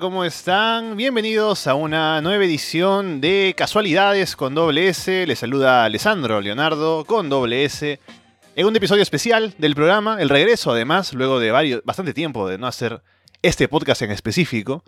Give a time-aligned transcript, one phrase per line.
[0.00, 0.96] ¿cómo están?
[0.96, 5.26] Bienvenidos a una nueva edición de Casualidades con doble S.
[5.26, 7.98] Les saluda Alessandro Leonardo con doble S.
[8.56, 12.58] En un episodio especial del programa, el regreso además, luego de varios, bastante tiempo de
[12.58, 13.00] no hacer
[13.40, 14.84] este podcast en específico.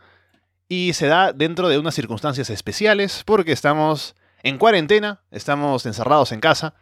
[0.69, 6.41] Y se da dentro de unas circunstancias especiales porque estamos en cuarentena, estamos encerrados en
[6.41, 6.75] casa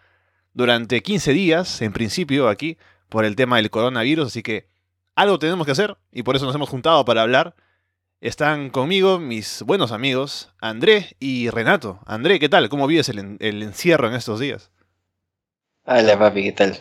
[0.53, 2.77] durante 15 días, en principio aquí,
[3.09, 4.69] por el tema del coronavirus, así que
[5.15, 7.55] algo tenemos que hacer y por eso nos hemos juntado para hablar.
[8.22, 12.00] Están conmigo mis buenos amigos André y Renato.
[12.06, 12.70] André, ¿qué tal?
[12.70, 14.72] ¿Cómo vives el, encierro en estos días?
[15.84, 16.78] Hola papi, ¿qué tal?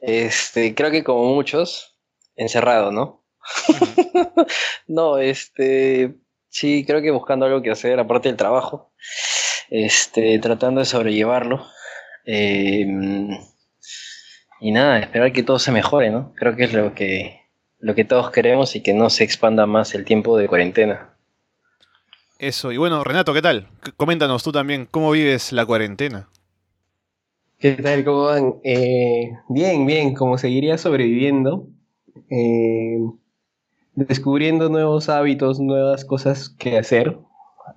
[0.00, 1.96] Este, creo que como muchos,
[2.34, 3.24] encerrado, ¿no?
[4.88, 6.16] no, este,
[6.48, 8.92] sí, creo que buscando algo que hacer aparte del trabajo,
[9.70, 11.64] este, tratando de sobrellevarlo.
[12.24, 13.38] Em,
[14.60, 16.34] y nada, esperar que todo se mejore, ¿no?
[16.34, 17.45] Creo que es lo que
[17.86, 21.14] lo que todos queremos y que no se expanda más el tiempo de cuarentena.
[22.40, 23.68] Eso, y bueno, Renato, ¿qué tal?
[23.96, 26.28] Coméntanos tú también, ¿cómo vives la cuarentena?
[27.60, 28.04] ¿Qué tal?
[28.04, 28.56] ¿Cómo van?
[28.64, 31.68] Eh, bien, bien, como seguiría sobreviviendo,
[32.28, 32.98] eh,
[33.94, 37.16] descubriendo nuevos hábitos, nuevas cosas que hacer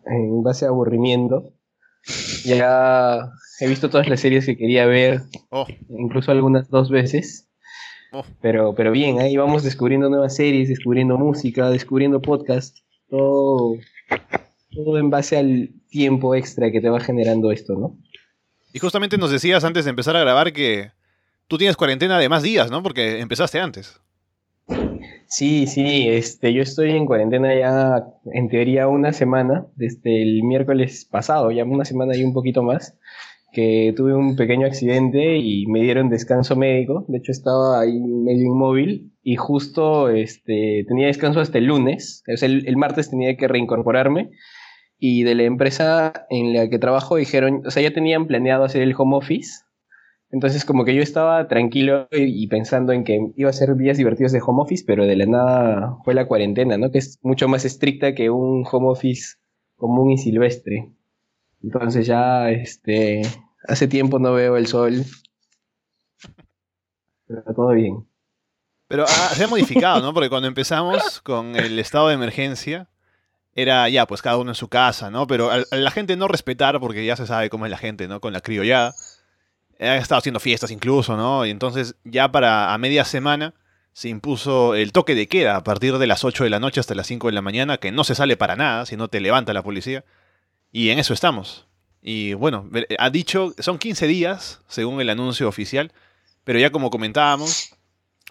[0.08, 1.54] en base a aburrimiento.
[2.46, 3.30] Ya
[3.60, 5.68] he visto todas las series que quería ver, oh.
[5.88, 7.49] incluso algunas dos veces.
[8.12, 8.26] Oh.
[8.42, 13.76] Pero, pero bien, ahí vamos descubriendo nuevas series, descubriendo música, descubriendo podcasts, todo,
[14.72, 17.98] todo en base al tiempo extra que te va generando esto, ¿no?
[18.74, 20.92] Y justamente nos decías antes de empezar a grabar que
[21.48, 22.84] tú tienes cuarentena de más días, ¿no?
[22.84, 24.00] Porque empezaste antes.
[25.28, 31.06] Sí, sí, este, yo estoy en cuarentena ya en teoría una semana, desde el miércoles
[31.06, 32.98] pasado, ya una semana y un poquito más
[33.52, 37.06] que tuve un pequeño accidente y me dieron descanso médico.
[37.08, 42.24] De hecho, estaba ahí medio inmóvil y justo este, tenía descanso hasta el lunes.
[42.28, 44.32] El, martes tenía que reincorporarme.
[44.98, 48.82] Y de la empresa en la que trabajo dijeron, o sea, ya tenían planeado hacer
[48.82, 49.64] el home office.
[50.32, 54.32] Entonces, como que yo estaba tranquilo y, pensando en que iba a ser días divertidos
[54.32, 56.92] de home office, pero de la nada fue la cuarentena, ¿no?
[56.92, 59.38] Que es mucho más estricta que un home office
[59.76, 60.92] común y silvestre.
[61.64, 63.22] Entonces ya, este,
[63.68, 65.04] hace tiempo no veo el sol.
[67.28, 68.08] Pero todo bien.
[68.88, 70.14] Pero ah, se ha modificado, ¿no?
[70.14, 72.90] Porque cuando empezamos con el estado de emergencia,
[73.54, 75.28] era ya, pues cada uno en su casa, ¿no?
[75.28, 78.20] Pero la gente no respetar, porque ya se sabe cómo es la gente, ¿no?
[78.20, 78.96] Con la criollada.
[79.80, 81.46] Ha estado haciendo fiestas incluso, ¿no?
[81.46, 83.54] Y entonces ya para a media semana
[83.94, 86.96] se impuso el toque de queda a partir de las 8 de la noche hasta
[86.96, 89.54] las 5 de la mañana, que no se sale para nada, si no te levanta
[89.54, 90.04] la policía.
[90.72, 91.66] Y en eso estamos.
[92.02, 95.92] Y bueno, ha dicho, son 15 días, según el anuncio oficial,
[96.44, 97.72] pero ya como comentábamos,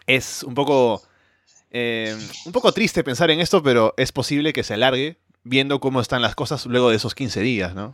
[0.06, 1.02] es un poco,
[1.70, 2.16] eh,
[2.46, 6.22] un poco triste pensar en esto, pero es posible que se alargue viendo cómo están
[6.22, 7.92] las cosas luego de esos 15 días, ¿no?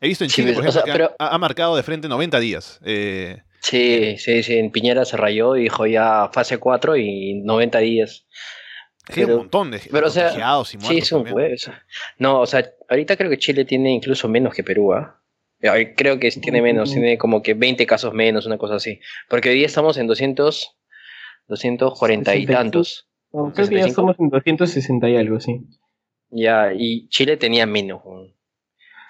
[0.00, 2.80] He visto en Chile, por ejemplo, que ha, marcado de frente 90 días.
[2.84, 7.78] Eh, sí, sí, sí, en Piñera se rayó y dijo ya fase 4 y 90
[7.78, 8.26] días.
[9.08, 10.96] Hay un montón de pero, contagiados y muertos.
[10.96, 11.26] Sí, es un
[12.18, 15.20] No, o sea, ahorita creo que Chile tiene incluso menos que Perú, ¿ah?
[15.96, 19.00] Creo que tiene menos, tiene como que 20 casos menos, una cosa así.
[19.28, 20.76] Porque hoy día estamos en 200,
[21.48, 23.08] 240 y tantos.
[23.30, 25.62] creo que ya estamos en 260 y algo, sí.
[26.30, 28.02] Ya, y Chile tenía menos.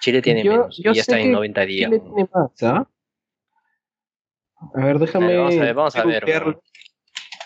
[0.01, 1.89] Chile tiene menos, y ya está en 90 días.
[1.89, 2.87] Chile tiene más, ¿ah?
[4.73, 5.35] A ver, déjame.
[5.35, 6.23] vamos a ver, vamos a ver.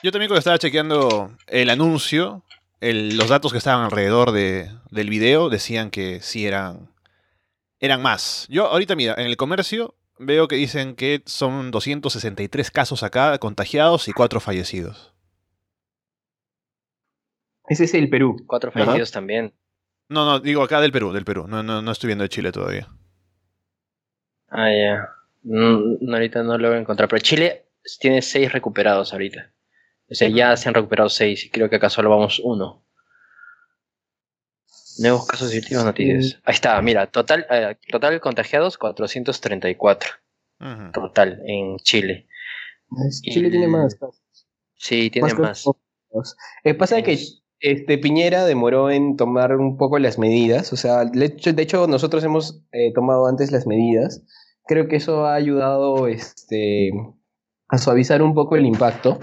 [0.02, 2.44] Yo también cuando estaba chequeando el anuncio,
[2.82, 6.90] los datos que estaban alrededor del video decían que sí eran,
[7.80, 8.48] eran más.
[8.50, 14.08] Yo ahorita, mira, en el comercio veo que dicen que son 263 casos acá contagiados
[14.08, 15.14] y 4 fallecidos.
[17.68, 18.38] Ese es el Perú.
[18.48, 19.54] Cuatro fallecidos también.
[20.08, 21.46] No, no, digo acá del Perú, del Perú.
[21.48, 22.88] No, no, no estoy viendo de Chile todavía.
[24.50, 25.10] Ah, ya.
[25.44, 27.08] No, ahorita no lo voy a encontrar.
[27.08, 27.68] Pero Chile
[28.00, 29.52] tiene 6 recuperados ahorita.
[30.12, 32.84] O sea, ya se han recuperado seis y creo que acá solo vamos uno.
[35.00, 36.40] Nuevos casos positivos noticias.
[36.44, 40.12] Ahí está, mira, total, eh, total contagiados 434.
[40.94, 42.28] Total, en Chile.
[43.22, 44.22] Chile tiene más casos.
[44.76, 45.66] Sí, tiene más.
[46.64, 47.18] Eh, pasa que
[47.60, 50.74] este, Piñera demoró en tomar un poco las medidas.
[50.74, 54.24] O sea, de hecho, nosotros hemos eh, tomado antes las medidas.
[54.66, 56.92] Creo que eso ha ayudado este,
[57.68, 59.20] a suavizar un poco el impacto.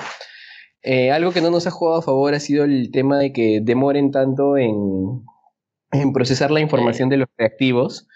[0.89, 3.59] Eh, algo que no nos ha jugado a favor ha sido el tema de que
[3.61, 5.25] demoren tanto en,
[6.15, 8.07] procesar la información de los reactivos.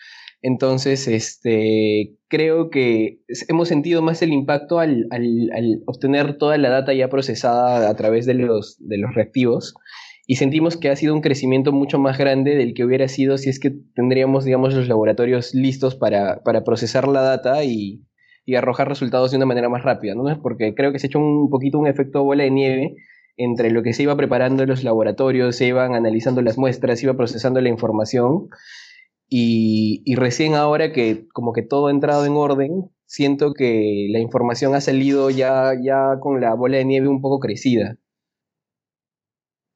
[0.41, 5.09] Entonces, este, creo que hemos sentido más el impacto al,
[5.87, 9.75] obtener toda la data ya procesada a través de los, de los reactivos.
[10.29, 13.51] y sentimos que ha sido un crecimiento mucho más grande del que hubiera sido si
[13.51, 18.05] es que tendríamos, digamos, los laboratorios listos para, para procesar la data y,
[18.45, 20.25] y, arrojar resultados de una manera más rápida, ¿no?
[20.43, 22.95] Porque creo que se ha hecho un poquito un efecto bola de nieve
[23.37, 27.07] entre lo que se iba preparando en los laboratorios, se iban analizando las muestras, se
[27.07, 28.49] iba procesando la información
[29.29, 34.21] y, y recién ahora que como que todo ha entrado en orden, siento que la
[34.21, 37.97] información ha salido ya, ya con la bola de nieve un poco crecida.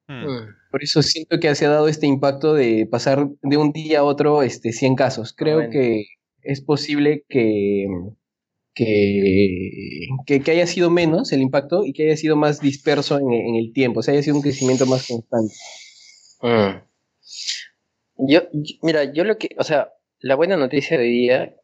[0.07, 0.25] Hmm.
[0.25, 0.55] Mm.
[0.71, 4.03] Por eso siento que se ha dado este impacto de pasar de un día a
[4.03, 5.33] otro este, 100 casos.
[5.33, 6.05] Creo que
[6.41, 7.87] es posible que,
[8.75, 13.71] que, que, haya sido menos el impacto y que haya sido más disperso en, el
[13.73, 15.53] tiempo, o sea, haya sido un crecimiento más constante.
[16.41, 16.83] Hmm.
[18.17, 18.41] Yo,
[18.81, 21.55] mira, yo lo que, o sea, la buena noticia de hoy día,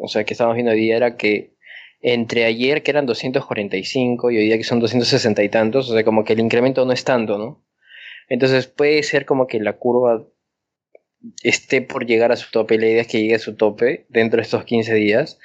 [0.00, 1.54] o sea, que estamos viendo hoy día era que
[2.02, 6.04] entre ayer que eran 245 y hoy día que son 260 y tantos, o sea,
[6.04, 7.64] como que el incremento no es tanto, ¿no?
[8.28, 10.26] Entonces puede ser como que la curva
[11.42, 12.78] esté por llegar a su tope.
[12.78, 15.38] La idea es que llegue a su tope dentro de estos 15 días.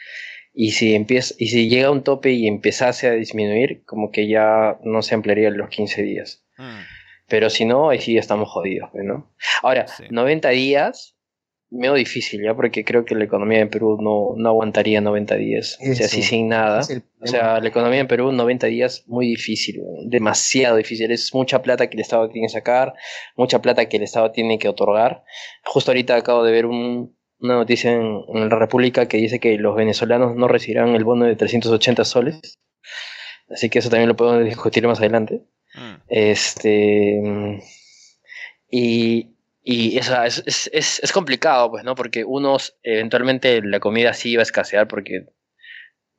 [0.56, 4.28] Y si, empieza, y si llega a un tope y empezase a disminuir, como que
[4.28, 6.46] ya no se ampliarían los 15 días.
[6.58, 6.80] Mm.
[7.28, 9.32] Pero si no, ahí sí estamos jodidos, ¿no?
[9.64, 11.16] Ahora, 90 días
[11.72, 12.56] medio difícil, ¿ya?
[12.56, 15.78] Porque creo que la economía en Perú no, no aguantaría 90 días.
[15.82, 16.82] o sea, así sin nada.
[17.20, 21.12] O sea, la economía en Perú 90 días muy difícil, demasiado difícil.
[21.12, 22.94] Es mucha plata que el Estado tiene que sacar,
[23.36, 25.24] mucha plata que el Estado tiene que otorgar.
[25.64, 26.66] Justo ahorita acabo de ver
[27.40, 31.36] una noticia en, la República que dice que los venezolanos no recibirán el bono de
[31.36, 32.60] 380 soles.
[33.50, 35.42] Así que eso también lo podemos discutir más adelante.
[35.76, 35.96] Mm.
[36.08, 37.62] Este.
[38.70, 41.96] Y, y es, es, es, es, complicado, pues, ¿no?
[41.96, 45.26] Porque unos, eventualmente la comida sí va a escasear porque,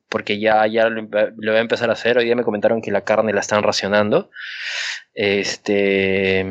[0.09, 2.19] porque ya, ya lo, lo, va a empezar a hacer.
[2.19, 4.31] Hoy día me comentaron que la carne la están racionando.
[5.15, 6.47] Este,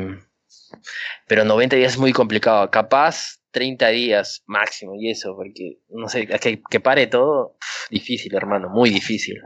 [1.26, 2.70] pero 90 días es muy complicado.
[2.70, 7.56] Capaz 30 días máximo y eso, porque, no sé, que, que pare todo,
[7.90, 9.36] difícil, hermano, muy difícil.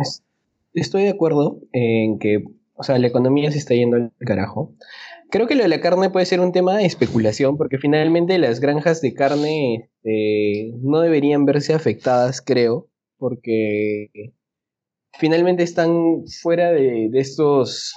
[0.74, 2.42] Estoy de acuerdo en que,
[2.74, 4.74] o sea, la economía se está yendo al carajo.
[5.30, 8.58] Creo que lo de la carne puede ser un tema de especulación, porque finalmente las
[8.58, 14.08] granjas de carne este, no deberían verse afectadas, creo, porque
[15.20, 17.94] finalmente están fuera de, estos,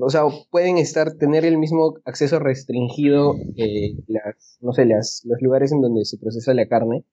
[0.00, 5.40] o sea, pueden estar, tener el mismo acceso restringido, eh, las, no sé, las, los
[5.40, 7.04] lugares en donde se procesa la carne,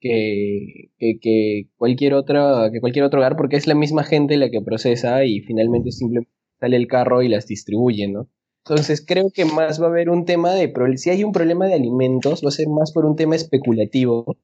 [0.00, 4.60] que, que, cualquier otra, que cualquier otro hogar, porque es la misma gente la que
[4.60, 6.30] procesa y finalmente simplemente
[6.60, 8.28] sale el carro y las distribuye, ¿no?
[8.64, 11.74] Entonces creo que más va a haber un tema de, si hay un problema de
[11.74, 14.36] alimentos, va a ser más por un tema especulativo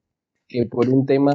[0.47, 1.33] que por un tema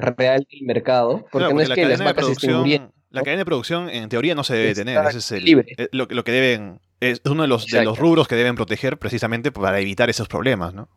[0.00, 2.92] real del mercado, porque no es que las vacas estén muriendo.
[3.16, 6.06] La cadena de producción en teoría no se debe tener, ese es el, eh, lo,
[6.08, 9.80] lo, que deben, es uno de los, de los rubros que deben proteger precisamente para
[9.80, 10.88] evitar esos problemas, ¿no?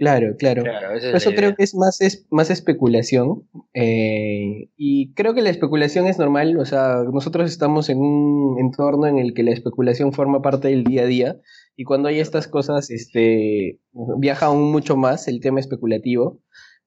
[0.00, 0.62] Claro, claro.
[0.94, 3.46] eso creo que es más, es más especulación.
[3.74, 6.56] Eh, y creo que la especulación es normal.
[6.56, 10.84] O sea, nosotros estamos en un entorno en el que la especulación forma parte del
[10.84, 11.36] día a día.
[11.76, 13.78] Y cuando hay estas cosas, este,
[14.16, 16.40] viaja aún mucho más el tema especulativo.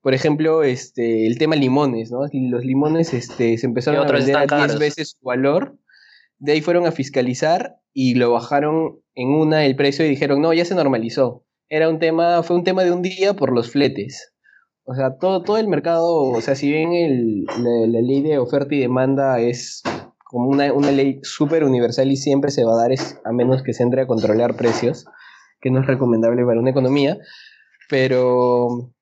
[0.03, 2.19] Por ejemplo, este, el tema limones, ¿no?
[2.31, 5.75] Los limones este, se empezaron a vender a 10 veces su valor.
[6.38, 10.53] De ahí fueron a fiscalizar y lo bajaron en una el precio y dijeron, no,
[10.53, 11.43] ya se normalizó
[11.74, 14.31] era un tema, fue un tema de un día por los fletes.
[14.86, 18.75] O sea, todo, todo el mercado, o sea, si bien el, la, ley de oferta
[18.75, 19.81] y demanda es
[20.24, 23.63] como una, una ley súper universal y siempre se va a dar es, a menos
[23.63, 25.05] que se entre a controlar precios,
[25.62, 27.17] que no es recomendable para una economía,
[27.89, 28.92] pero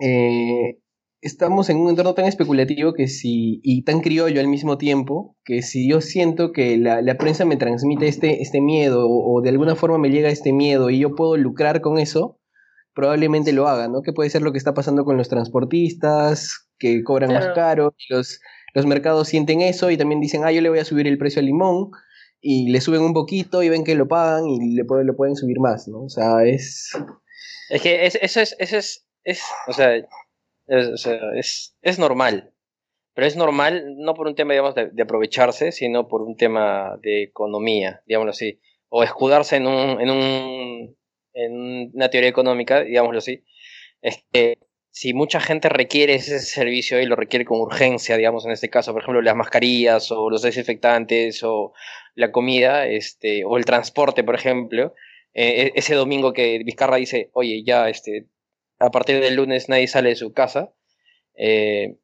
[0.00, 0.78] eh,
[1.20, 5.62] estamos en un entorno tan especulativo que si, y tan criollo al mismo tiempo, que
[5.62, 9.98] si yo siento que la, prensa me transmite este, este miedo o, de alguna forma
[9.98, 12.38] me llega este miedo y yo puedo lucrar con eso,
[12.94, 14.02] probablemente lo haga, ¿no?
[14.02, 18.40] Que puede ser lo que está pasando con los transportistas, que cobran más caro, los,
[18.74, 21.40] los mercados sienten eso y también dicen, ah, yo le voy a subir el precio
[21.40, 21.90] al limón,
[22.40, 25.58] y le suben un poquito y ven que lo pagan y le, le pueden subir
[25.58, 26.04] más, ¿no?
[26.04, 26.90] O sea, es...
[27.70, 29.96] Es que eso es, eso es, es, o sea,
[30.68, 32.52] es, es, normal.
[33.12, 37.24] Pero es normal no por un tema, digamos, de, aprovecharse, sino por un tema de
[37.24, 38.60] economía, digámoslo así.
[38.88, 40.96] O escudarse en, un, en, un,
[41.34, 43.44] en una teoría económica, digámoslo así.
[44.00, 44.58] Es que
[44.90, 48.92] si mucha gente requiere ese servicio y lo requiere con urgencia, digamos, en este caso,
[48.92, 51.72] por ejemplo, las mascarillas o los desinfectantes o
[52.14, 54.94] la comida, este, o el transporte, por ejemplo,
[55.34, 58.28] eh, e, ese domingo que Vizcarra dice, oye, ya, este,
[58.78, 60.72] a partir del lunes nadie sale de su casa.
[61.36, 61.98] Eh,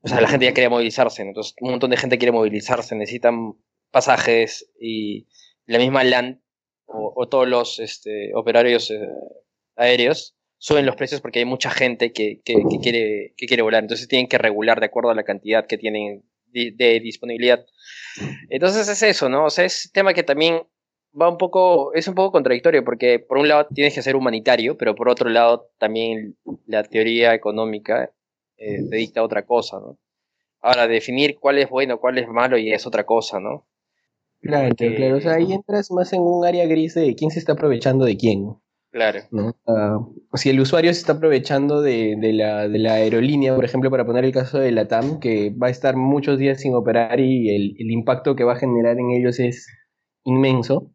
[0.00, 3.54] o sea, la gente ya quería movilizarse, entonces un montón de gente quiere movilizarse, necesitan
[3.90, 5.26] pasajes y
[5.66, 6.42] la misma LAN
[6.86, 8.98] o, todos los este, operarios eh,
[9.76, 13.82] aéreos suben los precios porque hay mucha gente que, quiere, que quiere volar.
[13.82, 17.64] Entonces tienen que regular de acuerdo a la cantidad que tienen de, disponibilidad.
[18.50, 19.44] Entonces es eso, ¿no?
[19.44, 20.62] O sea, es tema que también
[21.20, 24.76] va un poco, es un poco contradictorio porque por un lado tienes que ser humanitario,
[24.76, 26.36] pero por otro lado también
[26.66, 28.12] la teoría económica
[28.56, 29.98] eh, te dicta otra cosa, ¿no?
[30.60, 33.66] Ahora, definir cuál es bueno, cuál es malo y es otra cosa, ¿no?
[34.40, 35.16] Claro, claro.
[35.16, 38.16] O sea, ahí entras más en un área gris de quién se está aprovechando de
[38.16, 38.56] quién.
[38.90, 39.20] Claro.
[39.30, 39.54] ¿no?
[40.32, 44.24] si el usuario se está aprovechando de, la, de, la, aerolínea, por ejemplo, para poner
[44.24, 47.74] el caso de la TAM, que va a estar muchos días sin operar y el,
[47.78, 49.66] el impacto que va a generar en ellos es
[50.24, 50.90] inmenso,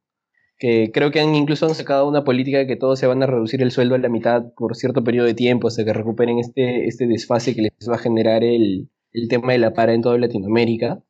[0.58, 3.26] que creo que han incluso han sacado una política de que todos se van a
[3.26, 6.88] reducir el sueldo a la mitad por cierto periodo de tiempo hasta que recuperen este,
[6.88, 10.18] este desfase que les va a generar el, el tema de la para en toda
[10.18, 11.02] Latinoamérica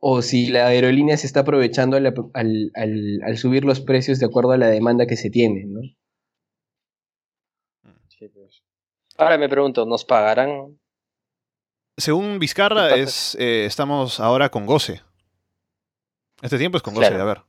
[0.00, 4.56] o si la aerolínea se está aprovechando al, al, subir los precios de acuerdo a
[4.56, 5.80] la demanda que se tiene, ¿no?
[8.34, 8.62] Pues.
[9.16, 10.78] Ahora me pregunto, ¿nos pagarán?
[11.96, 15.02] Según Vizcarra, es, eh, estamos ahora con goce.
[16.42, 17.42] Este tiempo es con goce, a ver.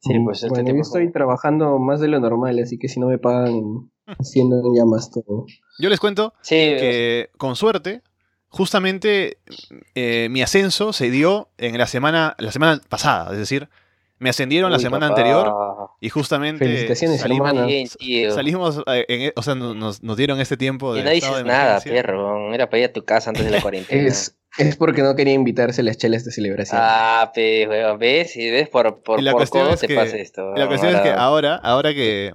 [0.00, 3.06] Sí, pues este bueno, yo estoy trabajando más de lo normal, así que si no
[3.06, 5.44] me pagan, haciendo ya más todo.
[5.78, 8.02] Yo les cuento que, con suerte,
[8.48, 9.38] justamente
[9.94, 13.68] eh, mi ascenso se dio en la semana, la semana pasada, es decir,
[14.20, 15.52] me ascendieron la semana anterior
[15.98, 17.52] y justamente Felicitaciones, salimos,
[18.34, 21.80] salimos eh, e, o sea, nos, nos, dieron este tiempo de y no dices nada,
[21.80, 24.06] perro, era para ir a tu casa antes de la cuarentena.
[24.06, 26.80] es, es porque no quería invitarse a las chelas de celebración.
[26.84, 27.66] Ah, pues,
[27.98, 30.54] ves, y ves por, por, la por cómo te pasa esto.
[30.54, 32.34] La cuestión es que ahora, ahora que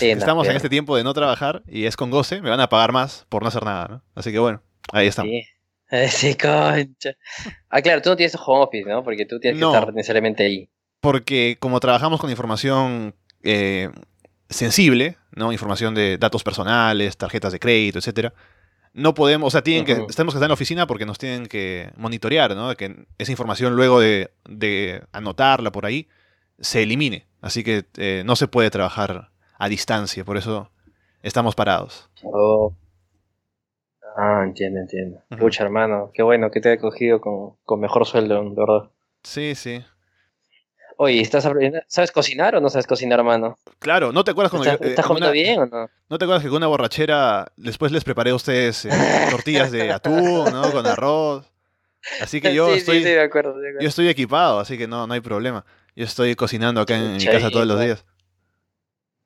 [0.00, 2.92] estamos en este tiempo de no trabajar y es con goce, me van a pagar
[2.92, 4.02] más por no hacer nada, ¿no?
[4.14, 5.30] Así que bueno, ahí estamos.
[5.30, 5.42] Sí.
[6.08, 7.16] Sí, concha.
[7.70, 9.04] Ah, claro, tú no tienes home office, ¿no?
[9.04, 10.68] Porque tú tienes que estar necesariamente ahí.
[11.00, 13.90] Porque como trabajamos con información eh,
[14.48, 15.52] sensible, ¿no?
[15.52, 18.32] Información de datos personales, tarjetas de crédito, etcétera.
[18.92, 21.46] No podemos, o sea, tienen que, tenemos que estar en la oficina porque nos tienen
[21.46, 22.74] que monitorear, ¿no?
[22.76, 26.08] Que esa información luego de, anotarla por ahí
[26.58, 27.26] se elimine.
[27.42, 30.70] Así que eh, no se puede trabajar a distancia, por eso
[31.22, 32.08] estamos parados.
[32.22, 32.72] Oh.
[34.16, 35.22] Ah, entiendo, entiendo.
[35.38, 38.90] Pucha, hermano, qué bueno que te haya cogido con, con mejor sueldo, de verdad.
[39.22, 39.84] Sí, sí.
[40.98, 41.46] Oye, ¿estás
[41.88, 43.58] ¿sabes cocinar o no sabes cocinar, hermano?
[43.78, 45.90] Claro, ¿no te acuerdas cuando ¿Estás, ¿estás comiendo bien o no?
[46.08, 48.90] ¿No te acuerdas que con una borrachera después les preparé a ustedes eh,
[49.30, 50.72] tortillas de atún, ¿no?
[50.72, 51.50] Con arroz.
[52.20, 52.98] Así que yo estoy.
[52.98, 53.82] Sí, sí, de acuerdo, de acuerdo.
[53.82, 55.66] Yo estoy equipado, así que no, no hay problema.
[55.94, 58.04] Yo estoy cocinando acá en mi casa todos los días.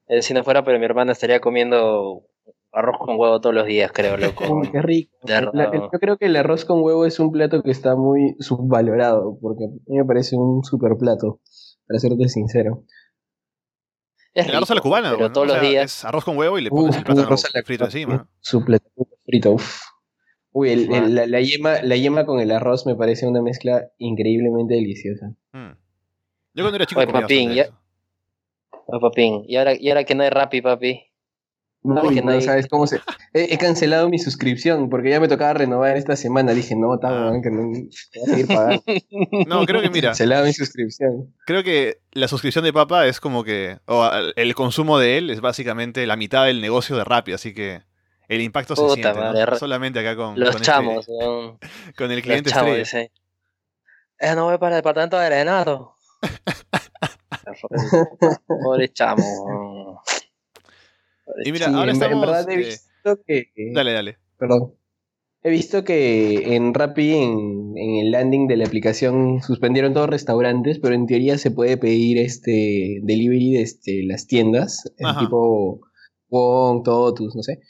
[0.09, 2.25] Eh, si no fuera, pero mi hermana estaría comiendo
[2.73, 4.63] arroz con huevo todos los días, creo, loco.
[4.71, 5.13] qué rico.
[5.25, 9.65] yo creo que el arroz con huevo es un plato que está muy subvalorado, porque
[9.65, 11.41] a mí me parece un super plato,
[11.91, 12.85] para serte sincero.
[14.33, 15.85] Es el arroz a la cubana, pero todos los días.
[15.87, 18.29] Es arroz con huevo y le pones el plátano frito encima.
[18.39, 18.85] Su plato
[19.27, 19.81] frito, uff.
[20.53, 25.35] Uy, la, yema, la yema con el arroz me parece una mezcla increíblemente deliciosa.
[25.53, 25.73] Mm.
[26.55, 27.71] Yo cuando era chico Oye, papín, ya...
[28.87, 31.10] Oye, papín, ¿y ahora, y ahora que no hay Rappi, papi.
[31.83, 32.03] No,
[32.43, 33.01] ¿sabes cómo se.?
[33.33, 36.53] He, cancelado mi suscripción porque ya me tocaba renovar esta semana.
[36.53, 37.89] Dije, no, está que no voy
[38.23, 38.83] a seguir pagando.
[39.47, 40.11] No, creo que mira.
[40.11, 41.35] Cancelado mi suscripción.
[41.47, 43.79] Creo que la suscripción de Papa es como que.
[43.87, 47.83] O el consumo de él es básicamente la mitad del negocio de Rappi, así que.
[48.29, 49.13] El impacto se siente,
[49.59, 51.09] solamente acá con, los con este chamos,
[51.99, 53.11] con el cliente los estrella.
[54.21, 55.97] Eh, no voy para el departamento de Renato.
[58.47, 59.70] Pobre chamo.
[61.45, 63.53] Y mira, ahora estamos, en verdad he eh, visto que.
[63.73, 64.19] Dale, dale.
[64.39, 64.75] Perdón.
[65.43, 70.79] He visto que en Rappi, en, el landing de la aplicación, suspendieron todos los restaurantes,
[70.81, 75.81] pero en teoría se puede pedir este delivery de este, las tiendas, tipo
[76.29, 77.61] Wong, Totus, no sé.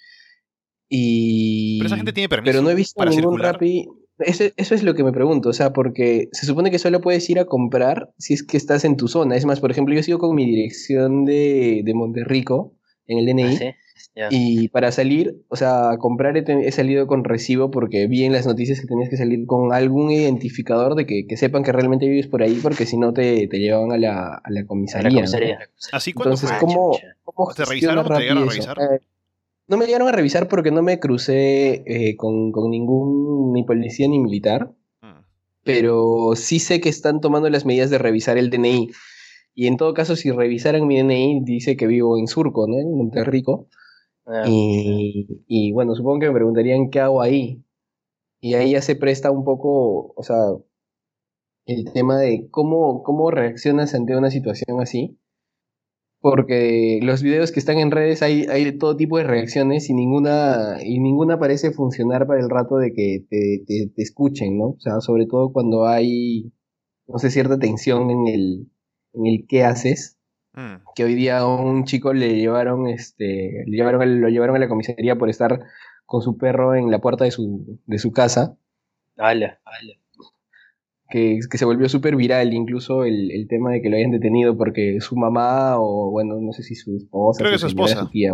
[0.88, 1.78] Y...
[1.78, 2.50] Pero esa gente tiene permiso.
[2.50, 3.86] Pero no he visto ningún Rappi.
[4.18, 7.30] Eso, eso, es lo que me pregunto, o sea, porque se supone que solo puedes
[7.30, 9.36] ir a comprar si es que estás en tu zona.
[9.36, 12.74] Es más, por ejemplo, yo sigo con mi dirección de, de Monterrico
[13.10, 13.74] en el DNI.
[14.20, 18.46] Ah, y para salir, o sea, comprar he, salido con recibo porque vi en las
[18.46, 22.42] noticias que tenías que salir con algún identificador de que, sepan que realmente vives por
[22.42, 25.24] ahí, porque si no te, te llevaban a la, a la comisaría.
[25.92, 26.98] ¿Así Entonces, ¿cómo,
[27.54, 28.78] ¿Te revisaron te llegaron a revisar?
[28.80, 29.00] Eh,
[29.68, 34.08] no me llegaron a revisar porque no me crucé eh, con, con, ningún ni policía
[34.08, 35.20] ni militar, mm.
[35.62, 38.90] pero sí sé que están tomando las medidas de revisar el DNI.
[39.54, 42.78] Y en todo caso, si revisaran mi DNI, dice que vivo en Surco, ¿no?
[42.78, 43.68] En Monterrico.
[44.26, 47.64] Ah, y, bueno, supongo que me preguntarían qué hago ahí.
[48.40, 50.36] Y ahí ya se presta un poco, o sea,
[51.66, 55.18] el tema de cómo, cómo reaccionas ante una situación así.
[56.20, 59.94] Porque los videos que están en redes hay, hay de todo tipo de reacciones y
[59.94, 64.70] ninguna, y ninguna parece funcionar para el rato de que te, te, escuchen, ¿no?
[64.70, 66.52] O sea, sobre todo cuando hay,
[67.06, 68.70] no sé, cierta tensión en el,
[69.14, 70.18] en el qué haces.
[70.52, 70.82] Mm.
[70.94, 74.68] Que hoy día a un chico le llevaron, este, le llevaron, lo llevaron a la
[74.68, 75.60] comisaría por estar
[76.06, 78.56] con su perro en la puerta de su, de su casa.
[79.16, 79.60] ¡Hala!
[81.08, 84.56] Que, que, se volvió súper viral, incluso el, el, tema de que lo hayan detenido
[84.56, 88.08] porque su mamá, o bueno, no sé si su esposa, Creo que su esposa.
[88.12, 88.32] tía,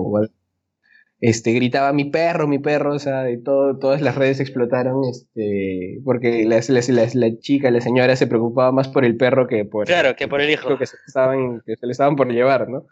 [1.20, 6.00] este, gritaba mi perro, mi perro, o sea, de todo, todas las redes explotaron, este,
[6.04, 9.86] porque la, la, la, chica, la señora se preocupaba más por el perro que por,
[9.86, 10.76] claro, que por el hijo.
[10.76, 12.86] Que se, estaban, que se le estaban por llevar, ¿no?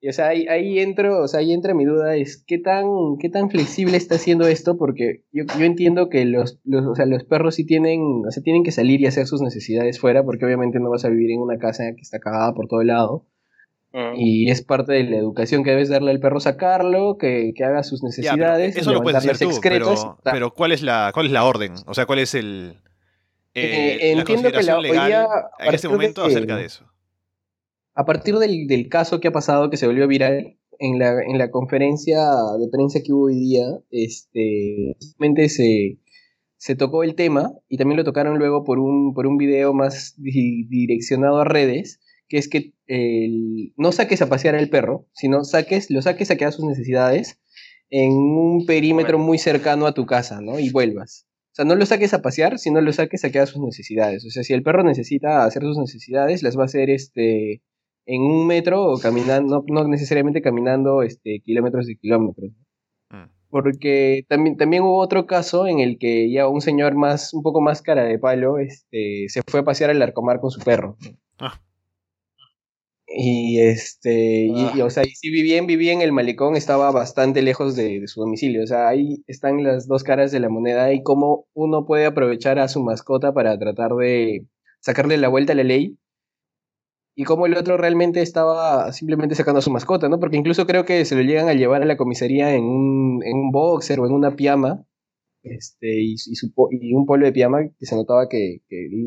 [0.00, 2.86] Y o sea, ahí, ahí, entro, o sea, ahí entra mi duda, es qué tan,
[3.20, 7.04] qué tan flexible está haciendo esto, porque yo, yo entiendo que los, los, o sea,
[7.04, 10.44] los perros sí tienen, o sea, tienen que salir y hacer sus necesidades fuera, porque
[10.44, 13.26] obviamente no vas a vivir en una casa que está cagada por todo lado.
[13.92, 14.16] Mm.
[14.16, 17.82] Y es parte de la educación que debes darle al perro, sacarlo, que, que haga
[17.82, 18.76] sus necesidades.
[18.76, 21.74] eso lo puedes decir tú, pero, pero, ¿cuál, es la, ¿cuál es la orden?
[21.86, 22.80] O sea, ¿cuál es el...
[23.54, 25.26] Eh, eh, entiendo que la, legal
[25.58, 26.84] en este momento acerca de eso?
[27.94, 31.38] A partir del, del, caso que ha pasado, que se volvió viral, en la, en
[31.38, 32.18] la conferencia
[32.58, 34.96] de prensa que hubo hoy día, este,
[35.48, 35.98] se,
[36.56, 40.14] se tocó el tema y también lo tocaron luego por un, por un video más
[40.16, 42.72] direccionado a redes, que es que
[43.76, 47.38] no saques a pasear al perro, sino saques, lo saques a que haga sus necesidades
[47.90, 50.58] en un perímetro muy cercano a tu casa, ¿no?
[50.58, 51.26] Y vuelvas.
[51.52, 54.24] O sea, no lo saques a pasear, sino lo saques a que haga sus necesidades.
[54.24, 57.62] O sea, si el perro necesita hacer sus necesidades, las va a hacer este
[58.06, 62.52] en un metro o caminando, no, necesariamente caminando este, kilómetros y kilómetros.
[63.10, 63.30] Mm.
[63.50, 67.60] Porque también, también hubo otro caso en el que ya un señor más, un poco
[67.60, 70.96] más cara de palo, este, se fue a pasear al arcomar con su perro.
[71.38, 71.60] Ah.
[73.10, 74.84] Y este, y, ah.
[74.84, 78.20] o sea, y si vivía, vivía en el malecón, estaba bastante lejos de, de, su
[78.20, 78.62] domicilio.
[78.62, 82.58] O sea, ahí están las dos caras de la moneda y cómo uno puede aprovechar
[82.58, 84.46] a su mascota para tratar de
[84.80, 85.98] sacarle la vuelta a la ley
[87.18, 90.20] y cómo el otro realmente estaba simplemente sacando a su mascota, ¿no?
[90.20, 93.36] Porque incluso creo que se lo llegan a llevar a la comisaría en un, en
[93.36, 94.84] un boxer o en una piama,
[95.42, 98.60] este, y, y, un polvo de piama que se notaba que,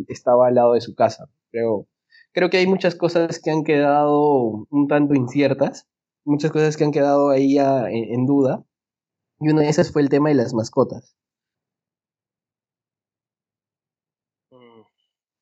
[0.09, 1.29] estaba al lado de su casa.
[1.51, 1.87] Creo,
[2.33, 5.87] creo que hay muchas cosas que han quedado un tanto inciertas,
[6.23, 8.63] muchas cosas que han quedado ahí en duda,
[9.39, 11.15] y una de esas fue el tema de las mascotas.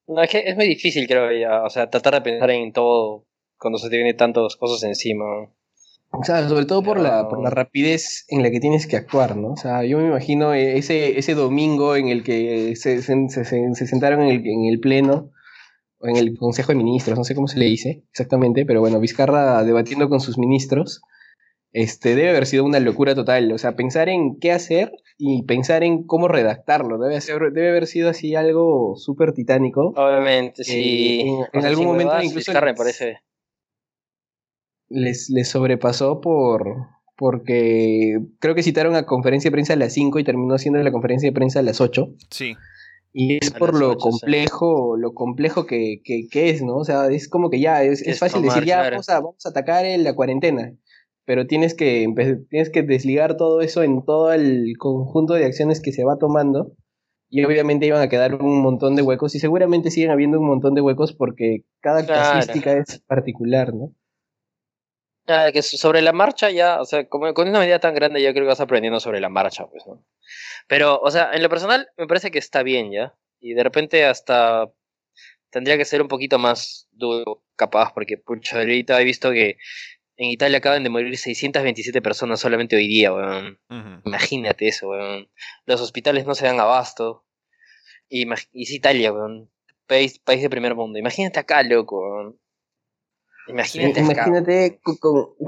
[0.08, 3.25] No, es que es muy difícil, creo, ya, o sea, tratar de pensar en todo
[3.60, 5.25] cuando se te vienen tantas cosas encima.
[6.12, 9.38] O sea, sobre todo por, la, por la rapidez en la que tienes que actuar,
[9.38, 9.52] ¿no?
[9.52, 14.21] O sea, yo me imagino ese, ese domingo en el que se, se, se, sentaron
[14.21, 15.32] en el, en el pleno,
[16.01, 19.63] en el Consejo de Ministros, no sé cómo se le dice exactamente, pero bueno, Vizcarra
[19.63, 21.01] debatiendo con sus ministros,
[21.71, 23.51] este, debe haber sido una locura total.
[23.51, 26.97] O sea, pensar en qué hacer y pensar en cómo redactarlo.
[26.97, 29.93] Debe, ser, debe haber sido así algo súper titánico.
[29.95, 31.21] Obviamente, sí.
[31.21, 33.19] Eh, en, algún momento incluso les, parece.
[34.88, 40.19] Les, les, sobrepasó por porque creo que citaron a conferencia de prensa a las 5
[40.19, 42.15] y terminó siendo la conferencia de prensa a las 8.
[42.29, 42.55] Sí.
[43.11, 46.77] Y es por lo complejo, lo complejo que, que, que, es, ¿no?
[46.77, 49.49] O sea, es como que ya, es, es, fácil decir, ya, vamos, a, vamos a
[49.49, 50.73] atacar en la cuarentena
[51.29, 52.11] pero tienes que,
[52.49, 56.71] tienes que desligar todo eso en todo el conjunto de acciones que se va tomando
[57.29, 60.73] y obviamente iban a quedar un montón de huecos y seguramente siguen habiendo un montón
[60.73, 63.93] de huecos porque cada casuística es particular, ¿no?
[65.53, 68.43] Que sobre la marcha ya, o sea, como con una medida tan grande ya creo
[68.45, 70.03] que vas aprendiendo sobre la marcha, pues, ¿no?
[70.67, 74.05] Pero, o sea, en lo personal me parece que está bien ya y de repente
[74.05, 74.71] hasta
[75.49, 79.57] tendría que ser un poquito más duro, capaz, porque pucha, ahorita he visto que
[80.17, 83.57] en Italia acaban de morir 627 personas solamente hoy día, weón.
[84.05, 85.29] Imagínate eso, weón.
[85.65, 87.25] Los hospitales no se dan abasto.
[88.09, 89.49] Y, y es Italia, weón.
[89.87, 90.99] País, país de primer mundo.
[90.99, 92.39] Imagínate acá, loco, weón.
[93.49, 94.79] Imagínate, Imagínate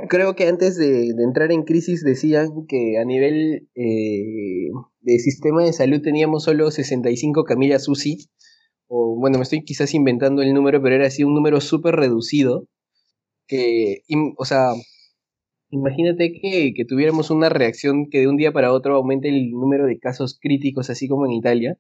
[0.10, 4.70] creo que antes de, entrar en crisis decían que a nivel eh,
[5.02, 8.30] de sistema de salud teníamos solo 65 camillas UCI.
[8.88, 12.68] O bueno, me estoy quizás inventando el número, pero era así un número súper reducido
[13.48, 14.04] que,
[14.38, 14.72] o sea,
[15.70, 19.86] imagínate que, que, tuviéramos una reacción que de un día para otro aumente el número
[19.86, 21.78] de casos críticos, así como en Italia.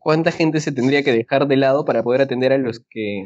[0.00, 3.24] ¿Cuánta gente se tendría que dejar de lado para poder atender a los que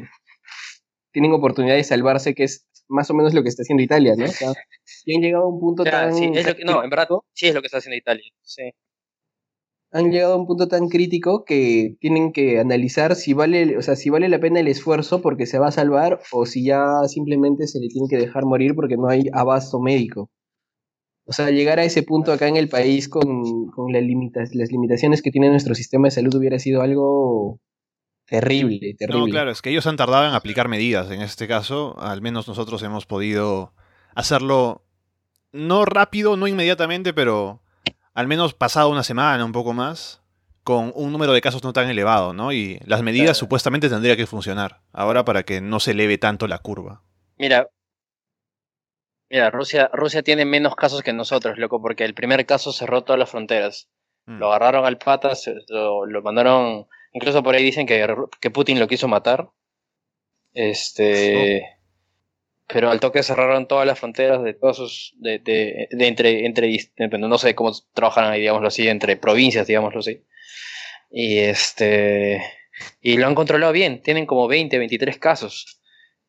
[1.13, 4.25] tienen oportunidad de salvarse, que es más o menos lo que está haciendo Italia, ¿no?
[4.25, 4.51] O sea,
[5.05, 6.13] y han llegado a un punto tan...
[6.13, 8.63] Sí, es lo que, no, en verdad sí es lo que está haciendo Italia, sí.
[9.91, 13.95] han llegado a un punto tan crítico que tienen que analizar si vale, o sea,
[13.95, 17.67] si vale la pena el esfuerzo porque se va a salvar o si ya simplemente
[17.67, 20.29] se le tiene que dejar morir porque no hay abasto médico.
[21.25, 24.03] O sea, llegar a ese punto acá en el país con, con las,
[24.53, 27.61] las limitaciones que tiene nuestro sistema de salud hubiera sido algo
[28.25, 29.19] terrible, terrible.
[29.19, 31.11] No, claro, es que ellos han tardado en aplicar medidas.
[31.11, 33.73] En este caso, al menos nosotros hemos podido
[34.15, 34.85] hacerlo
[35.51, 37.61] no rápido, no inmediatamente, pero
[38.13, 40.23] al menos pasado una semana, un poco más,
[40.63, 42.51] con un número de casos no tan elevado, ¿no?
[42.51, 46.59] Y las medidas supuestamente tendrían que funcionar ahora para que no se eleve tanto la
[46.59, 47.01] curva.
[47.37, 47.67] Mira,
[49.29, 53.19] mira, Rusia, Rusia tiene menos casos que nosotros, loco, porque el primer caso cerró todas
[53.19, 53.89] las fronteras.
[54.25, 54.39] Mm.
[54.39, 55.33] Lo agarraron al pata,
[55.67, 58.05] lo, lo, mandaron, incluso por ahí dicen que,
[58.39, 59.49] que Putin lo quiso matar.
[60.53, 61.83] Este, oh
[62.67, 67.19] pero al toque cerraron todas las fronteras de todos sus, de, de, de entre, entre,
[67.19, 70.23] no sé cómo trabajan ahí, digámoslo así, entre provincias, digámoslo así.
[71.11, 72.41] Y este,
[73.01, 75.81] y lo han controlado bien, tienen como 20, 23 casos.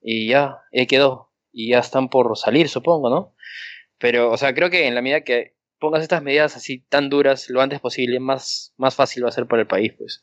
[0.03, 1.31] Y ya, ahí quedó.
[1.51, 3.35] Y ya están por salir, supongo, ¿no?
[3.99, 7.48] Pero, o sea, creo que en la medida que pongas estas medidas así tan duras
[7.50, 10.22] lo antes posible, más, más fácil va a ser para el país, pues.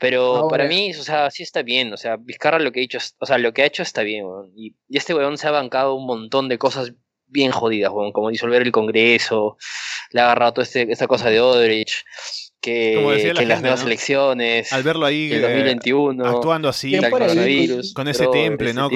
[0.00, 1.92] Pero para mí, o sea, sí está bien.
[1.92, 4.24] O sea, Vizcarra lo que ha hecho, o sea, lo que ha hecho está bien,
[4.54, 6.92] Y, este weón se ha bancado un montón de cosas
[7.26, 9.58] bien jodidas, weón, como disolver el Congreso,
[10.12, 12.04] le ha agarrado toda este, esta cosa de Odrich,
[12.60, 16.96] que, que las nuevas elecciones, al verlo ahí, 2021, eh, actuando así,
[17.94, 18.88] con, ese temple, ¿no?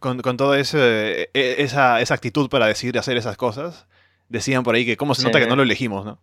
[0.00, 3.86] Con, con, toda ese, e, esa, esa actitud para decidir hacer esas cosas,
[4.28, 6.20] decían por ahí que cómo se nota que no lo elegimos, ¿no?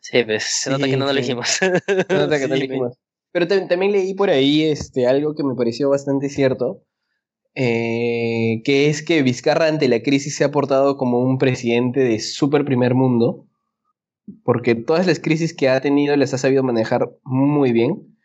[0.00, 1.48] Sí, pues se nota que no lo elegimos.
[1.48, 1.70] Se
[2.08, 2.96] nota que no elegimos.
[3.32, 6.82] Pero también leí por ahí este, algo que me pareció bastante cierto,
[7.54, 12.20] eh, que es que Vizcarra ante la crisis se ha portado como un presidente de
[12.20, 13.46] súper primer mundo,
[14.44, 18.15] porque todas las crisis que ha tenido las ha sabido manejar muy bien.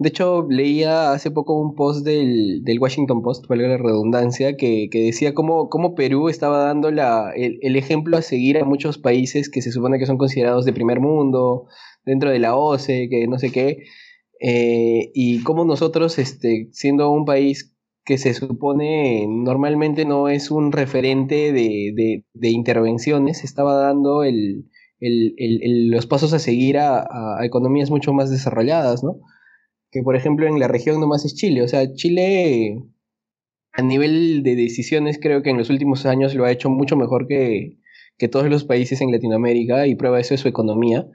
[0.00, 5.34] De hecho, leía hace poco un post del, Washington Post, valga la redundancia, que, decía
[5.34, 9.70] cómo, cómo, Perú estaba dando la, el, ejemplo a seguir a muchos países que se
[9.70, 11.66] supone que son considerados de primer mundo,
[12.06, 13.84] dentro de la OCE, que no sé qué,
[14.40, 20.72] eh, y cómo nosotros, este, siendo un país que se supone normalmente no es un
[20.72, 24.64] referente de, intervenciones, estaba dando el,
[24.98, 27.00] los pasos a seguir a,
[27.38, 29.18] a economías mucho más desarrolladas, ¿no?
[29.90, 31.62] Que por ejemplo en la región nomás es Chile.
[31.62, 32.78] O sea, Chile
[33.72, 37.26] a nivel de decisiones creo que en los últimos años lo ha hecho mucho mejor
[37.26, 37.78] que,
[38.30, 41.06] todos los países en Latinoamérica y prueba eso es su economía.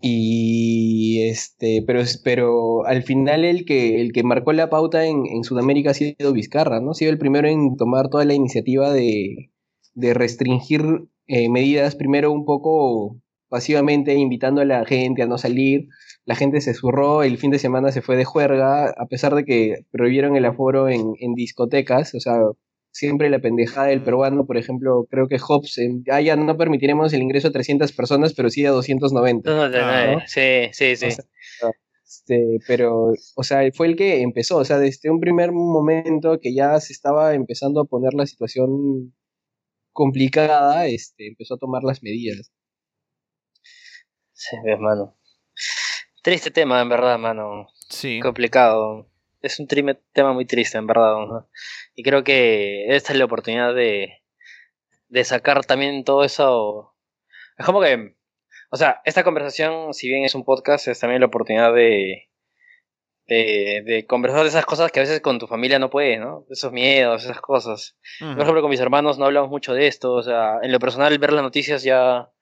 [0.00, 5.90] Y este, pero, pero al final el que, el que marcó la pauta en, Sudamérica
[5.90, 6.92] ha sido Vizcarra, ¿no?
[6.92, 9.50] Ha sido el primero en tomar toda la iniciativa de,
[9.94, 10.82] restringir
[11.26, 15.88] eh, medidas, primero un poco pasivamente, invitando a la gente a no salir,
[16.26, 19.44] la gente se zurró, el fin de semana se fue de juerga, a pesar de
[19.44, 22.40] que prohibieron el aforo en, discotecas, o sea,
[22.90, 27.12] siempre la pendejada del peruano, por ejemplo, creo que Hobbs, en, ah, ya no permitiremos
[27.12, 29.50] el ingreso a 300 personas, pero sí a 290.
[30.14, 30.20] ¿no?
[30.26, 31.06] Sí, sí, sí.
[32.04, 36.52] este, pero, o sea, fue el que empezó, o sea, desde un primer momento que
[36.52, 39.14] ya se estaba empezando a poner la situación
[39.92, 42.50] complicada, este, empezó a tomar las medidas.
[44.32, 45.15] Sí, hermano.
[46.26, 47.68] Triste tema, en verdad, mano.
[47.88, 48.18] Sí.
[48.18, 49.06] Complicado.
[49.42, 49.68] Es un
[50.12, 51.14] tema muy triste, en verdad.
[51.94, 54.24] Y creo que esta es la oportunidad de,
[55.06, 56.96] de sacar también todo eso.
[57.56, 58.16] Es como que,
[58.72, 62.28] o sea, esta conversación, si bien es un podcast, es también la oportunidad de,
[63.28, 66.44] de, de, conversar de esas cosas que a veces con tu familia no puedes, ¿no?
[66.50, 67.96] Esos miedos, esas cosas.
[68.18, 71.16] Por ejemplo, con mis hermanos no hablamos mucho de esto, o sea, en lo personal
[71.20, 72.32] ver las noticias ya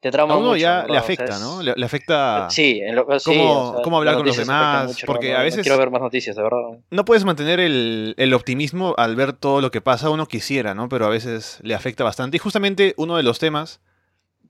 [0.00, 1.60] te trauma a uno ya le afecta, ¿no?
[1.60, 2.48] Le, afecta.
[2.50, 4.96] Sí, en lo, cómo, hablar con los demás.
[5.04, 5.62] porque a veces.
[5.62, 6.78] quiero ver más noticias, de verdad.
[6.90, 10.10] No puedes mantener el, el, optimismo al ver todo lo que pasa.
[10.10, 10.88] Uno quisiera, ¿no?
[10.88, 12.36] Pero a veces le afecta bastante.
[12.36, 13.80] Y justamente uno de los temas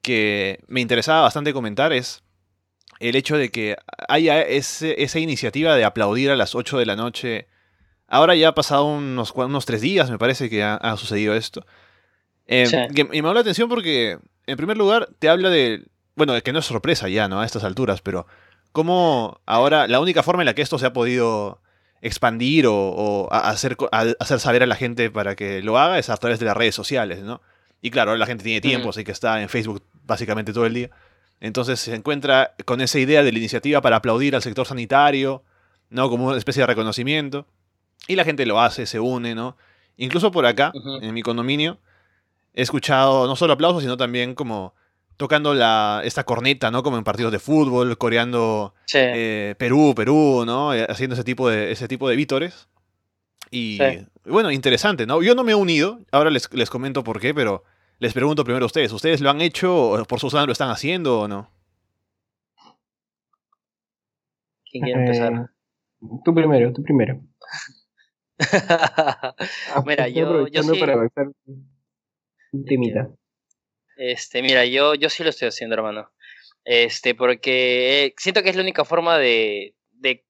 [0.02, 2.22] que me interesaba bastante comentar es
[3.00, 3.76] el hecho de que
[4.08, 7.46] haya ese, esa iniciativa de aplaudir a las 8 de la noche.
[8.06, 11.64] Ahora ya ha pasado unos, unos tres días, me parece que ha, sucedido esto.
[12.46, 15.84] Eh, y me llamó la atención porque en primer lugar, te habla de.
[16.16, 17.40] Bueno, de que no es sorpresa ya, ¿no?
[17.40, 18.26] A estas alturas, pero.
[18.72, 21.60] ¿Cómo ahora la única forma en la que esto se ha podido
[22.00, 26.38] expandir o, hacer, hacer saber a la gente para que lo haga es a través
[26.38, 27.40] de las redes sociales, ¿no?
[27.80, 30.90] Y claro, la gente tiene tiempo, así que está en Facebook básicamente todo el día.
[31.40, 35.42] Entonces se encuentra con esa idea de la iniciativa para aplaudir al sector sanitario,
[35.90, 36.08] ¿no?
[36.10, 37.46] Como una especie de reconocimiento.
[38.06, 39.56] Y la gente lo hace, se une, ¿no?
[39.96, 41.78] Incluso por acá, en mi condominio,
[42.58, 44.74] he escuchado no solo aplausos, sino también como
[45.16, 46.82] tocando la, esta corneta, ¿no?
[46.82, 48.98] Como en partidos de fútbol, coreando Sí.
[49.00, 50.74] eh, Perú, Perú, ¿no?
[50.74, 52.68] Eh, Haciendo ese tipo de, ese tipo de vítores.
[53.50, 54.06] Y Sí.
[54.26, 55.22] bueno, interesante, ¿no?
[55.22, 57.64] Yo no me he unido, ahora les, les comento por qué, pero
[57.98, 61.20] les pregunto primero a ustedes, ¿ustedes lo han hecho o por Susana lo están haciendo
[61.20, 61.50] o no?
[64.70, 65.32] ¿Quién quiere empezar?
[65.32, 67.20] Eh, tú primero, tú primero.
[69.86, 71.26] Mira, yo- yo sí- para avanzar
[72.52, 73.10] un temita.
[73.96, 76.10] Este, mira, yo, yo sí lo estoy haciendo, hermano.
[76.64, 80.24] Este, porque eh, siento que es la única forma de, de,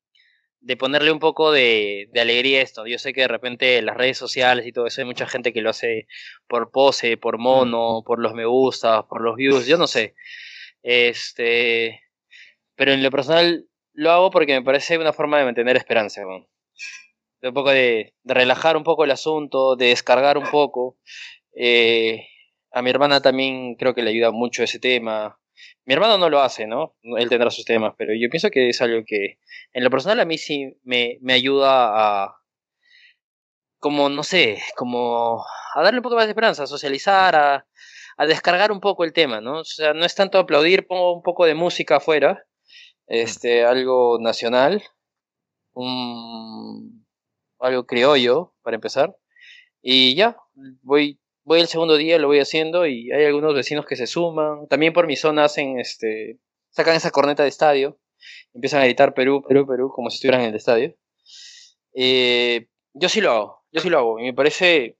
[0.61, 2.87] de ponerle un poco de, de alegría a esto.
[2.87, 5.61] Yo sé que de repente las redes sociales y todo eso hay mucha gente que
[5.63, 6.07] lo hace
[6.47, 10.15] por pose, por mono, por los me gusta, por los views, yo no sé.
[10.83, 12.01] Este,
[12.77, 16.23] pero en lo personal lo hago porque me parece una forma de mantener esperanza.
[17.41, 20.97] De un poco de, de relajar un poco el asunto, de descargar un poco.
[21.61, 22.29] Eh,
[22.71, 25.41] a mi hermana también creo que le ayuda mucho ese tema.
[25.85, 26.95] Mi hermano no lo hace, ¿no?
[27.03, 29.41] Él tendrá sus temas, pero yo pienso que es algo que
[29.73, 32.37] en lo personal a mí sí me, me ayuda a,
[33.81, 35.45] como, no sé, como
[35.75, 37.67] a darle un poco más de esperanza, a socializar, a,
[38.17, 39.61] a descargar un poco el tema, ¿no?
[39.61, 42.45] O sea, no es tanto aplaudir, pongo un poco de música afuera,
[43.09, 44.85] este, algo nacional,
[45.73, 47.05] un,
[47.59, 49.17] algo criollo, para empezar,
[49.83, 50.37] y ya,
[50.83, 54.69] voy voy el segundo día, lo voy haciendo y hay algunos vecinos que se suman.
[54.69, 57.99] También por mi zona hacen, este, sacan esa corneta de estadio,
[58.53, 60.95] empiezan a gritar Perú, Perú, Perú, como si estuvieran en el estadio.
[61.95, 64.99] Eh, yo sí lo hago, yo sí lo hago y me parece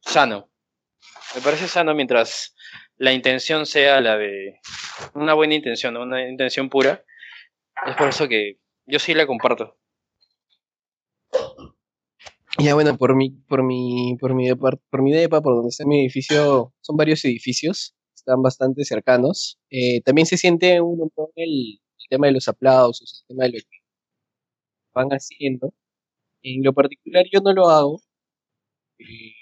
[0.00, 0.50] sano.
[1.34, 2.54] Me parece sano mientras
[2.96, 4.58] la intención sea la de
[5.12, 7.04] una buena intención, una intención pura.
[7.84, 9.76] Es por eso que yo sí la comparto.
[12.58, 15.84] Ya bueno, por mi, por mi, por mi depart- por mi depa, por donde está
[15.86, 19.58] mi edificio, son varios edificios, están bastante cercanos.
[19.70, 21.50] Eh, también se siente un montón el,
[21.98, 23.76] el tema de los aplausos, el tema de lo que
[24.94, 25.72] van haciendo.
[26.42, 28.02] En lo particular yo no lo hago.
[28.98, 29.32] eh,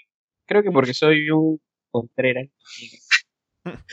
[0.47, 2.49] creo que porque soy un contreras.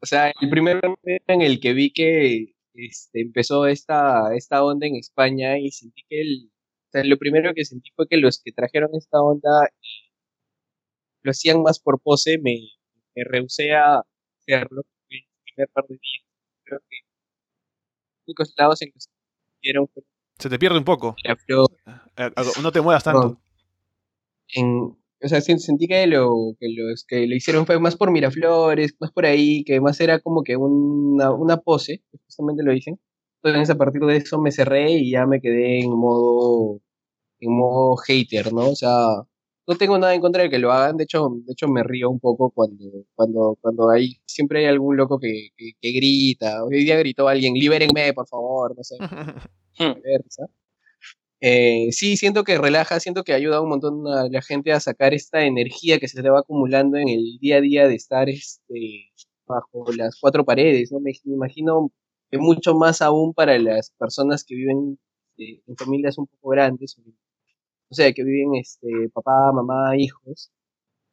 [0.00, 4.86] o sea, el primer momento en el que vi que este, empezó esta, esta onda
[4.86, 6.50] en España y sentí que el,
[6.88, 10.10] o sea, lo primero que sentí fue que los que trajeron esta onda eh,
[11.22, 12.56] lo hacían más por pose, me,
[13.14, 14.02] me rehusé a
[14.40, 16.24] hacerlo el primer par de días.
[16.64, 16.96] Creo que
[18.16, 19.08] los únicos lados en los
[19.62, 20.02] que fue
[20.38, 21.16] Se te pierde un poco.
[21.46, 21.68] flor.
[22.16, 22.30] Eh,
[22.62, 23.28] No te muevas tanto.
[23.28, 23.42] No.
[24.54, 24.66] En,
[25.20, 28.96] o sea, sen- sentí que, lo, que los que lo hicieron fue más por Miraflores,
[29.00, 32.98] más por ahí, que más era como que una, una pose, justamente lo dicen.
[33.50, 36.80] Entonces a partir de eso me cerré y ya me quedé en modo,
[37.40, 38.70] en modo hater, ¿no?
[38.70, 38.90] O sea,
[39.68, 42.10] no tengo nada en contra de que lo hagan, de hecho, de hecho me río
[42.10, 42.84] un poco cuando,
[43.14, 47.54] cuando, cuando hay, siempre hay algún loco que, que, que grita, hoy día gritó alguien,
[47.54, 48.96] libérenme, por favor, no sé
[49.80, 49.92] Hmm.
[51.40, 55.14] Eh, sí, siento que relaja, siento que ayuda un montón a la gente a sacar
[55.14, 59.12] esta energía que se le va acumulando en el día a día de estar este,
[59.46, 60.98] bajo las cuatro paredes, ¿no?
[61.00, 61.92] Me, me imagino
[62.30, 64.98] que mucho más aún para las personas que viven
[65.38, 66.96] eh, en familias un poco grandes,
[67.90, 70.50] o sea, que viven este, papá, mamá, hijos,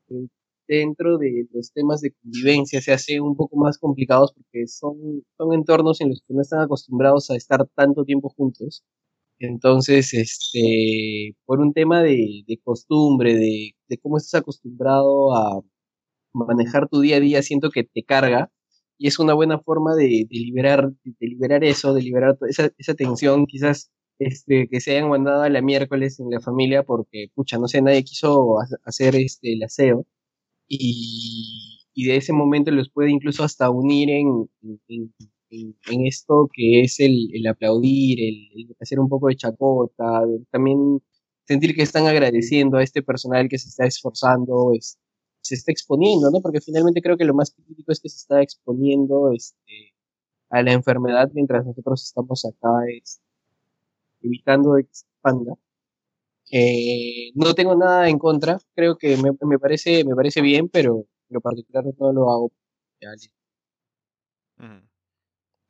[0.09, 0.27] eh,
[0.67, 5.53] dentro de los temas de convivencia se hace un poco más complicados porque son, son
[5.53, 8.83] entornos en los que no están acostumbrados a estar tanto tiempo juntos.
[9.39, 15.61] Entonces, este, por un tema de, de costumbre, de, de cómo estás acostumbrado a
[16.33, 18.51] manejar tu día a día, siento que te carga
[18.97, 22.93] y es una buena forma de, de liberar, de liberar eso, de liberar esa, esa
[22.95, 27.57] tensión, quizás este, que se hayan mandado a la miércoles en la familia porque, pucha,
[27.57, 30.05] no sé, nadie quiso ha- hacer este, el aseo
[30.67, 34.79] y, y de ese momento los puede incluso hasta unir en, en,
[35.49, 38.35] en- en esto que es el, el aplaudir, el,
[38.69, 41.01] el hacer un poco de chacota, también
[41.47, 44.97] sentir que están agradeciendo a este personal que se está esforzando, es-
[45.45, 46.41] se está exponiendo, ¿no?
[46.41, 49.93] Porque finalmente creo que lo más crítico es que se está exponiendo este,
[50.49, 53.23] a la enfermedad mientras nosotros estamos acá este,
[54.21, 55.53] evitando que expanda.
[56.51, 60.97] Eh, no tengo nada en contra, creo que me, me parece, me parece bien, pero
[61.29, 62.51] en lo particular no lo hago.
[64.59, 64.81] Ujú.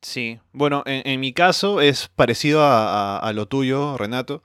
[0.02, 4.42] Sí, bueno, en, en mi caso es parecido a, a- a lo tuyo, Renato,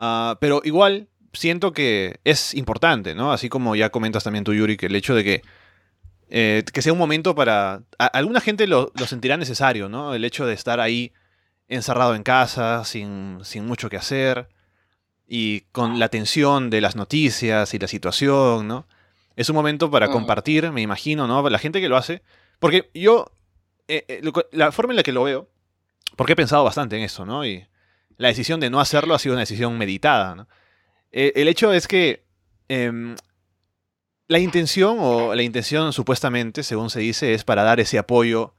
[0.00, 3.32] Ah, pero igual siento que es importante, ¿no?
[3.32, 5.42] Así como ya comentas también tú, Yuri, que el hecho de que,
[6.30, 7.82] eh, que sea un momento para...
[7.98, 10.14] a- alguna gente lo, lo sentirá necesario, ¿no?
[10.14, 11.12] El hecho de estar ahí
[11.68, 14.48] encerrado en casa, sin, sin mucho que hacer,
[15.26, 18.86] y con la tensión de las noticias y la situación, ¿no?
[19.36, 20.14] Es un momento para Ujú.
[20.14, 21.48] compartir, me imagino, ¿no?
[21.48, 22.22] La gente que lo hace
[22.58, 23.30] Porque yo,
[23.86, 25.48] eh, eh, la forma en la que lo veo,
[26.16, 27.44] porque he pensado bastante en eso, ¿no?
[27.46, 27.66] Y
[28.16, 30.48] la decisión de no hacerlo ha sido una decisión meditada, ¿no?
[31.12, 32.24] El hecho es que
[32.68, 33.16] em,
[34.28, 38.54] la intención, o la intención supuestamente, según se dice, es para dar ese apoyo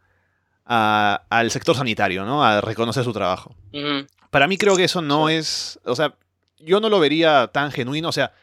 [0.66, 2.44] al sector sanitario, ¿no?
[2.44, 3.56] A reconocer su trabajo.
[4.30, 6.16] Para mí creo que eso no es, o sea,
[6.60, 8.34] yo no lo vería tan genuino, o sea,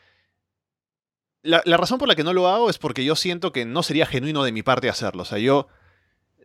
[1.42, 4.06] la, razón por la que no lo hago es porque yo siento que no sería
[4.06, 5.68] genuino de mi parte hacerlo, o sea, yo,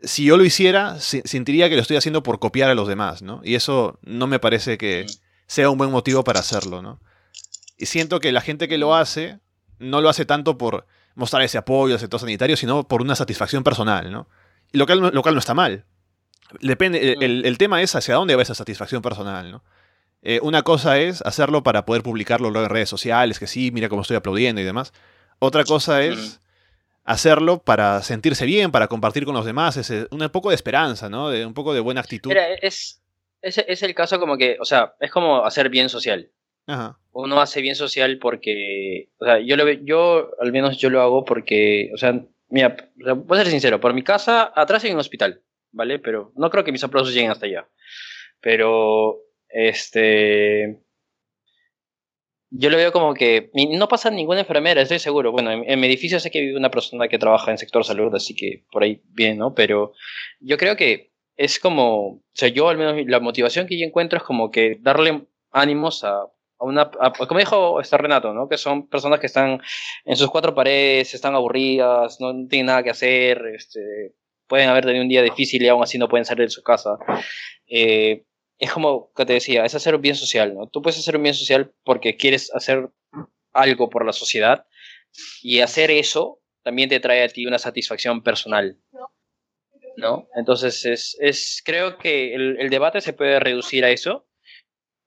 [0.03, 3.41] si yo lo hiciera, sentiría que lo estoy haciendo por copiar a los demás, ¿no?
[3.43, 5.07] Y eso no me parece que
[5.47, 6.99] sea un buen motivo para hacerlo, ¿no?
[7.81, 9.39] Y siento que la gente que lo hace,
[9.79, 13.63] no lo hace tanto por mostrar ese apoyo al sector sanitario, sino por una satisfacción
[13.63, 14.27] personal, ¿no?
[14.71, 15.83] Y lo cual, no está mal.
[16.61, 19.63] Depende, el, el, tema es hacia dónde va esa satisfacción personal, ¿no?
[20.21, 24.03] Eh, una cosa es hacerlo para poder publicarlo en redes sociales, que sí, mira cómo
[24.03, 24.93] estoy aplaudiendo y demás.
[25.39, 26.39] Otra cosa es
[27.03, 31.29] hacerlo para sentirse bien, para compartir con los demás, es un poco de esperanza, ¿no?
[31.29, 32.29] De, un poco de buena actitud.
[32.29, 33.01] Mira, es,
[33.41, 36.29] es, es, el caso como que, o sea, es como hacer bien social.
[36.67, 36.97] Ajá.
[37.13, 41.25] Uno hace bien social porque, o sea, yo, lo, yo al menos yo lo hago
[41.25, 45.41] porque, o sea, mira, voy a ser sincero, por mi casa atrás hay un hospital,
[45.71, 45.99] ¿vale?
[45.99, 47.67] Pero no creo que mis aplausos lleguen hasta allá.
[48.39, 49.19] Pero
[49.49, 50.79] este.
[52.53, 55.31] Yo lo veo como que no pasa ninguna enfermera, estoy seguro.
[55.31, 58.35] Bueno, en, mi edificio sé que vive una persona que trabaja en sector salud, así
[58.35, 59.55] que por ahí bien, ¿no?
[59.55, 59.93] Pero
[60.41, 64.17] yo creo que es como, o sea, yo al menos la motivación que yo encuentro
[64.17, 66.25] es como que darle ánimos a,
[66.61, 68.47] una, como dijo este Renato, ¿no?
[68.47, 69.61] Que son personas que están
[70.05, 74.13] en sus cuatro paredes, están aburridas, no tienen nada que hacer, este,
[74.47, 76.97] pueden haber tenido un día difícil y aún así no pueden salir de su casa.
[77.67, 78.25] Eh,
[78.57, 80.67] es como que te decía, es hacer un bien social, ¿no?
[80.67, 82.89] Tú puedes hacer un bien social porque quieres hacer
[83.53, 84.65] algo por la sociedad
[85.41, 88.77] y hacer eso también te trae a ti una satisfacción personal,
[89.97, 90.27] ¿no?
[90.35, 94.27] Entonces, es, es creo que el, debate se puede reducir a eso,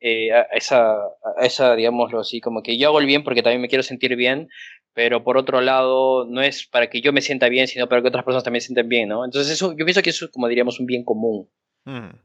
[0.07, 3.63] eh, a, esa, a esa, digámoslo así, como que yo hago el bien porque también
[3.63, 4.51] me quiero sentir bien,
[4.93, 8.09] pero por otro lado, no es para que yo me sienta bien, sino para que
[8.09, 9.25] otras personas también se sienten bien, ¿no?
[9.25, 11.49] Entonces, eso, yo pienso que eso es como diríamos un bien común.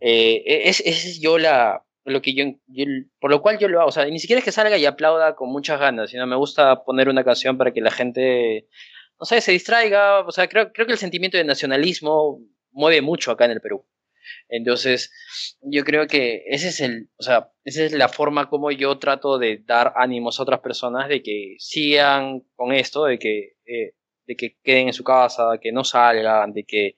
[0.02, 2.44] Eh, e, es, es, yo la, lo que yo,
[3.22, 5.36] por lo cual yo lo hago, o sea, ni siquiera es que salga y aplauda
[5.36, 8.68] con muchas ganas, sino me gusta poner una canción para que la gente,
[9.18, 13.32] no sé, se distraiga, o sea, creo, creo que el sentimiento de nacionalismo mueve mucho
[13.32, 13.86] acá en el Perú.
[14.48, 15.12] Entonces,
[15.62, 19.38] yo creo que ese es el, o sea, esa es la forma como yo trato
[19.38, 23.94] de dar ánimos a otras personas de que sigan con esto, de que, eh,
[24.26, 26.96] de que queden en su casa, que no salgan, de que,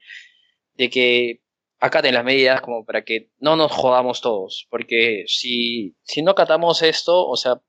[0.73, 1.41] de que
[1.79, 4.67] acaten las medidas como para que no nos jodamos todos.
[4.69, 7.61] Porque si, si no acatamos esto, o sea,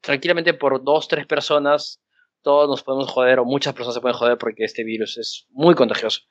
[0.00, 2.02] tranquilamente por dos, tres personas,
[2.42, 5.74] todos nos podemos joder o muchas personas se pueden joder porque este virus es muy
[5.74, 6.22] contagioso.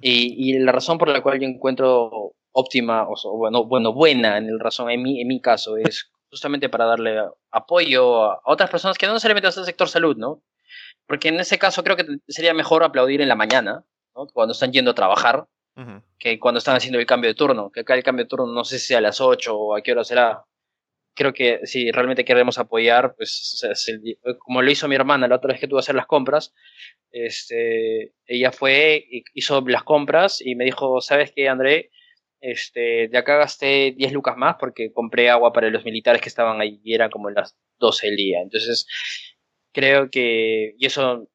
[0.00, 4.46] Y, y, la razón por la cual yo encuentro óptima, o bueno, bueno, buena en
[4.46, 8.96] el razón, en mi, en mi caso, es justamente para darle apoyo a, otras personas
[8.96, 10.42] que no necesariamente hacen el sector salud, ¿no?
[11.06, 13.84] Porque en ese caso creo que sería mejor aplaudir en la mañana,
[14.32, 15.46] cuando están yendo a trabajar,
[16.18, 18.64] que cuando están haciendo el cambio de turno, que acá el cambio de turno no
[18.64, 20.44] sé si a las 8 o a qué hora será.
[21.16, 23.66] Creo que si realmente queremos apoyar, pues
[24.38, 26.54] como lo hizo mi hermana la otra vez que tuvo que hacer las compras,
[27.10, 31.90] este, ella fue, hizo las compras y me dijo, ¿sabes qué, André?
[32.40, 36.60] Este, de acá gasté 10 lucas más porque compré agua para los militares que estaban
[36.60, 38.40] ahí y eran como las 12 del día.
[38.42, 38.86] Entonces,
[39.72, 41.28] creo que, y eso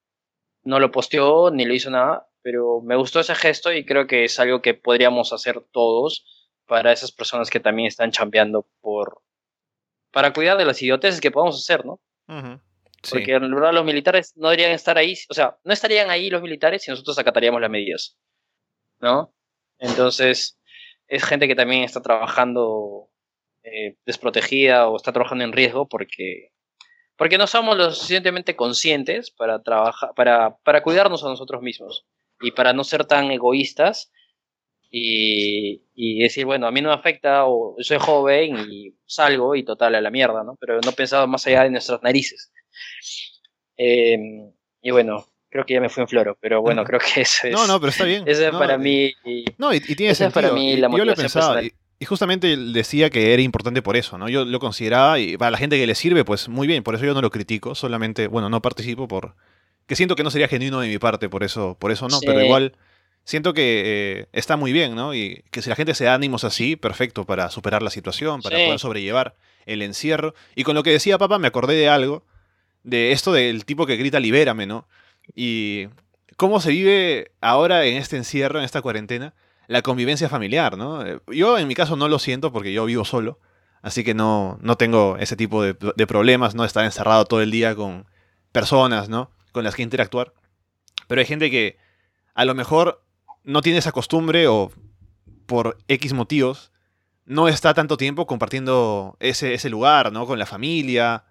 [0.64, 4.26] no lo posteó ni lo hizo nada, pero me gustó ese gesto y creo que
[4.26, 6.26] es algo que podríamos hacer todos
[6.68, 9.22] para esas personas que también están chambeando por
[10.12, 11.99] para cuidar de las idioteces que podemos hacer, ¿no?
[13.09, 16.41] Porque en verdad los militares no deberían estar ahí, o sea, no estarían ahí los
[16.41, 18.18] militares si nosotros acataríamos las medidas,
[18.99, 19.34] ¿no?
[19.80, 20.59] Entonces,
[21.07, 23.09] es gente que también está trabajando
[23.64, 26.51] eh, desprotegida o está trabajando en riesgo porque
[27.18, 32.07] porque no somos lo suficientemente conscientes para trabajar para, para cuidarnos a nosotros mismos
[32.39, 34.12] y para no ser tan egoístas
[34.94, 39.64] y, y, decir, bueno, a mí no me afecta o soy joven y salgo y
[39.64, 40.58] total a la mierda, ¿no?
[40.60, 42.52] Pero no pensado más allá de nuestras narices.
[43.78, 47.48] Em, y bueno, creo que ya me fui en floro, pero bueno, creo que eso
[47.48, 47.54] es.
[47.54, 48.26] No, no, pero está bien.
[48.28, 49.14] Eso es para mí.
[49.58, 50.28] no, y, tiene sentido.
[50.28, 51.64] Es para mí la yo lo pensaba.
[51.64, 54.28] Y, y, justamente decía que era importante por eso, ¿no?
[54.28, 57.06] Yo lo consideraba, y para la gente que le sirve, pues muy bien, por eso
[57.06, 59.36] yo no lo critico, solamente, bueno, no participo por,
[59.88, 62.42] que siento que no sería genuino de mi parte, por eso, por eso no, pero
[62.42, 62.74] igual
[63.24, 65.14] siento que eh, está muy bien, ¿no?
[65.14, 68.58] Y que si la gente se da ánimos así, perfecto para superar la situación, para
[68.58, 70.34] poder sobrellevar el encierro.
[70.56, 72.26] Y con lo que decía papá, me acordé de algo,
[72.84, 74.88] de esto del tipo que grita libérame, ¿no?
[75.36, 75.88] Y
[76.38, 79.34] cómo se vive ahora en este encierro, en esta cuarentena,
[79.68, 81.06] la convivencia familiar, ¿no?
[81.06, 83.40] Eh, yo en mi caso no lo siento porque yo vivo solo,
[83.82, 85.74] así que no, no tengo ese tipo de,
[86.08, 86.66] problemas, ¿no?
[86.66, 88.06] Estar encerrado todo el día con
[88.52, 89.32] personas, ¿no?
[89.52, 90.34] Con las que interactuar.
[91.08, 91.78] Pero hay gente que
[92.34, 93.04] a lo mejor
[93.44, 94.72] no tiene esa costumbre o
[95.46, 96.72] por X motivos
[97.26, 100.26] no está tanto tiempo compartiendo ese, ese lugar, ¿no?
[100.26, 101.24] Con la familia.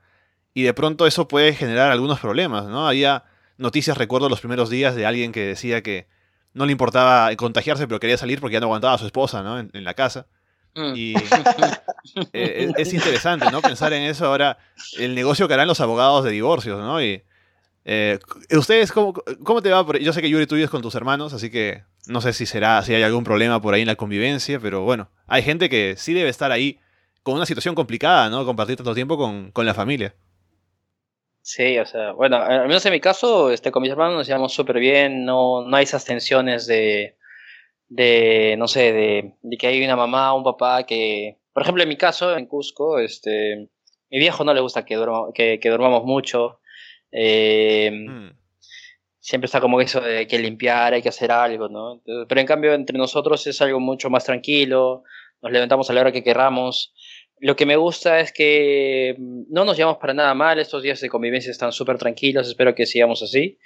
[0.54, 2.88] Y de pronto eso puede generar algunos problemas, ¿no?
[2.88, 3.24] Había
[3.58, 6.08] noticias, recuerdo los primeros días, de alguien que decía que
[6.54, 9.58] no le importaba contagiarse, pero quería salir porque ya no aguantaba a su esposa, ¿no?
[9.58, 10.26] En, la casa.
[10.74, 10.92] Mm.
[10.96, 11.14] Y
[12.32, 13.60] eh, es, interesante, ¿no?
[13.60, 14.58] Pensar en eso ahora,
[14.98, 17.02] el negocio que harán los abogados de divorcios, ¿no?
[17.02, 17.22] Y
[17.84, 18.18] eh,
[18.56, 19.14] ustedes, ¿cómo,
[19.44, 19.84] ¿cómo, te va?
[19.98, 22.82] Yo sé que Yuri tú vives con tus hermanos, así que no sé si será,
[22.82, 26.12] si hay algún problema por ahí en la convivencia, pero bueno, hay gente que sí
[26.12, 26.78] debe estar ahí
[27.22, 28.44] con una situación complicada, ¿no?
[28.44, 30.14] Compartir tanto tiempo con, con la familia.
[31.42, 34.52] Sí, o sea, bueno, al menos en mi caso, este, con mis hermanos nos llevamos
[34.52, 37.16] súper bien, no, no hay esas tensiones de,
[37.88, 41.96] de no sé, de, que hay una mamá un papá que, por ejemplo, en mi
[41.96, 43.68] caso, en Cusco, este,
[44.10, 44.96] mi viejo no le gusta que,
[45.34, 46.59] que, que durmamos mucho.
[47.12, 48.30] Eh, mm.
[49.18, 52.02] Siempre está como eso de que limpiar, hay que hacer algo, ¿no?
[52.26, 55.04] pero en cambio, entre nosotros es algo mucho más tranquilo,
[55.42, 56.94] nos levantamos a la hora que querramos.
[57.38, 61.00] Lo que me gusta es que mm, no nos llevamos para nada mal, estos días
[61.00, 63.58] de convivencia están súper tranquilos, espero que sigamos así.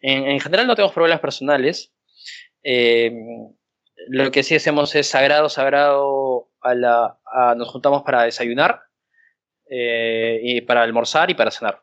[0.00, 1.92] En, general no tenemos problemas personales.
[2.62, 3.12] Eh,
[4.08, 7.18] lo que sí hacemos es sagrado, sagrado, a la,
[7.56, 8.80] nos juntamos para desayunar,
[9.68, 11.82] eh, y para almorzar y para cenar.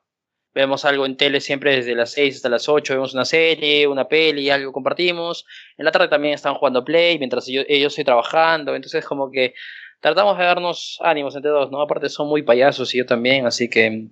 [0.58, 4.08] Vemos algo en tele siempre desde las 6 hasta las 8, vemos una serie, una
[4.08, 5.46] peli, algo compartimos.
[5.78, 9.54] En la tarde también están jugando Play mientras yo, ellos estoy trabajando, entonces como que
[10.00, 11.80] tratamos de darnos ánimos entre dos, ¿no?
[11.80, 14.08] Aparte son muy payasos y yo también, así que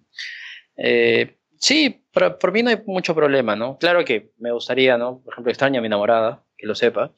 [0.77, 3.79] eh, sí, por, mí no hay mucho problema, ¿no?
[3.79, 5.23] Claro que me gustaría, ¿no?
[5.23, 7.11] Por ejemplo, extraño a mi enamorada, que lo sepa.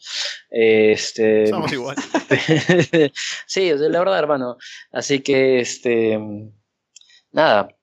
[0.49, 1.97] Este, Somos igual.
[3.45, 4.57] sí, la verdad, hermano.
[4.89, 6.17] Así que, este,
[7.33, 7.76] nada,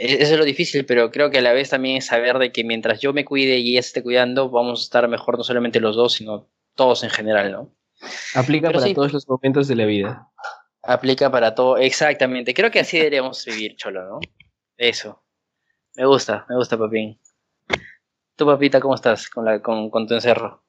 [0.00, 2.64] eso es lo difícil, pero creo que a la vez también es saber de que
[2.64, 5.94] mientras yo me cuide y ella esté cuidando, vamos a estar mejor no solamente los
[5.94, 7.70] dos, sino todos en general, ¿no?
[8.34, 10.28] Aplica para todos los momentos de la vida.
[10.82, 12.54] Aplica para todo, exactamente.
[12.54, 14.20] Creo que así deberíamos vivir, Cholo, ¿no?
[14.78, 15.22] Eso.
[15.96, 17.18] Me gusta, me gusta, Papín.
[18.36, 20.62] ¿Tú, papita, cómo estás con, la, con, tu encerro?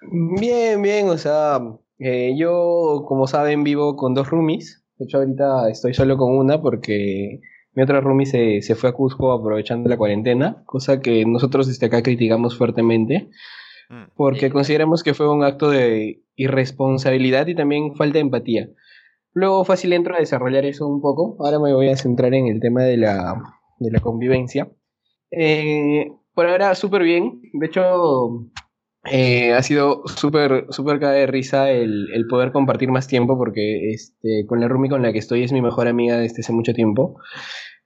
[0.00, 1.60] Bien, bien, o sea,
[2.00, 4.84] eh, yo, como saben, vivo con dos roomies.
[4.96, 7.40] De hecho, ahorita estoy solo con una porque
[7.78, 11.86] mi otra roomie se, se fue a Cusco aprovechando la cuarentena, cosa que nosotros desde
[11.86, 13.30] acá criticamos fuertemente.
[13.88, 14.10] Mm.
[14.16, 18.68] porque consideramos que fue un acto de irresponsabilidad y también falta de empatía.
[19.32, 21.36] Luego fácil entro a desarrollar eso un poco.
[21.38, 23.40] Ahora me voy a centrar en el tema de la,
[23.78, 24.68] de la convivencia.
[25.30, 27.40] Eh, por ahora súper bien.
[27.52, 28.50] De hecho,
[29.04, 33.92] eh, ha sido súper súper cada de risa el, el, poder compartir más tiempo porque
[33.92, 36.74] este, con la Rumi con la que estoy es mi mejor amiga desde hace mucho
[36.74, 37.16] tiempo.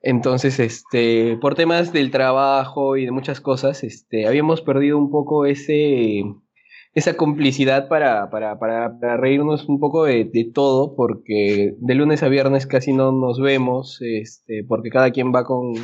[0.02, 5.46] Entonces, este, por temas del trabajo y de muchas cosas, este, habíamos perdido un poco
[5.46, 6.24] ese,
[6.94, 12.24] esa complicidad para, para, para, para reírnos un poco de, de, todo, porque de lunes
[12.24, 15.74] a viernes casi no nos vemos, este, porque cada quien va con,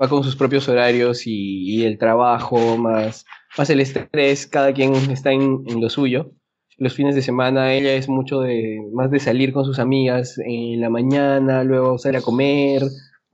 [0.00, 3.24] va con sus propios horarios y, y el trabajo, más,
[3.56, 6.32] más el estrés, cada quien está en, en, lo suyo.
[6.76, 10.80] Los fines de semana ella es mucho de, más de salir con sus amigas en
[10.80, 12.82] la mañana, luego salir a comer,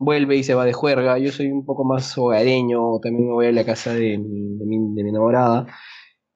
[0.01, 1.19] vuelve y se va de juerga.
[1.19, 4.65] Yo soy un poco más hogareño, también me voy a la casa de mi, de
[5.05, 5.67] mi, enamorada.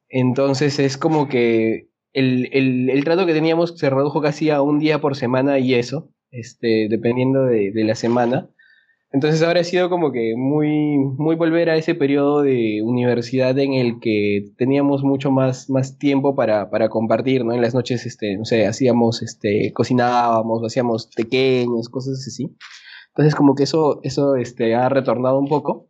[0.08, 4.78] Entonces es como que el, el, el, trato que teníamos se redujo casi a un
[4.78, 8.50] día por semana y eso, este, dependiendo de, de, la semana.
[9.12, 13.72] Entonces ahora ha sido como que muy, muy volver a ese periodo de universidad en
[13.72, 17.54] el que teníamos mucho más, más tiempo para, para compartir, ¿no?
[17.54, 22.54] En las noches, este, no sé, hacíamos, este, cocinábamos, hacíamos pequeños, cosas así.
[23.14, 25.88] Entonces como que eso, eso este, ha retornado un poco.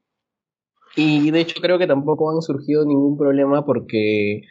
[0.94, 4.42] Y de hecho creo que tampoco han surgido ningún problema porque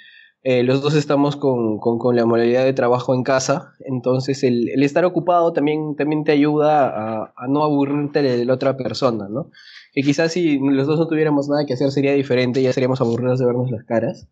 [0.41, 3.73] eh, los dos estamos con, con, la modalidad de trabajo en casa.
[3.85, 8.53] Entonces el, el estar ocupado también, también te ayuda a, a, no aburrirte de la
[8.55, 9.51] otra persona, ¿no?
[9.93, 13.39] Que quizás si los dos no tuviéramos nada que hacer sería diferente, ya seríamos aburridos
[13.39, 14.27] de vernos las caras.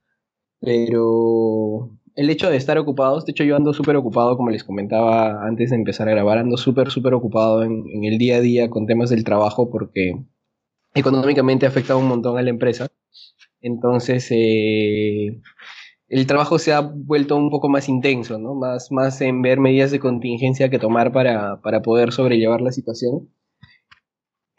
[0.59, 5.45] Pero el hecho de estar ocupados, de hecho yo ando súper ocupado, como les comentaba
[5.45, 8.85] antes de empezar a grabar, ando súper, súper ocupado en, el día a día con
[8.85, 10.13] temas del trabajo porque
[10.93, 12.87] económicamente ha afectado un montón a la empresa.
[13.61, 15.39] Entonces, eh,
[16.07, 18.55] el trabajo se ha vuelto un poco más intenso, ¿no?
[18.55, 23.29] Más, más en ver medidas de contingencia que tomar para, para poder sobrellevar la situación.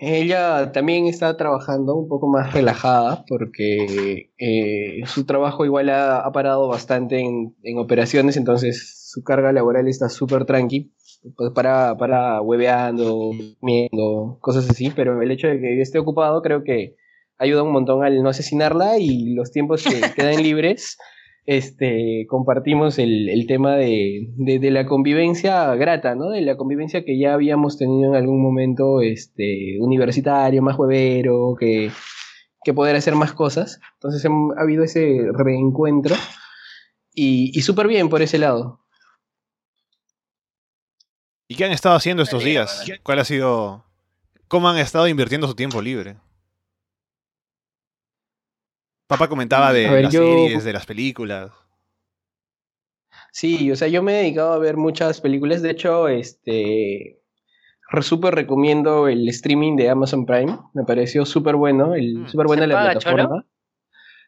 [0.05, 6.67] Ella también está trabajando un poco más relajada porque eh, su trabajo igual ha, parado
[6.67, 10.93] bastante en, operaciones, entonces su carga laboral está súper tranqui,
[11.37, 13.31] pues para, para hueveando,
[13.61, 16.97] viendo, cosas así, pero el hecho de que esté ocupado creo que
[17.39, 20.99] ayuda un montón al no asesinarla y los tiempos que quedan libres
[21.45, 26.31] este, compartimos el, el tema de, de, la convivencia grata, ¿no?
[26.31, 31.91] De la convivencia que ya habíamos tenido en algún momento este, universitario, más juevero, que,
[32.63, 33.81] que poder hacer más cosas.
[33.95, 36.15] Entonces ha habido ese reencuentro
[37.13, 38.81] y, y súper bien por ese lado.
[41.49, 42.85] ¿Y qué han estado haciendo estos días?
[43.03, 43.85] ¿Cuál ha sido...
[44.49, 46.17] ¿Cómo han estado invirtiendo su tiempo libre?
[49.13, 51.51] Papá comentaba de las series, de las películas.
[53.31, 55.61] Sí, o sea, yo me he dedicado a ver muchas películas.
[55.61, 57.21] De hecho, este.
[58.01, 60.59] Súper recomiendo el streaming de Amazon Prime.
[60.73, 61.95] Me pareció súper bueno.
[61.95, 62.29] El, mm.
[62.29, 63.45] Súper buena la plataforma.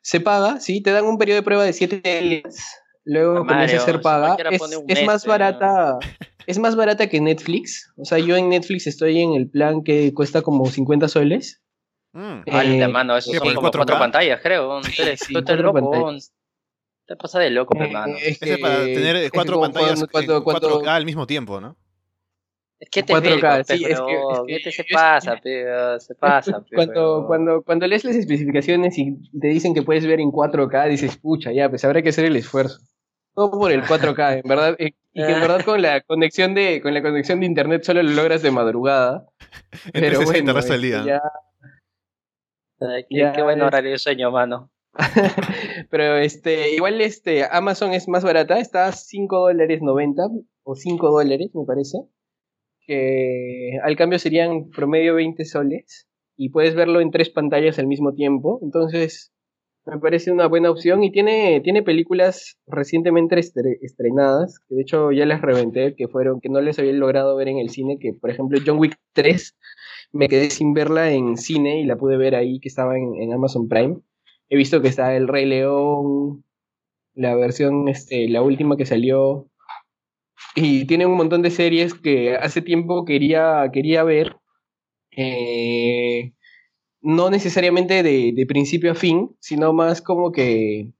[0.02, 2.82] Se paga, sí, te dan un periodo de prueba de 7 días.
[3.04, 4.36] Luego comienza a ser paga.
[4.86, 5.98] Es, más barata.
[6.46, 7.90] Es más barata que Netflix.
[7.96, 11.63] O sea, yo en Netflix estoy en el plan que cuesta como 50 soles.
[12.14, 12.42] Mm.
[12.46, 14.80] Eh, mano, eso son como cuatro pantallas, creo.
[14.80, 16.16] tú estás loco,
[17.06, 18.14] Te pasa de loco, hermano.
[18.20, 21.76] Es que, para tener cuatro pantallas cuando, 4K al mismo tiempo, ¿no?
[22.78, 26.64] Es que te 4K, sí, es que, es que, se pasa, pero, se pasa.
[26.72, 31.16] cuando, cuando, cuando lees las especificaciones y te dicen que puedes ver en 4K, dices,
[31.16, 32.78] pucha, ya, pues habrá que hacer el esfuerzo.
[33.34, 34.76] Todo por el 4K, en verdad.
[34.78, 38.10] Y que en verdad con la conexión de, con la conexión de internet solo lo
[38.10, 39.26] logras de madrugada.
[39.92, 41.04] pero bueno, el resto del día.
[41.04, 41.22] Ya,
[42.78, 44.70] qué, buen horario de sueño, mano.
[45.90, 50.22] Pero este, igual este, Amazon es más barata, está a 5 dólares 90
[50.62, 51.98] o 5 dólares, me parece.
[52.86, 56.06] Que al cambio serían promedio 20 soles
[56.36, 58.60] y puedes verlo en tres pantallas al mismo tiempo.
[58.62, 59.33] Entonces,
[59.86, 65.26] me parece una buena opción y tiene, tiene películas recientemente estrenadas, que de hecho ya
[65.26, 68.30] las reventé, que fueron, que no les había logrado ver en el cine, que por
[68.30, 69.56] ejemplo John Wick 3
[70.12, 73.68] me quedé sin verla en cine y la pude ver ahí que estaba en, Amazon
[73.68, 73.98] Prime.
[74.48, 76.44] He visto que está El Rey León,
[77.14, 79.48] la versión, este, la última que salió.
[80.54, 84.36] Y tiene un montón de series que hace tiempo quería, quería ver.
[85.16, 86.32] Eh,
[87.04, 90.90] no necesariamente de, principio a fin, sino más como que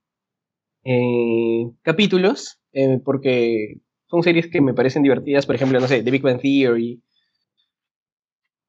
[0.85, 6.11] eh, capítulos, eh, porque son series que me parecen divertidas, por ejemplo, no sé, The
[6.11, 7.03] Big Bang Theory,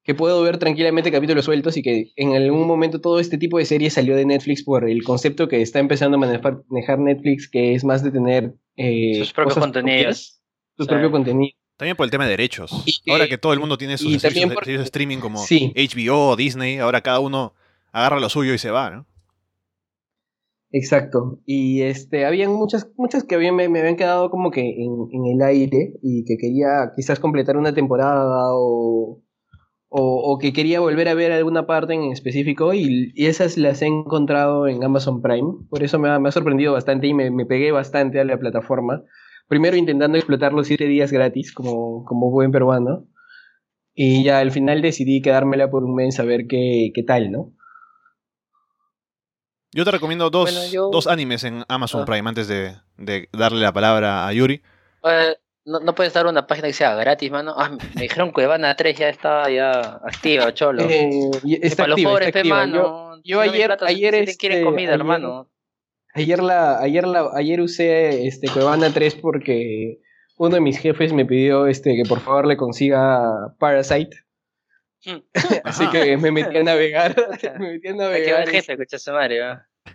[0.02, 3.66] que puedo ver tranquilamente capítulos sueltos y que en algún momento todo este tipo de
[3.66, 7.84] series salió de Netflix por el concepto que está empezando a manejar, Netflix, que es
[7.84, 10.40] más de tener eh, sus propios contenidos.
[10.78, 11.58] Sus propios contenidos.
[11.76, 12.72] También por el tema de derechos.
[13.08, 17.20] ahora que todo el mundo tiene sus servicios, de streaming como HBO, Disney, ahora cada
[17.20, 17.54] uno
[17.92, 19.06] agarra lo suyo y se va, ¿no?
[20.72, 21.40] Exacto.
[21.46, 25.42] Y este, habían muchas, muchas que habían, me, habían quedado como que en, en, el
[25.42, 29.22] aire y que quería quizás completar una temporada o,
[29.88, 34.68] o, que quería volver a ver alguna parte en específico y, esas las he encontrado
[34.68, 35.54] en Amazon Prime.
[35.70, 39.02] Por eso me ha, sorprendido bastante y me, pegué bastante a la plataforma.
[39.48, 43.06] Primero intentando explotar los siete días gratis como, como buen peruano.
[43.94, 47.52] Y ya al final decidí quedármela por un mes a ver qué, qué tal, ¿no?
[49.72, 52.04] Yo te recomiendo dos, dos animes en Amazon ah.
[52.04, 54.62] Prime antes de, de, darle la palabra a Yuri.
[55.04, 55.36] Eh,
[55.66, 57.54] no, no puedes dar una página que sea gratis, mano.
[57.58, 60.82] Ah, me dijeron que Cuevana 3 ya está ya activa, cholo.
[60.82, 61.30] Eh,
[61.62, 63.20] está para los pobres, mano.
[63.22, 65.50] Yo, ayer, ayer este, comida, hermano.
[66.16, 69.98] Ayer la, ayer la, ayer usé este Cuevana 3 porque
[70.38, 74.16] uno de mis jefes me pidió este que por favor le consiga Parasite.
[75.04, 75.18] Mm.
[75.64, 77.14] Así que me metí a navegar.
[77.60, 78.44] me metí a navegar.
[78.46, 78.76] Qué jefe,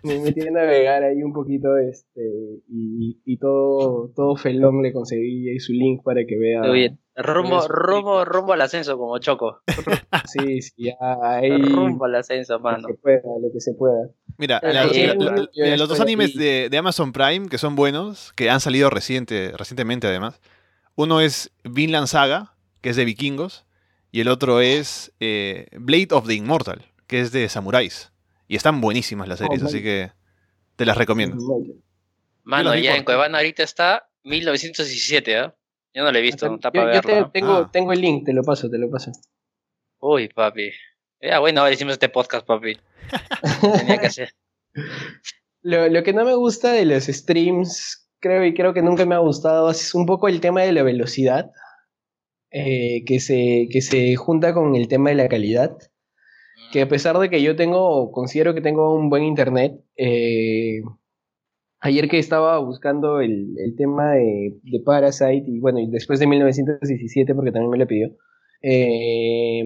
[0.04, 2.22] me metí a navegar ahí un poquito este
[2.68, 6.62] y, y todo, todo felón le conseguí ahí su link para que vea.
[6.70, 6.98] bien.
[7.14, 9.60] Rumbo, rumbo, rumbo al ascenso como Choco.
[10.24, 11.58] sí, sí, ya ahí.
[11.58, 12.88] Rumbo al ascenso, mano.
[12.88, 14.08] Lo que, pueda, lo que se pueda.
[14.42, 14.60] Mira,
[15.76, 20.08] los dos animes de, de, Amazon Prime que son buenos, que han salido reciente, recientemente
[20.08, 20.40] además.
[20.96, 23.64] Uno es Vinland Saga, que es de vikingos,
[24.10, 28.10] y el otro es eh, Blade of the Immortal, que es de samuráis.
[28.48, 30.10] Y están buenísimas las series, oh, así que
[30.74, 31.36] te las recomiendo.
[32.42, 35.52] Mano, ya en Cuevana ahorita está 1917, ¿eh?
[35.94, 37.70] Yo no lo he visto, no está para yo tengo, ah.
[37.72, 39.12] tengo el link, te lo paso, te lo paso.
[40.00, 40.72] Uy, papi.
[41.22, 42.76] Ya, bueno, ahora hicimos este podcast, papi.
[43.78, 44.30] Tenía que hacer.
[45.62, 49.14] Lo, lo, que no me gusta de los streams, creo y creo que nunca me
[49.14, 51.52] ha gustado, es un poco el tema de la velocidad,
[52.50, 55.76] eh, que, se, que se junta con el tema de la calidad.
[56.72, 60.82] que a pesar de que yo tengo, considero que tengo un buen internet, eh,
[61.78, 67.52] ayer que estaba buscando el, tema de, Parasite, y bueno, y después de 1917, porque
[67.52, 68.10] también me lo pidió,
[68.60, 69.62] eh,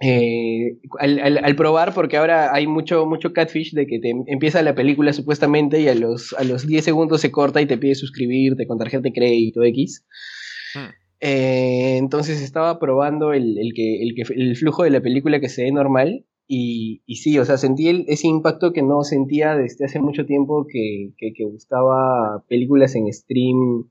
[0.00, 5.12] eh, al, probar, porque ahora hay mucho, mucho catfish de que te empieza la película
[5.12, 8.78] supuestamente y a los, a los 10 segundos se corta y te pide suscribirte con
[8.78, 10.06] tarjeta de crédito X.
[10.74, 10.90] Hmm.
[11.20, 15.64] Eh, entonces estaba probando el, que, el, que, el flujo de la película que se
[15.64, 20.00] ve normal y, y sí, o sea, sentí ese impacto que no sentía desde hace
[20.00, 23.88] mucho tiempo que, que, buscaba películas en stream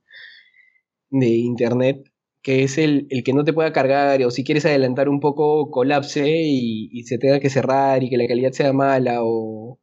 [1.10, 2.09] de internet,
[2.42, 5.70] que es el, el, que no te pueda cargar o si quieres adelantar un poco
[5.72, 9.80] colapse y, y, se tenga que cerrar y que la calidad sea mala o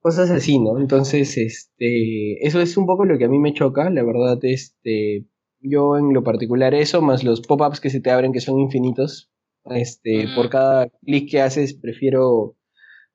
[0.00, 0.78] cosas así, ¿no?
[0.78, 5.26] Entonces, este, eso es un poco lo que a mí me choca, la verdad, este,
[5.60, 9.30] yo en lo particular eso, más los pop-ups que se te abren que son infinitos.
[9.66, 12.56] Este, por cada clic que haces prefiero,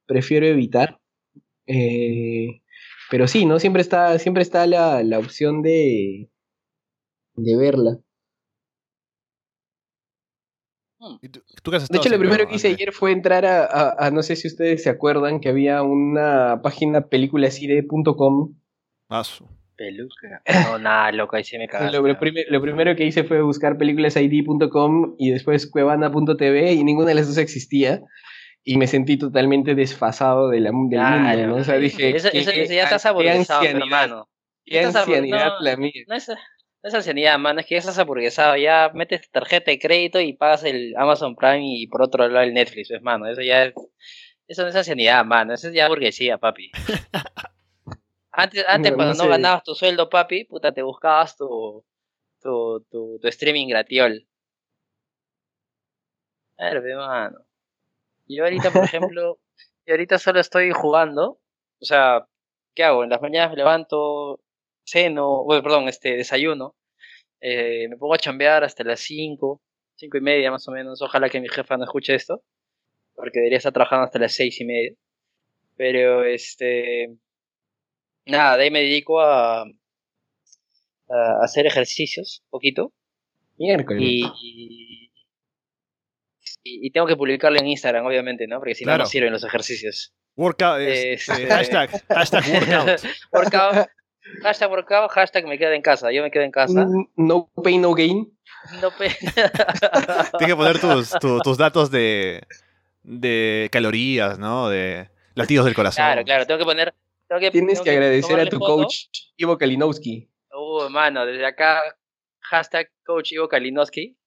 [0.08, 1.00] prefiero evitar.
[1.68, 2.62] Eh,
[3.12, 3.60] pero sí, ¿no?
[3.60, 6.32] Siempre está, siempre está la, la opción de,
[7.36, 8.00] de verla.
[11.00, 11.16] Hmm.
[11.22, 14.84] de hecho, lo primero que hice ayer fue entrar a, a, no sé si ustedes
[14.84, 18.56] se acuerdan, que había una página películaside.com.
[19.10, 19.24] Ah,
[19.78, 20.42] Peluca.
[20.66, 21.98] No, nada, loco, ahí se me cagaste.
[22.50, 27.38] Lo, primero que hice fue buscar películasid.com y después cuevana.tv y ninguna de las dos
[27.38, 28.02] existía.
[28.62, 30.98] Y me sentí totalmente desfasado de la, del mundo,
[31.48, 31.56] ¿no?
[31.56, 32.14] O sea, dije...
[32.14, 34.28] Eso, eso, ya está saborizado, hermano.
[34.66, 35.94] Qué ancianidad la mía.
[36.08, 36.30] No es,
[36.82, 38.56] no es ancianidad, mano, es que ya estás aburguesado.
[38.56, 42.54] Ya metes tarjeta de crédito y pagas el Amazon Prime y por otro lado el
[42.54, 43.28] Netflix, es mano.
[43.28, 43.74] Eso ya es...
[44.48, 45.54] Eso no es ancianidad, mano.
[45.54, 46.72] Eso es ya burguesía, papi.
[48.32, 51.84] Antes, antes cuando no, ganabas tu sueldo, papi, puta, te buscabas tu,
[52.42, 54.26] tu, tu, streaming gratiol.
[56.58, 57.40] Herbe, mano.
[58.28, 59.40] Yo ahorita, por ejemplo,
[59.86, 61.42] y ahorita solo estoy jugando.
[61.82, 62.28] O sea,
[62.76, 63.04] ¿qué hago?
[63.04, 64.40] En las mañanas me levanto,
[64.90, 66.76] ceno, bueno, perdón, este, desayuno.
[67.42, 69.62] Eh, me pongo a chambear hasta las 5,
[69.96, 71.02] 5 y media más o menos.
[71.02, 72.44] Ojalá que mi jefa no escuche esto,
[73.16, 74.92] porque debería estar trabajando hasta las 6 y media.
[75.78, 77.18] Pero este
[78.30, 82.94] nada, de ahí me dedico a, a hacer ejercicios, poquito.
[83.58, 84.02] Miércoles.
[84.02, 85.12] Y,
[86.64, 88.60] y, tengo que publicarlo en Instagram, obviamente, ¿no?
[88.60, 90.14] Porque si no, no sirven los ejercicios.
[90.36, 93.02] Workout, este, hashtag, hashtag workout.
[93.34, 93.90] workout.
[94.44, 96.12] Hashtag workout, hashtag me quedo en casa.
[96.12, 96.88] Yo me quedo en casa.
[97.16, 98.32] No pain, no gain.
[98.82, 99.12] No pain.
[100.38, 101.12] Tienes que poner tus,
[101.44, 102.44] tus, datos de,
[103.04, 104.70] de calorías, ¿no?
[104.70, 106.04] De latidos del corazón.
[106.04, 106.46] Claro, claro.
[106.46, 106.94] Tengo que poner
[107.52, 109.06] Tienes que, agradecer a tu coach,
[109.38, 110.28] Ivo Kalinowski.
[110.52, 111.80] Uh, mano, desde acá,
[112.40, 114.18] hashtag coach Ivo Kalinowski.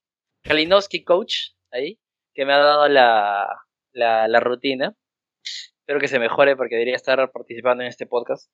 [0.42, 1.98] Kalinowski coach, ahí,
[2.32, 3.48] que me ha dado la,
[3.92, 4.94] la, la rutina.
[5.80, 8.48] Espero que se mejore porque debería estar participando en este podcast.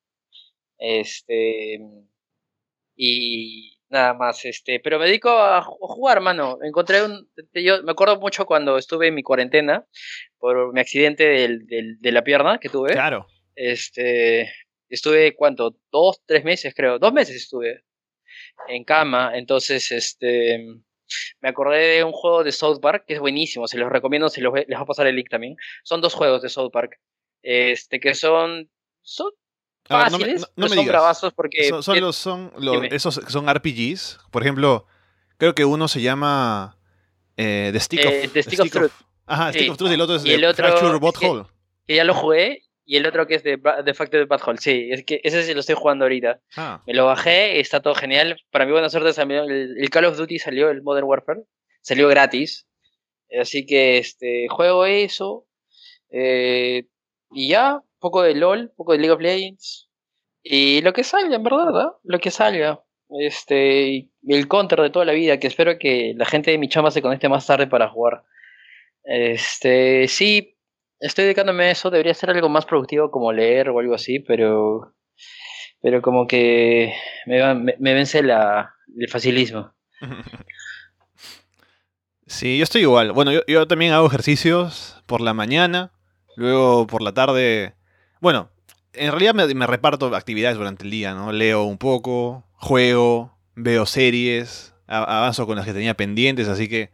[0.79, 1.81] Este.
[2.97, 4.81] Y nada más, este.
[4.81, 6.59] Pero me dedico a jugar, mano.
[6.63, 7.31] Encontré un.
[7.55, 9.85] Yo me acuerdo mucho cuando estuve en mi cuarentena
[10.39, 12.93] por mi accidente del, del, de la pierna que tuve.
[12.93, 13.27] Claro.
[13.55, 14.53] Este,
[14.89, 15.77] estuve, ¿cuánto?
[15.91, 17.85] Dos, tres meses creo, dos meses estuve
[18.69, 20.59] en cama, entonces, este,
[21.41, 24.41] me acordé de un juego de South Park que es buenísimo, se los recomiendo, se
[24.41, 25.57] los, les va a pasar el link también.
[25.85, 27.01] Son dos juegos de South Park,
[27.43, 28.71] este, que son,
[29.03, 29.33] son
[29.89, 31.69] fáciles, no, son bravazos porque...
[31.83, 32.53] Son, los, son
[32.91, 34.87] esos son RPGs, por ejemplo,
[35.39, 36.79] creo que uno se llama
[37.37, 38.93] eh, The Stick of, eh, The Stick, of, Truth.
[39.27, 41.47] Ajá, Stick of Truth y el otro es y el otro, Fracture
[41.87, 44.59] que ya lo jugué y el otro que es de, de Factor Bad Hole.
[44.59, 46.41] Sí, es que ese sí lo estoy jugando ahorita.
[46.57, 46.83] Ah.
[46.87, 48.41] Me lo bajé, está todo genial.
[48.51, 51.43] Para mi buena suerte el, el, Call of Duty salió, el Modern Warfare.
[51.83, 52.67] Salió gratis.
[53.39, 55.47] Así que este juego eso.
[56.11, 56.85] Eh,
[57.31, 59.89] y ya, poco de LOL, poco de League of Legends.
[60.43, 61.91] Y lo que salga, en verdad, ¿eh?
[62.05, 62.83] Lo que salga.
[63.11, 66.91] Este, el counter de toda la vida, que espero que la gente de mi chamba
[66.91, 68.25] se conecte más tarde para jugar.
[69.05, 70.59] Este, sí,
[71.01, 74.95] estoy dedicándome a eso, debería ser algo más productivo como leer o algo así, pero
[75.81, 76.93] pero como que
[77.27, 79.73] me, me, vence la, el facilismo.
[82.31, 83.13] Sí, yo estoy igual.
[83.13, 85.93] Bueno, yo, yo, también hago ejercicios por la mañana,
[86.37, 87.75] luego por la tarde.
[88.21, 88.51] Bueno,
[88.93, 91.33] en realidad me, reparto actividades durante el día, ¿no?
[91.33, 96.91] Leo un poco, juego, veo series, avanzo con las que tenía pendientes, así que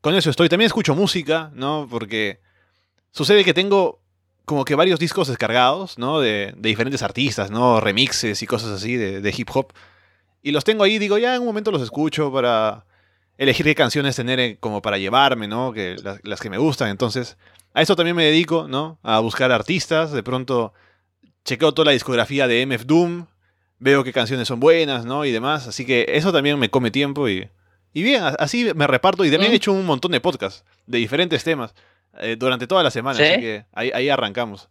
[0.00, 0.48] con eso estoy.
[0.48, 1.86] También escucho música, ¿no?
[1.90, 2.40] Porque
[3.12, 4.00] Sucede que tengo
[4.46, 6.18] como que varios discos descargados, ¿no?
[6.18, 7.78] De, diferentes artistas, ¿no?
[7.78, 9.72] Remixes y cosas así de, hip hop.
[10.42, 12.86] Y los tengo ahí, digo, ya en un momento los escucho para
[13.42, 15.72] elegir qué canciones tener eh, como para llevarme, ¿no?
[15.72, 16.88] Que, las, que me gustan.
[16.88, 17.36] Entonces,
[17.74, 18.98] a eso también me dedico, ¿no?
[19.02, 20.12] A buscar artistas.
[20.12, 20.72] De pronto,
[21.44, 23.26] chequeo toda la discografía de MF Doom,
[23.78, 25.24] veo qué canciones son buenas, ¿no?
[25.24, 25.66] Y demás.
[25.66, 27.50] Así que eso también me come tiempo y,
[27.92, 29.24] y bien, así me reparto.
[29.24, 31.74] Y también he hecho un montón de podcasts de diferentes temas
[32.18, 33.18] eh, durante toda la semana.
[33.18, 34.68] Así que ahí, ahí arrancamos.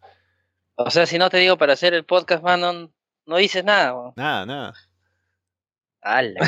[0.76, 2.90] O sea, si no te digo para hacer el podcast, mano,
[3.26, 3.94] no dices nada.
[4.16, 4.74] Nada, nada.
[6.04, 6.40] ¡Hala!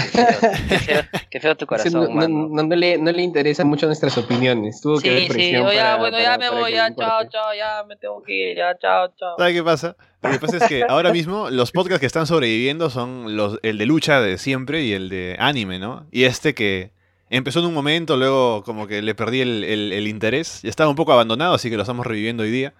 [1.29, 4.81] Qué feo, tu corazón, no, no, le, no, le, interesan mucho nuestras opiniones.
[4.81, 8.23] Tuvo sí, que sí, ya, bueno, ya me voy, ya, chao, chao, ya me tengo
[8.23, 9.35] que ir, ya, chao, chao.
[9.37, 9.95] ¿Sabes qué pasa?
[10.23, 13.77] Lo que pasa es que ahora mismo los podcasts que están sobreviviendo son los, el
[13.77, 16.07] de lucha de siempre y el de anime, ¿no?
[16.11, 16.91] Y este que
[17.29, 20.89] empezó en un momento, luego como que le perdí el, el, el interés, ya estaba
[20.89, 22.73] un poco abandonado, así que lo estamos reviviendo hoy día.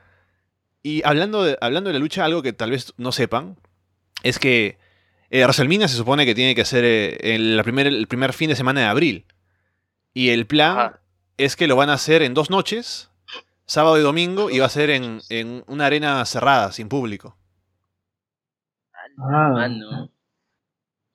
[0.81, 3.57] Y hablando de, hablando de la lucha, algo que tal vez no sepan,
[4.23, 4.77] es que
[5.33, 8.55] eh, WrestleMania se supone que tiene que ser eh, el, primer, el primer fin de
[8.55, 9.25] semana de abril.
[10.13, 10.97] Y el plan
[11.37, 13.09] es que lo van a hacer en dos noches,
[13.65, 15.21] sábado y domingo, y va a ser en,
[15.65, 17.35] una arena cerrada, sin público.
[19.17, 20.11] Ah, no.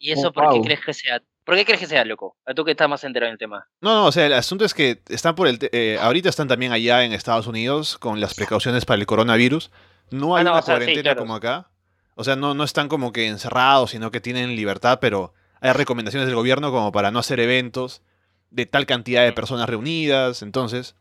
[0.00, 1.22] ¿Y eso oh, por qué crees que sea?
[1.44, 2.36] ¿Por qué crees que sea, loco?
[2.44, 3.68] A tú que estás más enterado en el tema.
[3.80, 5.60] No, no, o sea, el asunto es que están por el.
[5.70, 9.70] Eh, ahorita están también allá en Estados Unidos con las precauciones para el coronavirus.
[10.10, 11.70] No hay ah, una cuarentena como acá.
[12.18, 16.26] O sea, no, no están como que encerrados, sino que tienen libertad, pero hay recomendaciones
[16.26, 18.02] del gobierno como para no hacer eventos
[18.50, 20.42] de tal cantidad de personas reunidas.
[20.42, 20.96] Entonces,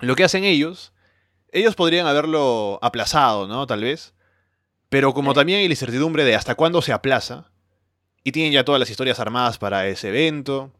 [0.00, 0.92] lo que hacen ellos,
[1.50, 3.66] ellos podrían haberlo aplazado, ¿no?
[3.66, 4.12] Tal vez.
[4.90, 7.50] Pero como también hay la incertidumbre de hasta cuándo se aplaza,
[8.22, 10.74] y tienen ya todas las historias armadas para ese evento,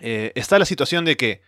[0.00, 1.42] eh, está la situación de que,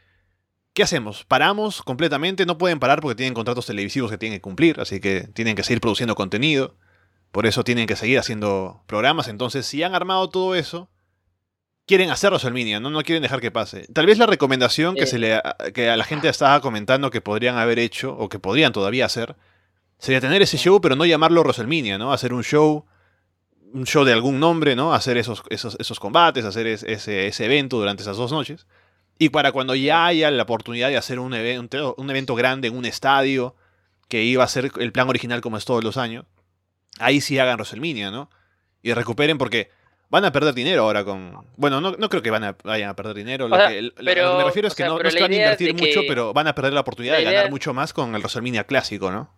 [0.74, 1.24] ¿qué hacemos?
[1.24, 2.47] ¿Paramos completamente?
[2.47, 5.64] No pueden parar porque tienen contratos televisivos que tienen que cumplir, así que tienen que
[5.64, 6.76] seguir produciendo contenido.
[7.33, 9.26] Por eso tienen que seguir haciendo programas.
[9.26, 10.91] Entonces, si han armado todo eso,
[11.87, 12.91] quieren hacerlo WrestleMania, ¿no?
[12.91, 13.87] No quieren dejar que pase.
[13.93, 15.41] Tal vez la recomendación que, se le,
[15.74, 19.35] que a la gente estaba comentando que podrían haber hecho, o que podrían todavía hacer,
[19.99, 22.12] sería tener ese show, pero no llamarlo WrestleMania, ¿no?
[22.12, 22.85] Hacer un show,
[23.72, 24.93] un show de algún nombre, ¿no?
[24.93, 26.93] Hacer esos, esos, esos combates, hacer ese,
[27.26, 28.66] ese, evento durante esas dos noches.
[29.18, 32.76] Y para cuando ya haya la oportunidad de hacer un, evento, un evento grande en
[32.76, 33.57] un estadio,
[34.09, 36.26] que iba a ser el plan original como es todos los años,
[36.99, 38.30] ahí sí hagan WrestleMania, ¿no?
[38.82, 39.70] Y recuperen porque
[40.12, 41.47] van a perder dinero ahora con...
[41.57, 43.49] Bueno, no, no creo que van a, vayan a perder dinero.
[43.49, 46.55] Lo, que, me refiero es que no, no van a invertir mucho, pero van a
[46.55, 49.34] perder la oportunidad de ganar mucho más con el WrestleMania clásico, ¿no?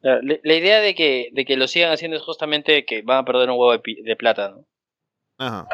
[0.00, 3.50] La, idea de que, de que lo sigan haciendo es justamente que van a perder
[3.50, 4.66] un huevo de, plata, ¿no?
[5.38, 5.66] Ajá.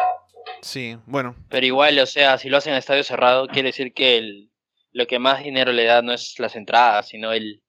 [0.62, 1.34] Sí, bueno.
[1.48, 4.50] Pero igual, o sea, si lo hacen en estadio cerrado, quiere decir que el,
[4.92, 7.62] lo que más dinero le da no es las entradas, sino el,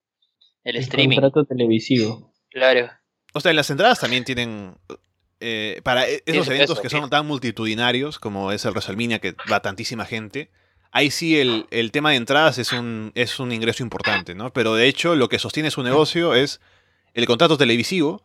[0.64, 1.16] el, el streaming.
[1.20, 2.32] contrato televisivo.
[2.50, 2.90] Claro.
[3.32, 4.76] O sea, las entradas también tienen.
[5.40, 9.60] Eh, para e-, esos eventos que son tan multitudinarios como es el WrestleMania, que va
[9.60, 10.50] tantísima gente,
[10.92, 14.52] ahí sí el, tema de entradas es un, es un ingreso importante, ¿no?
[14.52, 16.60] Pero de hecho, lo que sostiene su negocio es
[17.14, 18.22] el contrato televisivo.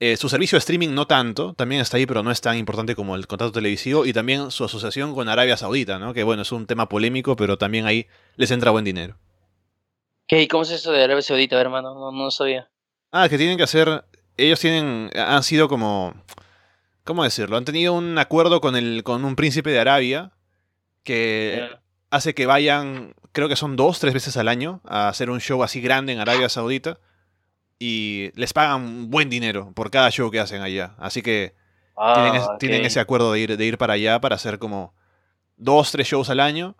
[0.00, 2.94] Eh, su servicio de streaming no tanto, también está ahí, pero no es tan importante
[2.94, 4.06] como el contrato televisivo.
[4.06, 6.14] Y también su asociación con Arabia Saudita, ¿no?
[6.14, 9.18] Que bueno, es un tema polémico, pero también ahí les entra buen dinero.
[10.28, 10.46] ¿Qué?
[10.46, 11.94] ¿Cómo es eso de Arabia Saudita, hermano?
[11.94, 12.70] No, no sabía.
[13.10, 14.04] Ah, que tienen que hacer.
[14.36, 15.10] Ellos tienen.
[15.16, 16.14] Han sido como.
[17.04, 17.56] ¿Cómo decirlo?
[17.56, 20.32] Han tenido un acuerdo con, el, con un príncipe de Arabia
[21.04, 21.70] que
[22.10, 25.62] hace que vayan, creo que son dos, tres veces al año, a hacer un show
[25.62, 26.98] así grande en Arabia Saudita.
[27.78, 30.94] Y les pagan buen dinero por cada show que hacen allá.
[30.98, 31.54] Así que
[32.58, 34.94] tienen, ah, ese acuerdo de ir, de ir para allá para hacer como
[35.56, 36.76] dos, tres shows al año.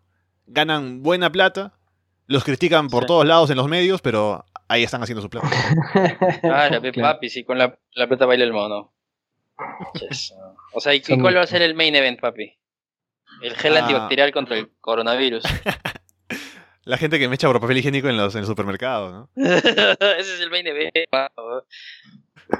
[0.46, 1.77] Ganan buena plata.
[2.28, 5.48] Los critican por todos lados en los medios, pero ahí están haciendo su plata.
[6.44, 8.92] Ah, la papi, sí, con la, la plata baila el mono.
[10.74, 12.54] O sea, ¿y cuál va a ser el main event, papi?
[13.42, 13.80] El gel ah.
[13.80, 15.42] antibacterial contra el coronavirus.
[16.84, 19.30] La gente que me echa por papel higiénico en, los, en el supermercado, ¿no?
[19.34, 20.92] Ese es el main event.
[21.12, 21.30] Va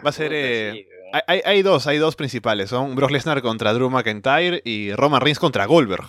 [0.05, 0.33] a ser.
[0.35, 0.89] Eh,
[1.27, 2.71] hay, hay, dos, hay dos principales.
[2.71, 6.07] Son Brock Lesnar contra Drew McIntyre y Roman Reigns contra Goldberg.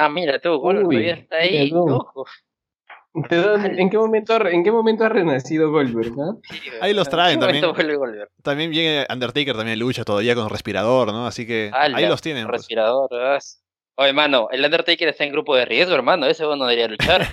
[0.00, 1.70] Ah, mira tú, Goldberg está ahí.
[1.74, 2.24] Ojo.
[3.12, 6.14] ¿En qué momento, en qué momento ha renacido Goldberg?
[6.80, 7.64] Ahí los traen también.
[8.42, 11.26] También viene Undertaker, también lucha todavía con respirador, ¿no?
[11.26, 12.46] Así que ahí los tienen.
[12.46, 12.60] Pues.
[12.60, 13.10] Respirador,
[13.96, 16.24] Oye, hermano, el Undertaker está en grupo de riesgo, hermano.
[16.24, 17.26] Ese no debería luchar.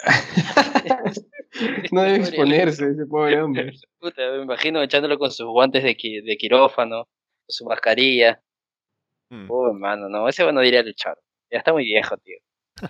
[1.92, 3.72] no debe exponerse ese pobre hombre.
[4.02, 7.08] me imagino echándolo con sus guantes de, de quirófano,
[7.48, 8.42] su mascarilla.
[9.30, 9.46] Hmm.
[9.48, 11.16] Oh, hermano, no, ese no debería luchar.
[11.50, 12.36] Ya está muy viejo, tío.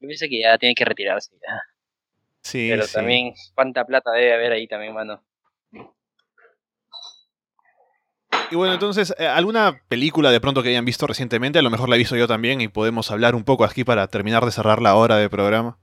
[0.00, 1.32] Yo pienso que ya tiene que retirarse.
[1.34, 1.62] Ya.
[2.42, 5.24] Sí, Pero también, ¿cuánta plata debe haber ahí también, mano?
[8.50, 11.58] Y bueno, entonces, eh, ¿alguna película de pronto que hayan visto recientemente?
[11.58, 14.06] A lo mejor la he visto yo también y podemos hablar un poco aquí para
[14.06, 15.78] terminar de cerrar la hora de programa.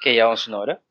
[0.00, 0.82] ¿Que llevamos una hora?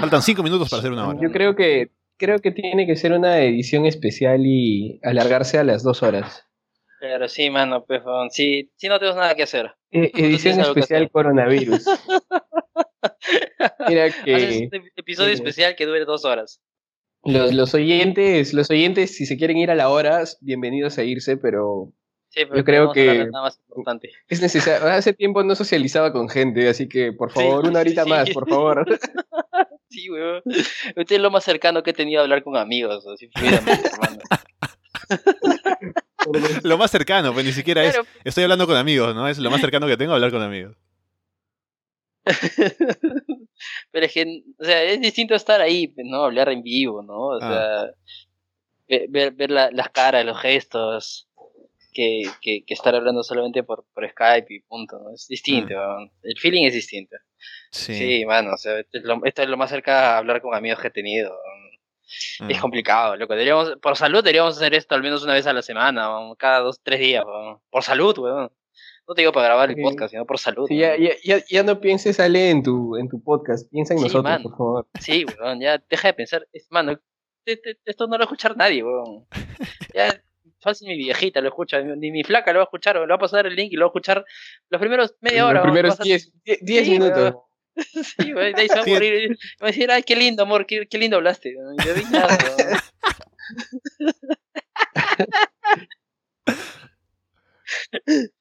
[0.00, 1.18] Faltan cinco minutos para hacer una hora.
[1.20, 5.82] Yo creo que creo que tiene que ser una edición especial y alargarse a las
[5.82, 6.46] dos horas.
[7.00, 9.72] Pero sí, mano, pues, sí, sí no tenemos nada que hacer.
[9.90, 11.84] E, edición especial coronavirus.
[13.88, 14.64] Mira que...
[14.64, 16.60] Este episodio especial que dure dos horas.
[17.22, 21.36] Los, los, oyentes, los oyentes, si se quieren ir a la hora, bienvenidos a irse,
[21.36, 21.92] pero,
[22.36, 23.28] yo creo que
[24.28, 24.88] es necesario.
[24.88, 28.84] Hace tiempo no socializaba con gente, así que por favor, una horita más, por favor.
[29.90, 30.42] Sí, weón.
[30.96, 34.18] Este es lo más cercano que he tenido a hablar con amigos, así hermano.
[36.64, 38.00] lo más cercano, pues ni siquiera es.
[38.24, 39.28] Estoy hablando con amigos, ¿no?
[39.28, 40.76] Es lo más cercano que tengo a hablar con amigos.
[43.92, 46.24] Pero es que, o sea, es distinto estar ahí, ¿no?
[46.24, 47.28] Hablar en vivo, ¿no?
[47.28, 47.92] O ah.
[48.88, 51.28] sea, ver, ver las caras, los gestos,
[51.94, 55.14] que, que, estar hablando solamente por, por, Skype y punto, ¿no?
[55.14, 56.10] Es distinto, mm.
[56.24, 57.16] el feeling es distinto.
[57.70, 59.04] Sí, sí mano, o sea, esto es,
[59.48, 61.34] lo, más cerca a hablar con amigos que he tenido.
[62.48, 62.60] Es mm.
[62.60, 63.32] complicado, loco.
[63.32, 66.80] Deberíamos, por salud deberíamos hacer esto al menos una vez a la semana, cada dos,
[66.82, 67.24] tres días,
[67.70, 68.50] por salud, weón.
[69.06, 70.66] No te digo para grabar el podcast, sino por salud.
[70.66, 73.70] Sí, ya, ya, ya, no pienses, Ale, en tu, en tu podcast.
[73.70, 74.88] Piensa en nosotros, por favor.
[74.98, 76.48] Sí, weón, ya deja de pensar.
[76.52, 76.98] Es, mano,
[77.44, 79.26] esto no lo va a escuchar nadie, weón.
[79.94, 80.23] Ya,
[80.64, 83.14] fácil mi viejita lo escucha, ni mi flaca lo va a escuchar, o le va
[83.14, 84.24] a pasar el link y lo va a escuchar
[84.70, 85.60] los primeros media hora.
[85.60, 86.32] Los primeros 10
[86.88, 87.34] minutos.
[87.76, 89.36] Sí, de ahí se va a morir.
[89.60, 91.54] Va a decir, ay, qué lindo, amor, qué, qué lindo hablaste.
[91.54, 92.38] Yo vi nada.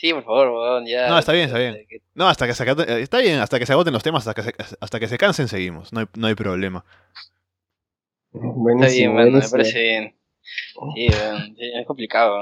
[0.00, 1.08] Sí, por favor, ya.
[1.08, 1.86] No, está bien, está bien.
[2.14, 4.64] No, hasta que se eh, está bien, hasta que se agoten los temas, hasta que
[4.64, 6.86] se, hasta que se cansen seguimos, no hay, no hay problema.
[8.32, 10.19] Buenísimo, está bien, bueno, me parece bien.
[10.94, 12.38] Sí, es complicado.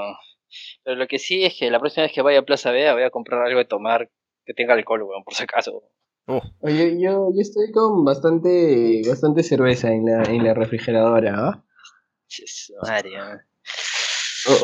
[0.83, 3.03] Pero lo que sí es que la próxima vez que vaya a Plaza Vea voy
[3.03, 4.09] a comprar algo de tomar
[4.45, 5.83] que tenga alcohol, weón, por si acaso.
[6.25, 6.41] Oh.
[6.59, 11.65] Oye, yo, yo estoy con bastante bastante cerveza en la, en la refrigeradora, ¿ah?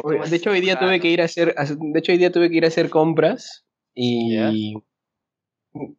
[0.04, 2.50] Oh, de hecho hoy día tuve que ir a hacer de hecho hoy día tuve
[2.50, 4.38] que ir a hacer compras y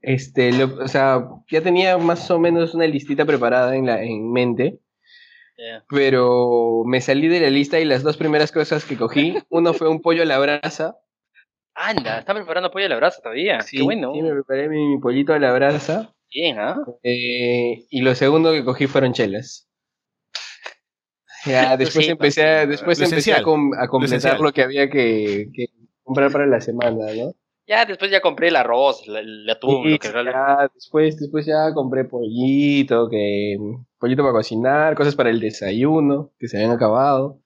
[0.00, 4.80] este o sea ya tenía más o menos una listita preparada en la en mente
[5.88, 9.88] pero me salí de la lista y las dos primeras cosas que cogí, uno fue
[9.88, 10.96] un pollo a la brasa.
[11.74, 13.60] Anda, ¿está preparando pollo a la brasa todavía?
[13.60, 14.12] Sí, Qué bueno.
[14.14, 16.14] Sí, me preparé mi, pollito a la brasa.
[16.32, 16.76] Bien, ¿ah?
[17.02, 19.68] Eh, y lo segundo que cogí fueron chelas.
[21.44, 25.66] Ya, después empecé, a, después empecé a, completar lo que había que, que
[26.02, 27.34] comprar para la semana, ¿no?
[27.66, 32.04] Ya después ya compré el arroz, el, atún, lo que ya, después, después ya compré
[32.04, 33.56] pollito, que
[33.98, 37.40] pollito para cocinar, cosas para el desayuno, que se habían acabado.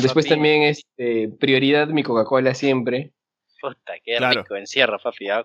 [0.00, 3.12] después también este prioridad mi Coca-Cola siempre.
[3.60, 5.28] Puta, qué rico, encierro, papi.
[5.30, 5.44] Ah,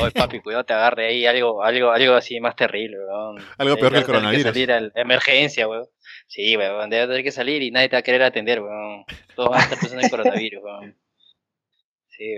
[0.00, 3.36] Oye, papi, cuidado, te agarre ahí algo, algo, algo así más terrible, weón.
[3.58, 4.44] Algo peor que el coronavirus.
[4.44, 5.86] Que salir a emergencia, weón.
[6.28, 9.04] Sí, weón, debe tener que salir y nadie te va a querer atender, weón.
[9.34, 11.01] Todos van a estar pensando en coronavirus, weón.
[12.22, 12.36] Sí,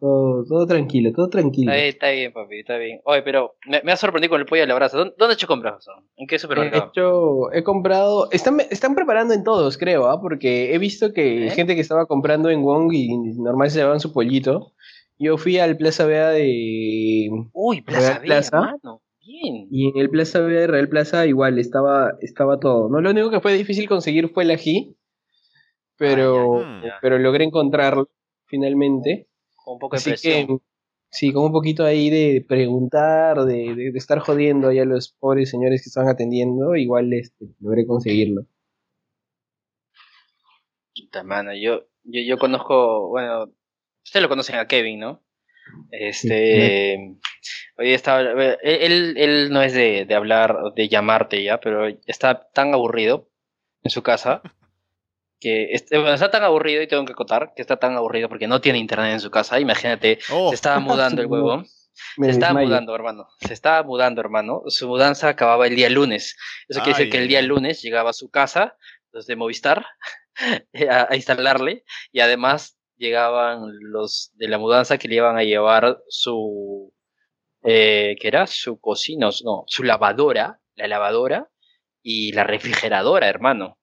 [0.00, 1.72] todo, todo tranquilo, todo tranquilo.
[1.72, 3.00] Está bien, papi, está bien.
[3.04, 4.96] Oye, pero me, me ha sorprendido con el pollo a la brasa.
[4.96, 5.86] ¿Dónde, has hecho compras?
[6.16, 6.84] ¿En qué supermercado?
[6.84, 8.30] He, hecho, he comprado.
[8.30, 10.20] Están, están preparando en todos, creo, ¿ah?
[10.20, 11.50] porque he visto que ¿Eh?
[11.50, 14.72] gente que estaba comprando en Wong y normal se llevaban su pollito.
[15.18, 17.28] Yo fui al Plaza Vea de.
[17.52, 18.76] Uy, Plaza Vea, Plaza,
[19.26, 19.66] Bien.
[19.70, 22.88] Y en el Plaza Vea de Real Plaza igual estaba, estaba todo.
[22.88, 24.96] No, lo único que fue difícil conseguir fue el ají.
[25.96, 28.08] Pero, ah, pero logré encontrarlo
[28.54, 29.26] finalmente.
[29.56, 30.46] Con un poco de Así Que,
[31.10, 35.50] sí, con un poquito ahí de preguntar, de, de, estar jodiendo ahí a los pobres
[35.50, 38.46] señores que estaban atendiendo, igual este, logré conseguirlo.
[40.94, 43.52] Puta mano, yo, yo, yo conozco, bueno,
[44.04, 45.24] ustedes lo conocen a Kevin, ¿no?
[45.90, 47.16] Este,
[47.78, 48.20] hoy estaba,
[48.62, 53.28] él, él no es de, de hablar, de llamarte ya, pero está tan aburrido
[53.82, 54.42] en su casa
[55.44, 58.78] que está tan aburrido y tengo que acotar que está tan aburrido porque no tiene
[58.78, 59.60] internet en su casa.
[59.60, 60.48] Imagínate, oh.
[60.48, 61.62] se estaba mudando el huevo.
[61.92, 63.28] Se estaba mudando, hermano.
[63.40, 64.62] Se estaba mudando, hermano.
[64.68, 66.34] Su mudanza acababa el día lunes.
[66.66, 68.74] Eso quiere decir que el día lunes llegaba a su casa,
[69.12, 69.84] desde Movistar,
[70.90, 71.84] a, instalarle.
[72.10, 76.90] Y además llegaban los de la mudanza que le iban a llevar su.
[77.62, 78.46] Eh, ¿Qué era?
[78.46, 81.50] Su cocina, no, su lavadora, la lavadora
[82.02, 83.78] y la refrigeradora, hermano.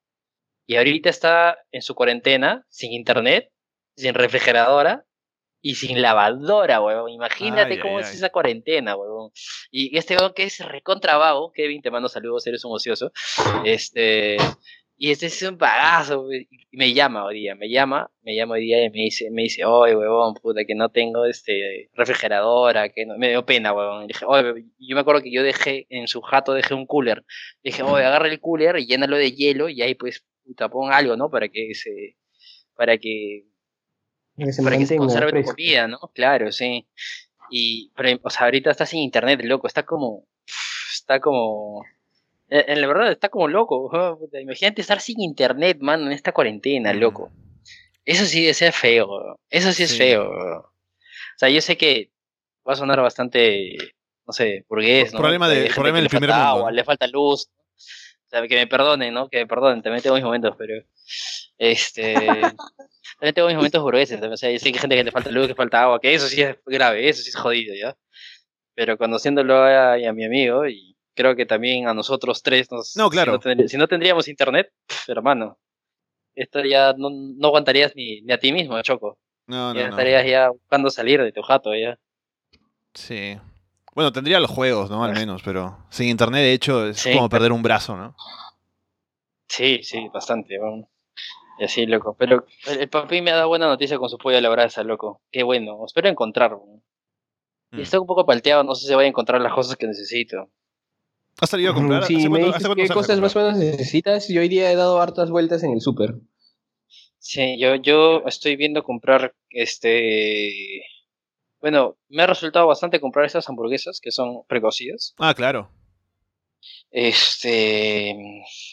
[0.72, 3.50] Y ahorita está en su cuarentena, sin internet,
[3.94, 5.04] sin refrigeradora
[5.60, 7.10] y sin lavadora, huevón.
[7.10, 9.32] Imagínate cómo es esa cuarentena, huevón.
[9.70, 13.12] Y este huevón que es recontrabago, Kevin, te mando saludos, eres un ocioso.
[13.66, 14.38] Este,
[14.96, 18.62] Y este es un pagazo, y me llama hoy día, me llama, me llama hoy
[18.62, 23.04] día y me dice, me dice, oye, huevón, puta, que no tengo este refrigeradora, que
[23.04, 24.06] no, me dio pena, huevón.
[24.06, 27.24] dije, oye, yo me acuerdo que yo dejé, en su jato dejé un cooler.
[27.64, 31.16] dije, oye, agarra el cooler y llénalo de hielo y ahí pues, puta, pon algo,
[31.16, 31.30] ¿no?
[31.30, 32.16] Para que se,
[32.74, 33.44] para que,
[34.62, 35.98] para que se conserve la comida, ¿no?
[36.14, 36.86] Claro, sí.
[37.50, 40.26] Y, pero, o sea, ahorita está sin internet, loco, está como,
[40.90, 41.84] está como
[42.52, 43.90] eh, en la verdad está como loco.
[44.40, 47.30] Imagínate estar sin internet, man, en esta cuarentena, loco.
[48.04, 49.38] Eso sí es feo.
[49.48, 50.28] Eso sí es feo.
[50.28, 52.10] O sea, yo sé que
[52.68, 53.76] va a sonar bastante,
[54.26, 55.20] no sé, burgués, ¿no?
[55.20, 56.44] Problema, de, problema del primer mundo.
[56.44, 57.48] Agua, le falta luz.
[58.32, 59.28] Sea, que me perdonen, ¿no?
[59.28, 60.82] Que me perdonen, también tengo mis momentos, pero.
[61.58, 62.14] Este.
[63.20, 64.22] también tengo mis momentos burgueses.
[64.22, 66.14] O sea, yo sé que hay gente que le falta luz, que falta agua, que
[66.14, 67.94] eso sí es grave, eso sí es jodido, ¿ya?
[68.74, 72.96] Pero conociéndolo a, a mi amigo y creo que también a nosotros tres nos...
[72.96, 73.38] No, claro.
[73.68, 74.72] Si no, tendríamos internet,
[75.06, 75.58] hermano,
[76.34, 79.18] esto ya no, no aguantarías ni, ni, a ti mismo, Choco.
[79.46, 81.98] No, no, ya estarías ya buscando salir de tu jato, ya.
[82.94, 83.36] Sí.
[83.94, 85.04] Bueno, tendría los juegos, ¿no?
[85.04, 88.16] Al menos, pero sin internet, de hecho, es como perder un brazo, ¿no?
[89.48, 90.56] Sí, sí, bastante.
[91.58, 92.16] Y así, loco.
[92.18, 95.20] Pero el, papi me ha dado buena noticia con su pollo a la brasa, loco.
[95.30, 95.84] Qué bueno.
[95.84, 96.64] Espero encontrarlo.
[97.70, 97.80] Y mm.
[97.80, 100.50] estoy un poco palteado, no sé si voy a encontrar las cosas que necesito.
[101.38, 102.04] ¿Has salido a comprar?
[102.04, 104.28] Sí, me dices qué cosas más o menos necesitas.
[104.28, 106.14] Yo hoy día he dado hartas vueltas en el súper.
[107.18, 110.82] Sí, yo, yo estoy viendo comprar este...
[111.62, 115.14] Bueno, me ha resultado bastante comprar estas hamburguesas que son precocidas.
[115.18, 115.70] Ah, claro.
[116.90, 118.16] Este...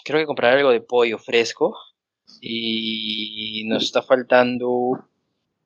[0.04, 1.78] Creo que compraré algo de pollo fresco.
[2.42, 5.08] Y nos está faltando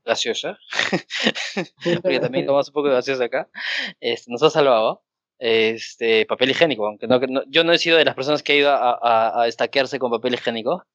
[0.04, 0.58] gaseosa.
[2.02, 3.50] Porque también tomamos un poco de gaseosa acá.
[4.02, 5.02] Este, nos ha salvado
[5.40, 8.72] este papel higiénico, aunque no, yo no he sido de las personas que ha ido
[8.72, 10.86] a, a, estaquearse con papel higiénico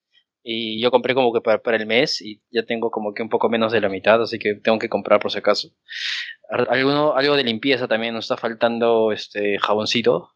[0.50, 3.50] y yo compré como que para, el mes y ya tengo como que un poco
[3.50, 5.68] menos de la mitad, así que tengo que comprar por si acaso.
[6.48, 10.30] Alguno, algo de limpieza también, nos está faltando este jaboncito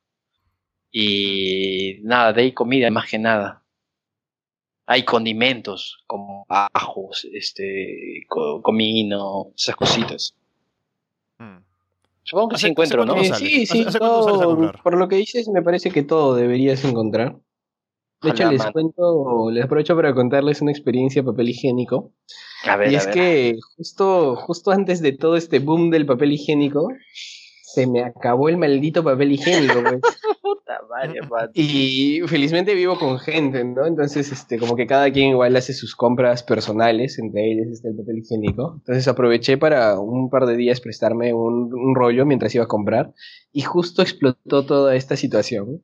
[0.91, 3.65] y nada, de ahí comida más que nada.
[4.85, 10.35] Hay condimentos como ajos, este, comino, esas cositas.
[11.39, 11.65] Mm.
[12.23, 13.25] Supongo que se encuentro, ¿no?
[13.25, 13.87] sí, sí,
[14.83, 17.37] por lo que dices, me parece que todo deberías encontrar.
[18.23, 22.13] De hecho, les cuento, les aprovecho para contarles una experiencia de papel higiénico.
[22.65, 26.89] A ver, y es que justo, justo antes de todo este boom del papel higiénico,
[27.63, 30.01] se me acabó el maldito papel higiénico, pues.
[31.55, 33.87] y felizmente vivo con gente, ¿no?
[33.87, 37.97] Entonces, este, como que cada quien igual hace sus compras personales, entre ellas está el
[37.97, 38.75] papel higiénico.
[38.79, 43.13] Entonces aproveché para un par de días prestarme un, un rollo mientras iba a comprar
[43.53, 45.83] y justo explotó toda esta situación.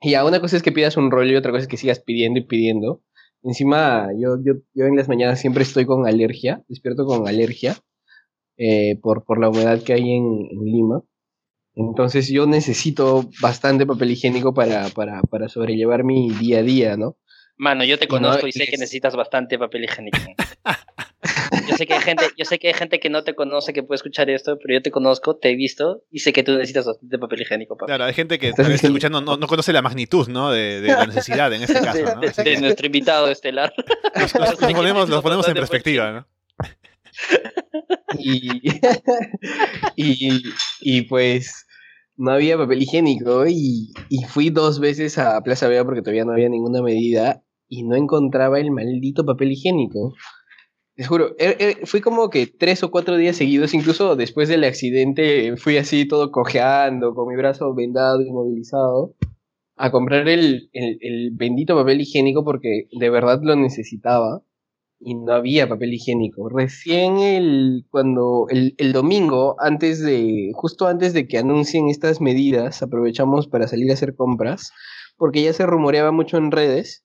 [0.00, 2.00] Y a una cosa es que pidas un rollo y otra cosa es que sigas
[2.00, 3.02] pidiendo y pidiendo.
[3.42, 7.76] Encima, yo, yo, yo en las mañanas siempre estoy con alergia, despierto con alergia.
[8.58, 11.02] Eh, por, por la humedad que hay en, Lima.
[11.74, 17.18] Entonces yo necesito bastante papel higiénico para, para, para, sobrellevar mi día a día, ¿no?
[17.58, 20.18] Mano, yo te conozco y, sé que necesitas bastante papel higiénico.
[21.68, 23.82] yo sé que hay gente, yo sé que hay gente que no te conoce que
[23.82, 26.86] puede escuchar esto, pero yo te conozco, te he visto y sé que tú necesitas
[26.86, 27.76] bastante papel higiénico.
[27.76, 30.50] Claro, hay gente que está escuchando no, no, conoce la magnitud, ¿no?
[30.50, 32.20] De, de, la necesidad en este caso, ¿no?
[32.20, 33.72] De, nuestro invitado estelar.
[34.14, 36.26] Los, ponemos, los ponemos en perspectiva, ¿no?
[38.18, 38.72] y,
[40.80, 41.66] y, pues
[42.16, 46.32] no había papel higiénico y, y, fui dos veces a Plaza Vea porque todavía no
[46.32, 50.14] había ninguna medida y no encontraba el maldito papel higiénico.
[50.96, 54.64] Les juro, er, er, fui como que tres o cuatro días seguidos, incluso después del
[54.64, 59.14] accidente fui así todo cojeando, con mi brazo vendado, inmovilizado,
[59.76, 64.42] a comprar el, el, el bendito papel higiénico porque de verdad lo necesitaba
[64.98, 66.48] y no había papel higiénico.
[66.48, 72.82] Recién el, cuando el, el, domingo, antes de, justo antes de que anuncien estas medidas,
[72.82, 74.72] aprovechamos para salir a hacer compras,
[75.16, 77.04] porque ya se rumoreaba mucho en redes.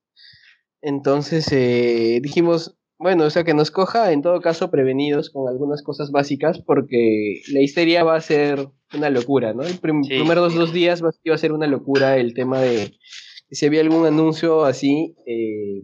[0.81, 5.81] Entonces eh, dijimos, bueno, o sea, que nos coja en todo caso prevenidos con algunas
[5.81, 9.63] cosas básicas, porque la histeria va a ser una locura, ¿no?
[9.63, 12.93] El primeros dos días va, iba a ser una locura el tema de
[13.49, 15.15] si había algún anuncio así.
[15.25, 15.83] Eh,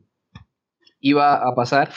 [0.99, 1.89] iba a pasar,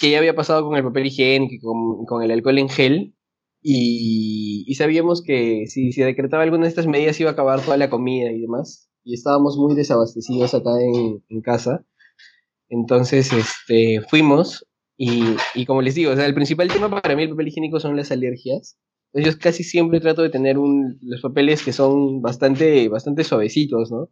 [0.00, 3.14] que ya había pasado con el papel higiénico, con, con el alcohol en gel,
[3.60, 7.76] y, y, sabíamos que si se decretaba alguna de estas medidas iba a acabar toda
[7.76, 11.84] la comida y demás, y estábamos muy desabastecidos acá en, en casa.
[12.68, 14.66] Entonces, este, fuimos
[14.96, 17.80] y, y, como les digo, o sea, el principal tema para mí el papel higiénico
[17.80, 18.78] son las alergias.
[19.12, 23.90] Entonces yo casi siempre trato de tener un, los papeles que son bastante, bastante suavecitos,
[23.90, 24.10] ¿no?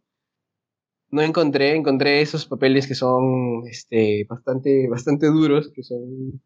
[1.11, 6.41] no encontré, encontré esos papeles que son este, bastante, bastante duros, que son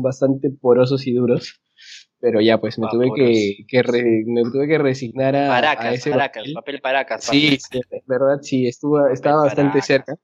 [0.00, 1.60] bastante porosos y duros.
[2.18, 3.64] Pero ya, pues me tuve que,
[4.26, 6.52] me tuve que resignar a, ese papel.
[6.52, 7.24] papel Paracas.
[7.24, 10.16] Sí, sí, verdad, sí, estuvo, estaba bastante cerca.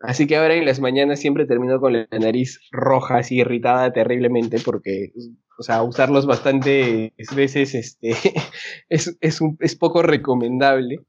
[0.00, 4.58] Así que ahora en las mañanas siempre termino con la nariz roja, así irritada terriblemente,
[4.64, 5.12] porque,
[5.58, 8.10] o sea, usarlos bastante veces este,
[8.88, 11.00] es, es, un, es poco recomendable.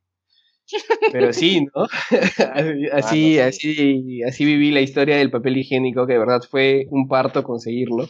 [1.11, 1.87] Pero sí, ¿no?
[2.93, 7.43] así, así, así, viví la historia del papel higiénico, que de verdad fue un parto
[7.43, 8.07] conseguirlo.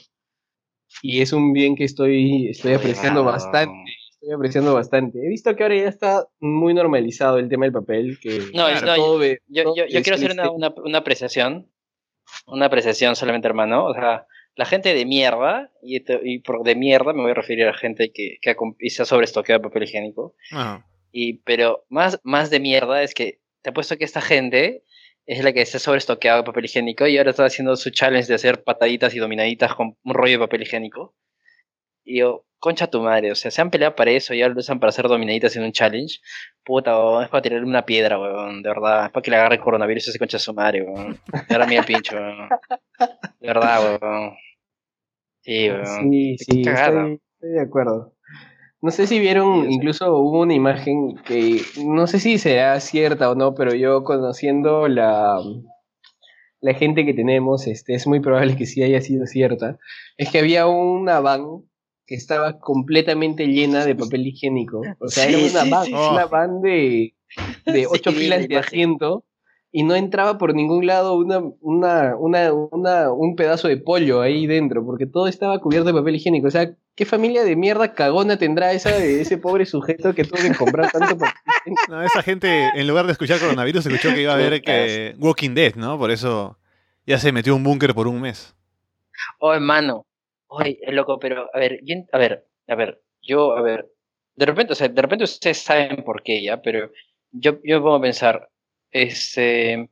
[1.01, 3.89] Y es un bien que estoy, estoy apreciando bastante.
[4.22, 5.17] Estoy apreciando bastante.
[5.26, 8.20] He visto que ahora ya está muy normalizado el tema del papel.
[8.22, 8.70] Que, no,
[9.47, 11.72] yo, quiero hacer una, una, apreciación.
[12.45, 13.86] Una apreciación solamente, hermano.
[13.86, 17.65] O sea, la gente de mierda, y, y por de mierda me voy a referir
[17.65, 20.36] a gente que, que ha, sobreestoqueado papel higiénico.
[21.13, 24.84] Y, pero más, más de mierda es que te apuesto que esta gente
[25.26, 28.36] es la que se ha sobreestoqueado papel higiénico y ahora está haciendo su challenge de
[28.36, 31.15] hacer pataditas y dominaditas con un rollo de papel higiénico.
[32.04, 34.60] Y yo, concha tu madre, o sea, se han peleado para eso y ahora lo
[34.60, 36.20] usan para hacer dominaditas en un challenge.
[36.64, 39.06] Puta, es para tirarle una piedra, weón, de verdad.
[39.06, 41.20] Es para que le agarre coronavirus ese concha su madre, weón.
[41.50, 42.50] Y ahora mira el pincho, weón.
[43.39, 44.34] De verdad, weón.
[45.41, 46.12] Sí, weón.
[46.12, 48.14] Sí, sí, estoy de acuerdo.
[48.82, 53.36] No sé si vieron, incluso hubo una imagen que no sé si será cierta o
[53.36, 55.38] no, pero yo conociendo la,
[56.62, 59.78] la gente que tenemos, este, es muy probable que sí haya sido cierta.
[60.16, 61.68] Es que había una van
[62.10, 64.82] que estaba completamente llena de papel higiénico.
[64.97, 67.14] O sea, era una van, una van de,
[67.68, 69.24] de ocho filas de asiento
[69.72, 74.47] y no entraba por ningún lado una, una, una, una, un pedazo de pollo ahí
[74.47, 76.47] dentro, porque todo estaba cubierto de papel higiénico.
[76.47, 80.41] O sea, ¿qué familia de mierda cagona tendrá esa de ese pobre sujeto que tuvo
[80.41, 81.82] que comprar tanto papel higiénico?
[81.89, 85.53] No, esa gente, en lugar de escuchar coronavirus, escuchó que iba a haber que Walking
[85.53, 85.99] Dead, ¿no?
[85.99, 86.57] Por eso
[87.05, 88.55] ya se metió un búnker por un mes.
[89.38, 90.07] Oh, hermano.
[90.50, 91.80] Oye, es loco, pero a ver,
[92.12, 93.88] a ver, a ver, yo, a ver,
[94.36, 96.91] de repente, o sea, de repente ustedes saben por qué ya, pero
[97.32, 98.50] yo, yo me pongo a pensar,
[98.89, 99.89] este,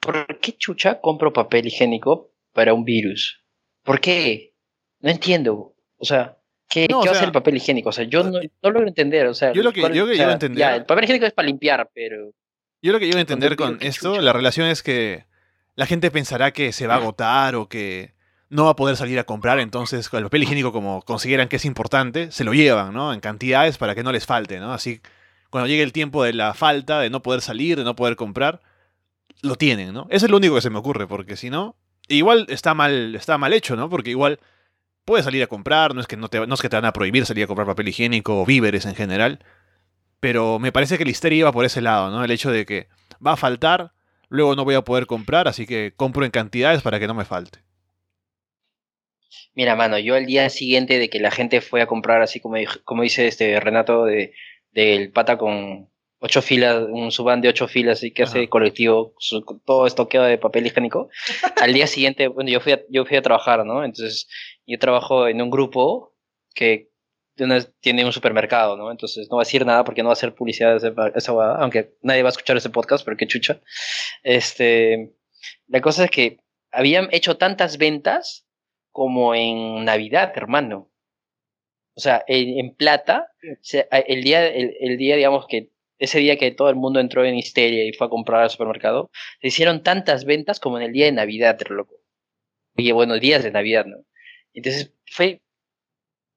[0.00, 3.44] ¿por qué chucha compro papel higiénico para un virus?
[3.82, 4.54] ¿Por qué?
[5.00, 5.74] No entiendo.
[5.98, 6.38] O sea,
[6.70, 7.90] ¿qué, ¿qué va a hacer el papel higiénico?
[7.90, 9.26] O sea, yo no, no logro entender.
[9.26, 10.58] O sea, yo lo que, yo que entender.
[10.58, 12.32] Ya, el papel higiénico es para limpiar, pero.
[12.80, 15.26] Yo lo que yo a entender con esto, la relación es que
[15.74, 18.13] la gente pensará que se va a agotar o que
[18.54, 21.64] no va a poder salir a comprar, entonces el papel higiénico, como consideran que es
[21.64, 23.12] importante, se lo llevan, ¿no?
[23.12, 24.72] En cantidades para que no les falte, ¿no?
[24.72, 25.00] Así
[25.50, 28.62] cuando llegue el tiempo de la falta, de no poder salir, de no poder comprar,
[29.42, 30.06] lo tienen, ¿no?
[30.08, 31.74] Eso es lo único que se me ocurre, porque si no,
[32.06, 33.90] igual está mal, está mal hecho, ¿no?
[33.90, 34.38] Porque igual
[35.04, 36.92] puedes salir a comprar, no es que no, te, no es que te van a
[36.92, 39.40] prohibir salir a comprar papel higiénico o víveres en general,
[40.20, 42.22] pero me parece que la histeria iba por ese lado, ¿no?
[42.22, 42.86] El hecho de que
[43.24, 43.92] va a faltar,
[44.28, 47.24] luego no voy a poder comprar, así que compro en cantidades para que no me
[47.24, 47.64] falte.
[49.54, 52.56] Mira, mano, yo al día siguiente de que la gente fue a comprar, así como,
[52.84, 54.32] como dice este Renato, de
[54.74, 59.14] del pata con ocho filas, un subán de ocho filas y que hace colectivo,
[59.64, 61.08] todo estoqueado de papel higiénico.
[61.60, 63.84] Al día siguiente, bueno, yo fui, a, yo fui a trabajar, ¿no?
[63.84, 64.28] Entonces,
[64.66, 66.14] yo trabajo en un grupo
[66.54, 66.90] que
[67.80, 68.90] tiene un supermercado, ¿no?
[68.90, 71.94] Entonces, no va a decir nada porque no va a hacer publicidad de esa, aunque
[72.00, 73.60] nadie va a escuchar ese podcast, pero qué chucha.
[74.22, 75.12] Este,
[75.66, 76.38] la cosa es que
[76.70, 78.46] habían hecho tantas ventas
[78.94, 80.88] como en Navidad, hermano.
[81.96, 83.28] O sea, en, plata,
[83.90, 87.84] el día, el, día, digamos que ese día que todo el mundo entró en histeria
[87.84, 89.10] y fue a comprar al supermercado,
[89.40, 91.96] se hicieron tantas ventas como en el día de Navidad, loco.
[92.78, 93.96] Oye, bueno, días de Navidad, ¿no?
[94.52, 95.42] Entonces fue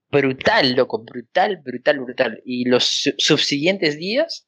[0.09, 2.41] brutal, loco, brutal, brutal, brutal.
[2.43, 4.47] Y los subsiguientes días,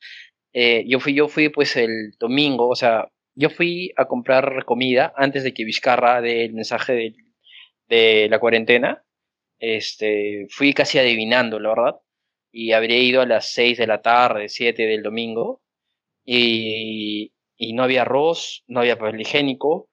[0.53, 5.14] eh, yo fui, yo fui pues el domingo, o sea, yo fui a comprar comida
[5.15, 7.15] antes de que Vizcarra dé el mensaje de,
[7.90, 9.03] de la cuarentena
[9.60, 11.95] este, fui casi adivinando, la verdad,
[12.52, 15.61] y habría ido a las 6 de la tarde, 7 del domingo,
[16.26, 19.90] y, y no había arroz, no había papel higiénico,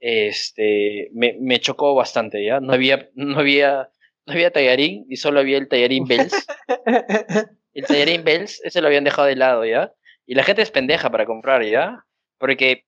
[0.00, 2.60] este, me, me, chocó bastante, ¿ya?
[2.60, 3.90] No había, no había,
[4.26, 6.46] no había tallarín y solo había el tallarín Bells.
[7.72, 9.92] El tallarín Bells, ese lo habían dejado de lado, ¿ya?
[10.26, 12.04] Y la gente es pendeja para comprar, ¿ya?
[12.36, 12.84] Porque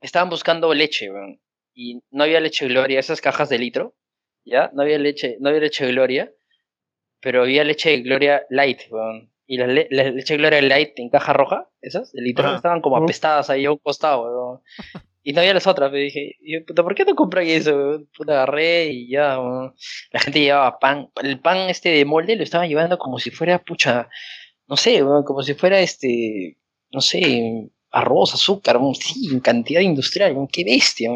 [0.00, 1.10] estaban buscando leche,
[1.76, 3.94] y no había leche Gloria, esas cajas de litro,
[4.44, 4.70] ¿ya?
[4.72, 6.32] No había leche, no había leche de Gloria,
[7.20, 8.80] pero había leche de Gloria Light,
[9.46, 13.50] Y la, leche de Gloria Light en caja roja, esas, de litro, estaban como apestadas
[13.50, 14.62] ahí a un costado,
[15.22, 16.36] Y no había las otras, me dije,
[16.66, 18.06] puta, ¿por qué no compré eso?
[18.16, 22.68] Puta, agarré y ya, la gente llevaba pan, el pan este de molde lo estaban
[22.68, 24.08] llevando como si fuera, pucha,
[24.66, 26.56] no sé, como si fuera este,
[26.90, 31.10] no sé, arroz, azúcar, sí, en cantidad industrial, qué bestia.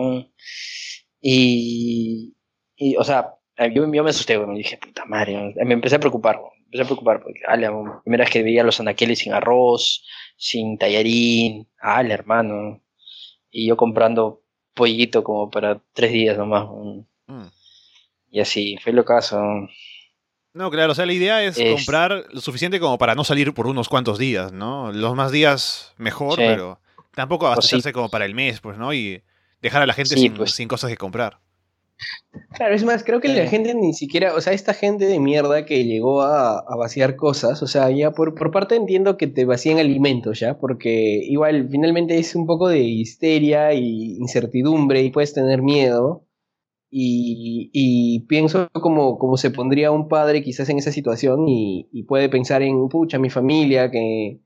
[1.21, 2.35] Y,
[2.77, 3.35] y, o sea,
[3.75, 7.23] yo, me asusté, me dije, puta madre, me empecé a preocupar, me empecé a preocupar,
[7.23, 10.05] porque, la primera vez que veía los anaqueles sin arroz,
[10.37, 12.83] sin tallarín, ala, hermano,
[13.51, 14.43] y yo comprando
[14.75, 16.67] pollito como para tres días nomás.
[17.27, 17.49] Mm.
[18.31, 19.39] Y así, fue lo caso.
[20.53, 23.67] No, claro, o sea, la idea es, comprar lo suficiente como para no salir por
[23.67, 24.93] unos cuantos días, ¿no?
[24.93, 26.81] Los más días mejor, pero
[27.15, 28.93] tampoco pues abastecerse como para el mes, pues, ¿no?
[28.93, 29.23] Y
[29.63, 30.53] dejar a la gente sin, pues.
[30.53, 31.39] sin, cosas que comprar.
[32.55, 35.67] Claro, es más, creo que la gente ni siquiera, o sea, esta gente de mierda
[35.67, 39.79] que llegó a, vaciar cosas, o sea, ya por, por parte entiendo que te vacían
[39.79, 40.59] alimentos, ¿ya?
[40.59, 46.25] Porque igual finalmente es un poco de histeria y incertidumbre y puedes tener miedo.
[46.93, 52.63] Y, pienso como, como se pondría un padre quizás en esa situación y, puede pensar
[52.63, 54.41] en, pucha, mi familia, que,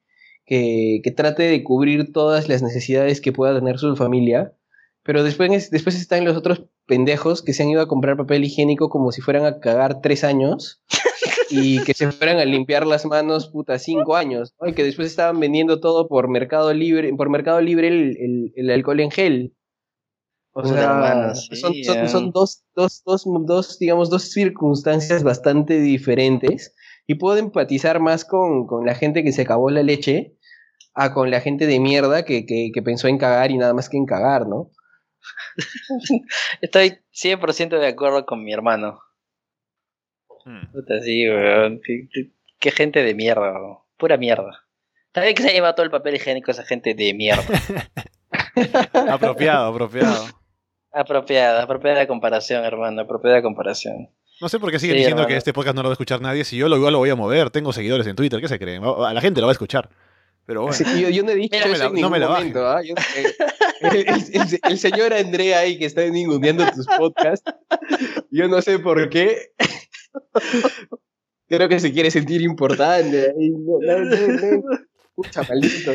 [0.45, 4.53] que, que, trate de cubrir todas las necesidades que pueda tener su familia.
[5.03, 8.89] Pero después, después están los otros pendejos que se han ido a comprar papel higiénico
[8.89, 10.83] como si fueran a cagar tres años
[11.51, 15.41] y que se fueran a limpiar las manos, puta, cinco años, y que después estaban
[15.41, 19.55] vendiendo todo por Mercado Libre, por Mercado Libre el alcohol en gel.
[20.57, 26.73] O sea, son, dos, dos, dos, dos, digamos, dos circunstancias bastante diferentes.
[27.09, 30.37] Y puedo empatizar más con, la gente que se acabó la leche
[30.95, 34.07] a con la gente de mierda que, pensó en cagar y nada más que en
[34.07, 34.71] cagar, ¿no?
[36.61, 39.01] Estoy 100% de acuerdo con mi hermano.
[40.45, 40.71] Hmm.
[40.73, 41.81] Puta, sí, weón.
[42.61, 43.53] Qué, gente de mierda,
[43.97, 44.65] Pura mierda.
[45.13, 47.43] ¿Sabes que se ha llevado todo el papel higiénico esa gente de mierda?
[49.11, 50.44] apropiado, apropiado.
[50.95, 54.09] Apropiada, apropiada comparación, hermano, apropiada comparación.
[54.41, 56.45] No sé por qué siguen diciendo que este podcast no lo va a escuchar nadie.
[56.45, 58.83] Si yo lo igual lo voy a mover, tengo seguidores en Twitter, ¿qué se creen?
[58.85, 59.89] A la gente lo va a escuchar.
[60.47, 60.77] Pero bueno.
[61.11, 62.69] yo, no he dicho eso en ningún momento.
[62.69, 62.81] ¿ah?
[63.81, 67.51] el, señor Andrea ahí que está ninguneando tus podcasts,
[68.31, 69.53] yo no sé por qué.
[71.49, 73.33] Creo que se quiere sentir importante.
[73.37, 75.93] No, no, maldito.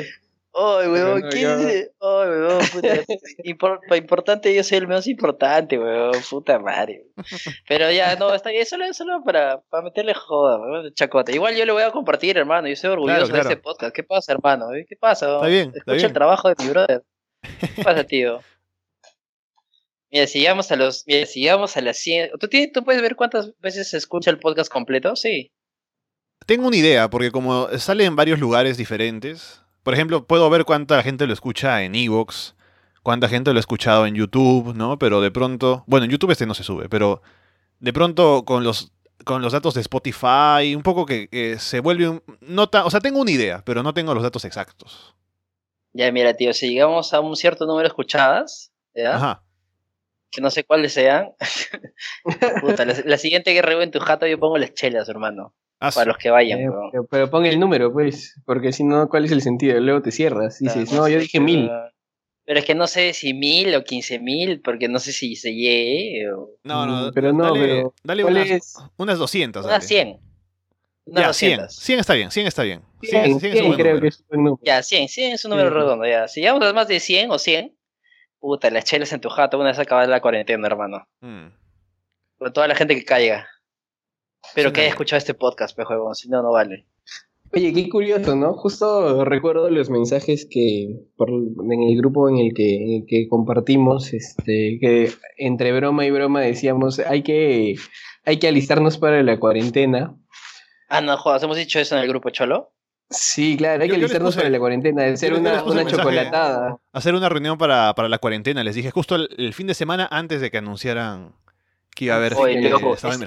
[0.61, 1.91] Ay, weón, ¿quién dice?
[2.02, 3.98] Ay, weón, puta.
[3.98, 7.06] importante, yo soy el menos importante, weón, puta madre.
[7.68, 11.31] Pero ya, no, está bien, solo, solo para, para meterle joda, weón, chacota.
[11.31, 13.95] Igual yo lo voy a compartir, hermano, yo estoy orgulloso de este podcast.
[13.95, 14.68] ¿Qué pasa, hermano?
[14.86, 15.36] ¿Qué pasa?
[15.36, 17.03] Está bien, Escucha el trabajo de mi brother.
[17.76, 18.41] ¿Qué pasa, tío?
[20.11, 23.15] Mira, si llegamos a los, mira, si llegamos a las 100, ¿tú, ¿tú puedes ver
[23.15, 25.15] cuántas veces se escucha el podcast completo?
[25.15, 25.53] Sí.
[26.45, 31.01] Tengo una idea, porque como sale en varios lugares diferentes, por ejemplo, puedo ver cuánta
[31.03, 32.56] gente lo escucha en Evox,
[33.03, 34.99] cuánta gente lo ha escuchado en YouTube, ¿no?
[34.99, 37.22] Pero de pronto, bueno, en YouTube este no se sube, pero
[37.80, 38.91] de pronto con los
[39.26, 43.19] con los datos de Spotify, un poco que, se vuelve un nota, o sea, tengo
[43.19, 45.15] una idea, pero no tengo los datos exactos.
[45.93, 49.15] Ya, mira, tío, si llegamos a un cierto número de escuchadas, ¿ya?
[49.15, 49.43] Ajá.
[50.31, 51.31] Que no sé cuáles sean.
[52.61, 55.56] Puta, la, siguiente que en tu jato yo pongo las chelas, hermano.
[55.80, 56.60] Ah, para los que vayan.
[56.60, 56.69] Eh,
[57.10, 59.80] pero, pon el número, pues, porque si no, ¿cuál es el sentido?
[59.80, 60.60] Luego te cierras.
[60.60, 61.69] Dices, no, yo dije mil.
[62.43, 65.53] Pero es que no sé si mil o quince mil, porque no sé si se
[65.53, 66.30] llegue.
[66.31, 66.49] O...
[66.64, 67.93] No, no, mm, pero no, dale, pero.
[68.03, 69.65] Dale unas, unas 200.
[69.65, 70.19] Unas 100.
[71.06, 71.69] Unas ya, 100.
[71.69, 72.81] 100 está bien, 100 está bien.
[73.01, 74.60] 100, 100, 100 creo que es un número.
[74.64, 76.27] Ya, 100, 100 es un número redondo, ya.
[76.27, 77.73] Si llegamos a más de 100 o 100,
[78.39, 81.07] puta, las chelas en tu jato una vez acabada la cuarentena, hermano.
[81.22, 81.47] Mm.
[82.38, 83.47] Con toda la gente que caiga.
[84.56, 86.86] Pero que haya escuchado este podcast, pejo, si no, no vale.
[87.52, 88.53] Oye, qué curioso, ¿no?
[88.53, 94.78] Justo recuerdo los mensajes que por, en el grupo en el que, que, compartimos, este,
[94.80, 97.76] que entre broma y broma decíamos, hay que,
[98.26, 100.16] hay que alistarnos para la cuarentena.
[100.90, 102.72] Ah, no, jodas, ¿hemos dicho eso en el grupo Cholo?
[103.10, 106.78] Sí, claro, hay que alistarnos para la cuarentena, hacer una, una chocolatada.
[106.94, 110.40] Hacer una reunión para, para, la cuarentena, les dije justo el fin de semana antes
[110.41, 111.34] de que anunciaran
[111.95, 112.34] que iba a haber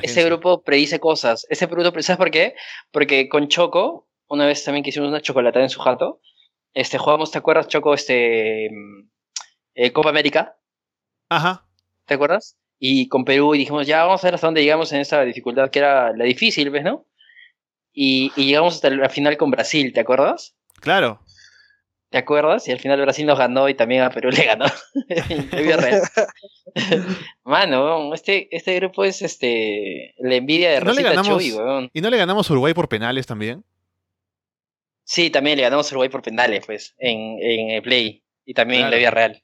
[0.02, 1.46] ese grupo predice cosas.
[1.50, 2.54] Ese producto, ¿sabes por qué?
[2.90, 6.20] Porque con Choco, una vez también que hicimos una chocolatada en su jato,
[6.74, 8.66] este, jugamos, ¿te acuerdas, Choco, este,
[9.74, 10.56] eh, Copa América?
[11.28, 11.66] Ajá.
[12.06, 12.56] ¿Te acuerdas?
[12.78, 15.70] Y con Perú y dijimos, ya vamos a ver hasta dónde llegamos en esa dificultad
[15.70, 17.06] que era la difícil, ¿ves, no?
[17.92, 20.56] Y, y llegamos hasta la final con Brasil, ¿te acuerdas?
[20.80, 21.20] Claro.
[22.12, 22.68] ¿Te acuerdas?
[22.68, 24.66] Y al final Brasil nos ganó y también a Perú le ganó.
[27.44, 31.88] Mano, este, este grupo es este la envidia de ¿No Rosita Chuy, weón.
[31.90, 33.64] ¿Y no le ganamos a Uruguay por penales también?
[35.04, 38.22] Sí, también le ganamos a Uruguay por penales, pues, en, en el Play.
[38.44, 39.42] Y también en la vida real.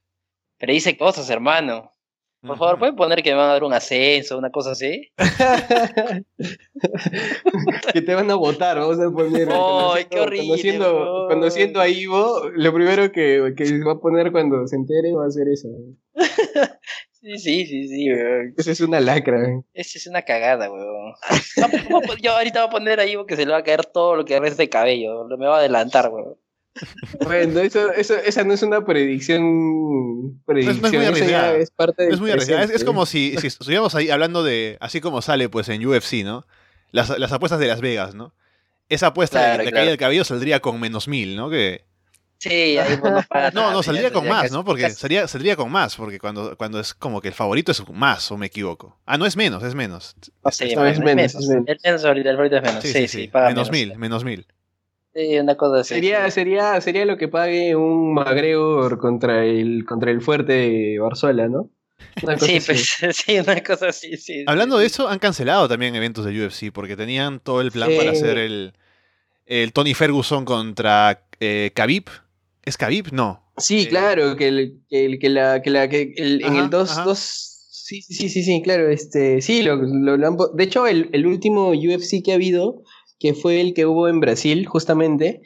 [0.58, 1.90] Pero dice cosas, hermano.
[2.40, 5.10] Por favor, ¿pueden poner que me van a dar un ascenso, una cosa así?
[7.92, 9.48] que te van a votar, vamos a poner.
[9.50, 10.78] ¡Ay, qué horrible!
[11.26, 15.26] Cuando siento, a Ivo, lo primero que, que va a poner cuando se entere va
[15.26, 15.68] a ser eso.
[17.10, 18.54] sí, sí, sí, sí, weón.
[18.56, 19.66] Esa es una lacra, weón.
[19.74, 21.14] Esa es una cagada, weón.
[22.22, 24.24] Yo ahorita voy a poner a Ivo que se le va a caer todo lo
[24.24, 25.24] que resta de cabello.
[25.36, 26.36] Me va a adelantar, weón.
[27.24, 30.40] Bueno, eso, eso, esa no es una predicción.
[30.44, 31.56] predicción es, muy arriesgada.
[31.56, 32.64] Es, parte es muy arriesgada.
[32.64, 36.46] Es, como si, si, estuviéramos ahí hablando de, así como sale pues en UFC, ¿no?
[36.90, 38.34] Las, las apuestas de Las Vegas, ¿no?
[38.88, 41.50] Esa apuesta de, de caída del cabello saldría con menos mil, ¿no?
[41.50, 41.84] Que,
[42.38, 44.64] Sí, ahí no, no, no, saldría con más, ¿no?
[44.64, 48.30] Porque saldría, saldría con más, porque cuando, cuando es como que el favorito es más,
[48.30, 48.96] o me equivoco.
[49.06, 50.14] Ah, no es menos, es menos.
[50.52, 51.64] Sí, es, menos, menos, es menos.
[51.66, 52.84] El, favorito es menos.
[52.84, 53.30] Sí, sí, sí.
[53.34, 54.46] menos, mil, menos mil.
[55.14, 55.94] Sí, una cosa así.
[55.94, 61.48] Sería, sería, sería lo que pague un McGregor contra el, contra el fuerte de Barzola,
[61.48, 61.70] ¿no?
[62.38, 64.44] Sí, pues, sí, una cosa así, sí.
[64.46, 68.12] Hablando de eso, han cancelado también eventos de UFC porque tenían todo el plan para
[68.12, 68.72] hacer el,
[69.46, 72.04] el Tony Ferguson contra eh, Khabib.
[72.64, 73.12] ¿Es Khabib?
[73.12, 73.52] No.
[73.56, 77.54] Sí, eh, claro, que, el, que, que, la, que, la, que el, en el 2...
[77.88, 78.90] Sí, sí, sí, sí, claro.
[78.90, 82.82] Este, sí, lo, lo, de hecho, el, el último UFC que ha habido
[83.18, 85.42] que fue el que hubo en Brasil, justamente,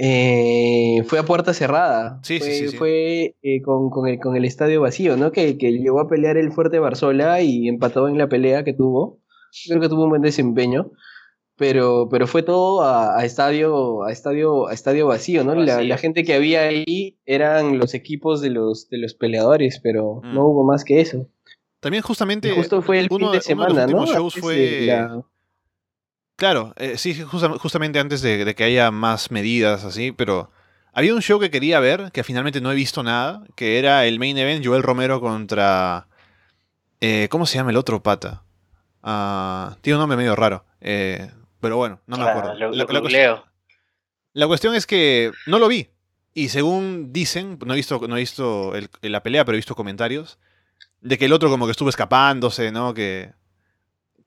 [0.00, 2.20] eh, fue a puerta cerrada.
[2.22, 5.32] Sí, fue, sí, sí, Fue eh, con, con, el, con, el, estadio vacío, ¿no?
[5.32, 9.20] Que, que, llegó a pelear el Fuerte Barzola y empató en la pelea que tuvo.
[9.66, 10.92] Creo que tuvo un buen desempeño.
[11.56, 15.56] Pero, pero fue todo a, a estadio, a estadio, a estadio vacío, ¿no?
[15.56, 20.20] La, la, gente que había ahí eran los equipos de los, de los peleadores, pero
[20.22, 20.34] mm.
[20.34, 21.26] no hubo más que eso.
[21.80, 22.50] También justamente.
[22.52, 24.06] justo fue el fin de semana, ¿no?
[24.06, 24.82] shows fue.
[24.86, 25.24] La...
[26.38, 30.52] Claro, eh, sí, justamente antes de, que haya más medidas así, pero
[30.92, 34.20] había un show que quería ver, que finalmente no he visto nada, que era el
[34.20, 36.06] main event, Joel Romero contra...
[37.00, 38.44] Eh, ¿Cómo se llama el otro pata?
[39.02, 41.28] Uh, tiene un nombre medio raro, eh,
[41.58, 42.54] pero bueno, no me acuerdo.
[42.54, 43.40] Lo, la, cuestión,
[44.32, 45.88] la, cuestión, es que no lo vi,
[46.34, 50.38] y según dicen, no he visto, no he visto la pelea, pero he visto comentarios,
[51.00, 52.94] de que el otro como que estuvo escapándose, ¿no?
[52.94, 53.32] Que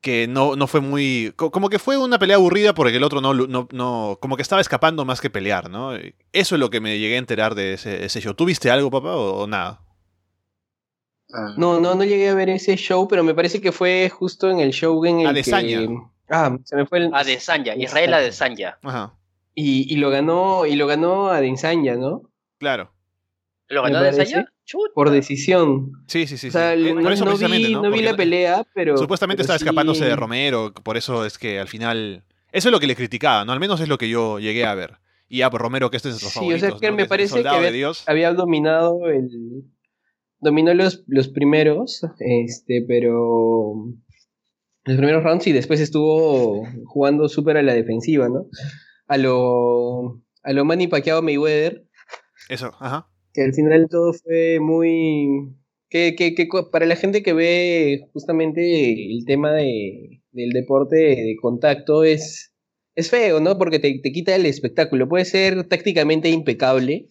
[0.01, 1.33] que no, no fue muy.
[1.35, 4.17] Como que fue una pelea aburrida porque el otro no, no, no.
[4.19, 5.95] Como que estaba escapando más que pelear, ¿no?
[5.95, 8.33] Eso es lo que me llegué a enterar de ese, ese show.
[8.33, 9.81] ¿Tú viste algo, papá, o, nada?
[11.33, 11.53] Ah.
[11.55, 14.59] No, no, no llegué a ver ese show, pero me parece que fue justo en
[14.59, 15.79] el show en el Adesanya.
[15.79, 15.97] que.
[16.29, 17.13] Ah, se me fue el.
[17.13, 18.79] Adesanya, Israel Adesanya.
[18.81, 19.13] Ajá.
[19.53, 22.23] Y, y lo ganó, y lo ganó Adesanya, ¿no?
[22.57, 22.91] Claro.
[23.72, 24.52] ¿Lo ganó Adesanya?
[24.93, 25.93] Por decisión.
[26.07, 26.49] Sí, sí, sí.
[26.49, 28.98] O sea, no, vi, la pelea, pero.
[28.98, 32.23] Supuestamente estaba escapándose de Romero, por eso es que al final.
[32.52, 33.53] Eso es lo que le criticaba, ¿no?
[33.53, 34.99] Al menos es lo que yo llegué a ver.
[35.30, 37.48] Y ya, por Romero, que este es nuestro sí, o sea, que me parece que
[38.07, 39.64] había, dominado el.
[40.41, 43.73] Dominó los, los primeros, este, pero.
[44.84, 48.48] Los primeros rounds y después estuvo jugando súper a la defensiva, ¿no?
[49.07, 50.22] A lo.
[50.43, 51.85] A lo Manny Pacquiao Mayweather.
[52.49, 55.55] Eso, ajá que al final todo fue muy...
[55.89, 61.35] Que, que, que, para la gente que ve justamente el tema de, del deporte de
[61.41, 62.53] contacto es,
[62.95, 63.57] es feo, ¿no?
[63.57, 65.09] Porque te, te quita el espectáculo.
[65.09, 67.07] Puede ser tácticamente impecable,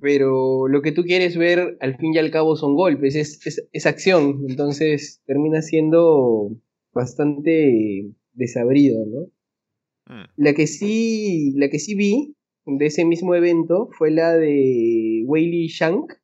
[0.00, 3.68] pero lo que tú quieres ver al fin y al cabo son golpes, es, es,
[3.72, 4.46] es acción.
[4.48, 6.56] Entonces termina siendo
[6.94, 9.20] bastante desabrido, ¿no?
[10.06, 10.24] Mm.
[10.36, 12.34] La que sí, la que sí vi
[12.64, 16.14] de ese mismo evento fue la de Weili Shank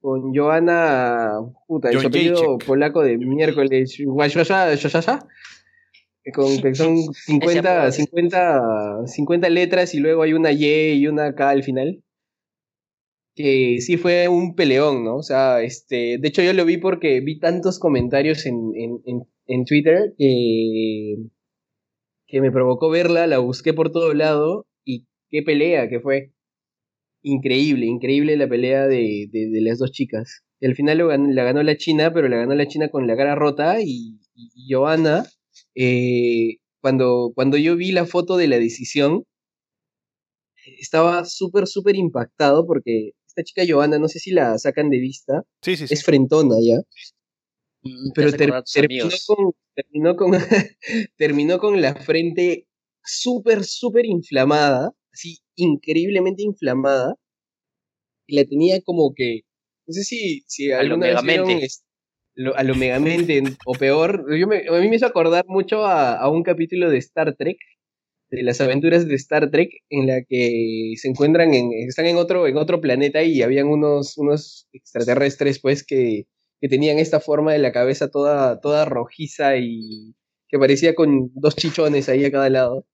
[0.00, 1.32] con Joana,
[1.66, 3.98] puta, el apellido polaco de miércoles,
[6.32, 11.48] con que son 50, 50, 50 letras y luego hay una Y y una K
[11.50, 12.02] al final.
[13.34, 15.16] Que sí fue un peleón, ¿no?
[15.16, 19.28] O sea, este, de hecho yo lo vi porque vi tantos comentarios en, en, en,
[19.46, 21.16] en Twitter que,
[22.26, 24.66] que me provocó verla, la busqué por todo lado
[25.30, 26.32] qué pelea que fue.
[27.22, 30.42] Increíble, increíble la pelea de, de, las dos chicas.
[30.60, 30.98] Y al final
[31.34, 34.72] la ganó la China, pero la ganó la China con la cara rota y, y
[34.72, 35.26] Johanna,
[35.74, 39.24] eh, cuando, cuando yo vi la foto de la decisión,
[40.78, 45.42] estaba súper, súper impactado porque esta chica Johanna, no sé si la sacan de vista,
[45.62, 46.78] sí, sí, es frentona ya,
[47.82, 50.30] mm, pero terminó, con, terminó, con,
[51.16, 52.66] terminó con la frente
[53.02, 57.14] súper, súper inflamada así increíblemente inflamada.
[58.28, 59.42] Y la tenía como que,
[59.86, 61.68] no sé si, si a lo megamente.
[62.54, 64.26] a lo megamente o peor.
[64.36, 67.56] Yo me, a mí me hizo acordar mucho a, un capítulo de Star Trek,
[68.30, 72.46] de las aventuras de Star Trek, en la que se encuentran en, están en otro,
[72.48, 76.26] en otro planeta y habían unos, unos extraterrestres pues que,
[76.60, 80.14] que tenían esta forma de la cabeza toda, toda rojiza y
[80.48, 82.86] que parecía con dos chichones ahí a cada lado.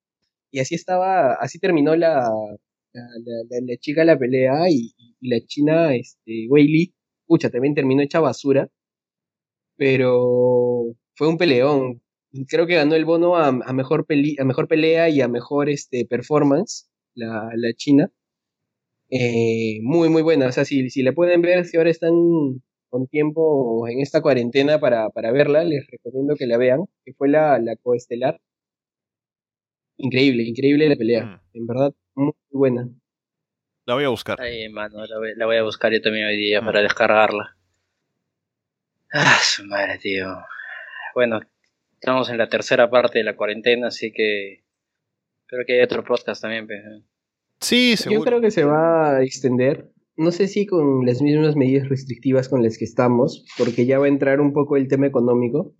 [0.52, 2.30] Y así estaba, así terminó la,
[2.92, 6.92] la, chica la pelea y, la china, este, Wei
[7.26, 8.68] pucha, también terminó hecha basura.
[9.76, 12.02] Pero fue un peleón.
[12.48, 14.06] Creo que ganó el bono a, mejor,
[14.38, 18.10] a mejor pelea y a mejor este, performance, la, la china.
[19.10, 20.46] Eh, muy, muy buena.
[20.48, 22.12] O sea, si, si la pueden ver, si ahora están
[22.90, 27.28] con tiempo en esta cuarentena para, para verla, les recomiendo que la vean, que fue
[27.28, 28.40] la, la coestelar.
[29.96, 31.24] Increíble, increíble la pelea.
[31.24, 31.40] Mm.
[31.54, 32.88] En verdad, muy buena.
[33.84, 34.40] La voy a buscar.
[34.40, 36.64] Ay, mano, la voy, a buscar yo también hoy día mm.
[36.64, 37.56] para descargarla.
[39.12, 40.26] Ah, su madre, tío.
[41.14, 41.40] Bueno,
[41.94, 44.64] estamos en la tercera parte de la cuarentena, así que
[45.44, 46.66] espero que haya otro podcast también.
[46.66, 46.80] Pues.
[47.60, 48.20] Sí, seguro.
[48.20, 52.48] Yo creo que se va a extender no sé si con las mismas medidas restrictivas
[52.48, 55.74] con las que estamos, porque ya va a entrar un poco el tema económico,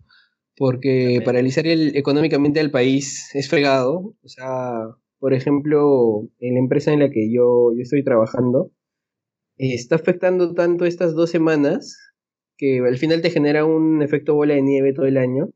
[0.57, 4.15] porque paralizar el, económicamente al país es fregado.
[4.23, 4.87] O sea,
[5.19, 8.71] por ejemplo, en la empresa en la que yo, yo estoy trabajando,
[9.57, 11.97] está afectando tanto estas dos semanas
[12.57, 15.49] que al final te genera un efecto bola de nieve todo el año,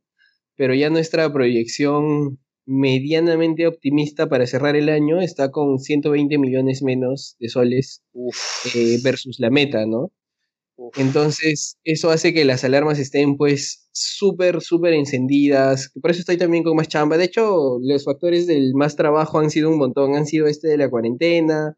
[0.56, 7.38] pero ya nuestra proyección medianamente optimista para cerrar el año, está con 120 millones menos
[7.40, 8.04] de soles
[8.76, 10.12] eh, versus la meta, ¿no?
[10.96, 15.92] Entonces, eso hace que las alarmas estén pues súper, súper encendidas.
[16.02, 17.18] Por eso estoy también con más chamba.
[17.18, 20.16] De hecho, los factores del más trabajo han sido un montón.
[20.16, 21.78] Han sido este de la cuarentena.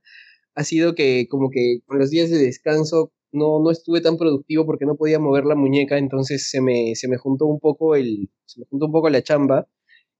[0.55, 4.65] Ha sido que como que con los días de descanso no, no estuve tan productivo
[4.65, 5.97] porque no podía mover la muñeca.
[5.97, 9.23] Entonces se me, se me juntó un poco el, se me juntó un poco la
[9.23, 9.67] chamba.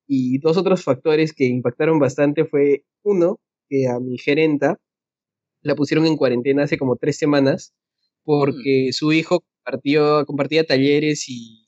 [0.07, 3.39] Y dos otros factores que impactaron bastante fue, uno,
[3.69, 4.79] que a mi gerenta
[5.61, 7.73] la pusieron en cuarentena hace como tres semanas
[8.23, 8.93] porque mm.
[8.93, 11.65] su hijo compartió, compartía talleres y,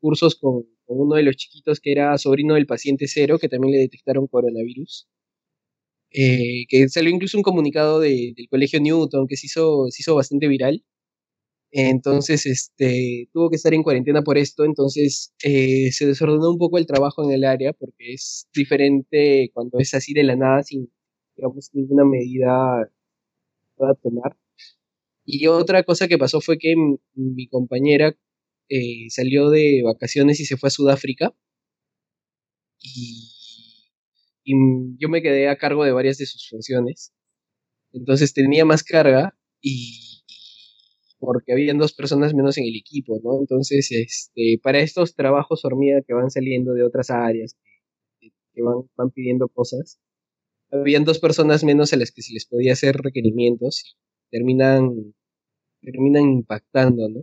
[0.00, 3.78] cursos con, uno de los chiquitos que era sobrino del paciente cero, que también le
[3.80, 5.08] detectaron coronavirus.
[6.10, 10.46] Eh, que salió incluso un comunicado del colegio Newton que se hizo, se hizo bastante
[10.48, 10.84] viral.
[11.76, 16.78] Entonces, este, tuvo que estar en cuarentena por esto, entonces eh, se desordenó un poco
[16.78, 20.88] el trabajo en el área porque es diferente cuando es así de la nada sin,
[21.36, 22.88] digamos, ninguna medida
[23.76, 24.36] para tomar.
[25.24, 26.74] Y otra cosa que pasó fue que
[27.14, 28.14] mi, compañera
[28.68, 31.34] eh, salió de vacaciones y se fue a Sudáfrica
[32.84, 33.30] y,
[34.98, 37.14] yo me quedé a cargo de varias de sus funciones.
[37.92, 40.22] Entonces tenía más carga y
[41.18, 43.40] porque habían dos personas menos en el equipo, ¿no?
[43.40, 47.56] Entonces, este, para estos trabajos hormiga que van saliendo de otras áreas,
[48.20, 49.98] que, van, van, pidiendo cosas,
[50.70, 53.96] habían dos personas menos a las que se les podía hacer requerimientos
[54.34, 55.14] terminan,
[55.80, 57.20] terminan impactando, ¿no?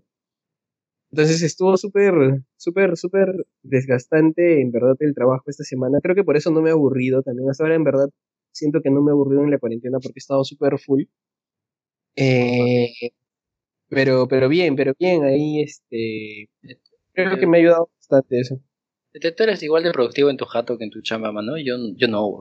[1.11, 2.13] Entonces estuvo súper,
[2.55, 3.27] súper, súper
[3.63, 5.99] desgastante en verdad el trabajo esta semana.
[6.01, 7.49] Creo que por eso no me he aburrido también.
[7.49, 8.09] Hasta ahora en verdad
[8.53, 11.03] siento que no me he aburrido en la cuarentena porque he estado súper full.
[12.15, 12.93] Eh,
[13.89, 16.49] pero, pero bien, pero bien, ahí este.
[17.11, 18.61] Creo que me ha ayudado bastante eso.
[19.11, 21.57] Tú eres igual de productivo en tu jato que en tu chamba, ¿no?
[21.57, 22.38] Yo, yo no.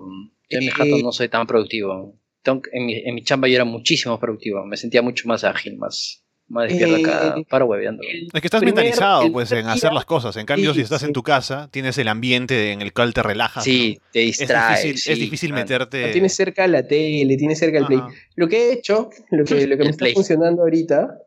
[0.48, 2.20] Yo en mi jato no soy tan productivo.
[2.44, 4.64] En mi, en mi chamba yo era muchísimo productivo.
[4.64, 8.02] Me sentía mucho más ágil, más, más despierto acá, eh, para hueveando.
[8.02, 10.36] Es que estás mentalizado, pues, en hacer las cosas.
[10.36, 13.64] En cambio, si estás en tu casa, tienes el ambiente en el cual te relajas.
[13.64, 15.06] Sí, te distraes.
[15.06, 16.12] Es difícil, meterte.
[16.12, 18.00] tienes cerca la tele, tienes cerca el play.
[18.36, 21.18] Lo que he hecho, lo que, lo que me está funcionando ahorita,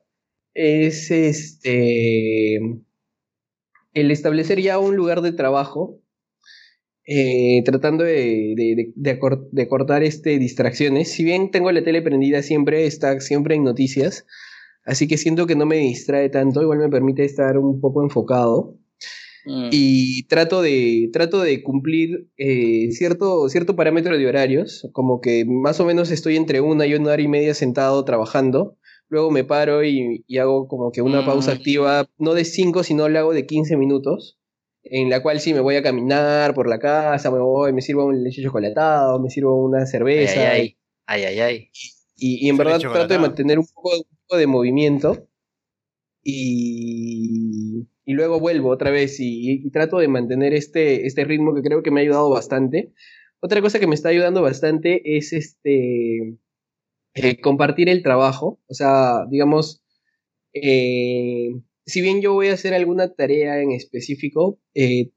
[0.53, 2.59] es este
[3.93, 5.99] el establecer ya un lugar de trabajo,
[7.05, 11.11] eh, tratando de, de, cortar este, distracciones.
[11.11, 14.25] Si bien tengo la tele prendida siempre, está siempre en noticias,
[14.85, 18.77] así que siento que no me distrae tanto, igual me permite estar un poco enfocado.
[19.45, 19.69] Mm.
[19.71, 25.81] Y trato de, trato de cumplir eh, cierto, cierto parámetro de horarios, como que más
[25.81, 28.77] o menos estoy entre una y una hora y media sentado trabajando
[29.13, 31.53] luego me paro y, hago como que una pausa mm.
[31.53, 34.37] activa, no de 5, sino la hago de 15 minutos,
[34.83, 38.05] en la cual sí me voy a caminar por la casa, me voy, me sirvo
[38.05, 40.51] un leche chocolatado, me sirvo una cerveza.
[40.51, 41.39] Ay, ay, ay.
[41.39, 41.69] ay,
[42.15, 43.91] Y, en verdad trato de mantener un poco,
[44.35, 45.27] de movimiento
[46.23, 51.83] y, y, luego vuelvo otra vez y, trato de mantener este, este ritmo que creo
[51.83, 52.93] que me ha ayudado bastante.
[53.39, 56.37] Otra cosa que me está ayudando bastante es este
[57.13, 58.59] eh, compartir el trabajo.
[58.67, 59.83] O sea, digamos,
[60.53, 61.51] eh,
[61.85, 65.11] si bien yo voy a hacer alguna tarea en específico, eh,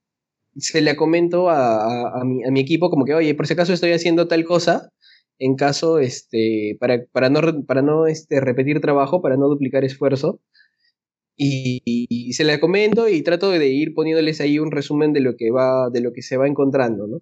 [0.57, 4.45] se la comento a, mi, equipo como que, oye, por si acaso estoy haciendo tal
[4.45, 4.91] cosa,
[5.39, 10.41] en caso, este, para, para no, para no este, repetir trabajo, para no duplicar esfuerzo.
[11.39, 15.37] Y, y se la comento y trato de ir poniéndoles ahí un resumen de lo
[15.37, 17.21] que va, de lo que se va encontrando, ¿no?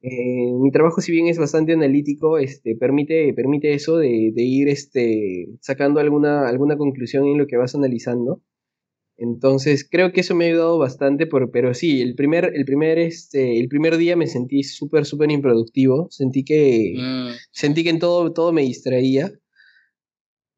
[0.00, 4.68] Eh, mi trabajo, si bien es bastante analítico, este, permite, permite eso de, de, ir
[4.68, 8.40] este, sacando alguna, alguna conclusión en lo que vas analizando.
[9.20, 13.00] Entonces, creo que eso me ha ayudado bastante, por, pero sí, el primer, el primer,
[13.00, 16.06] este, el primer día me sentí súper, súper improductivo.
[16.10, 17.30] Sentí que, mm.
[17.50, 19.32] sentí que en todo, todo me distraía.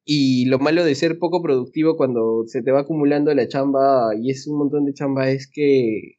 [0.04, 4.30] Y lo malo de ser poco productivo cuando se te va acumulando la chamba y
[4.30, 6.18] es un montón de chamba es que,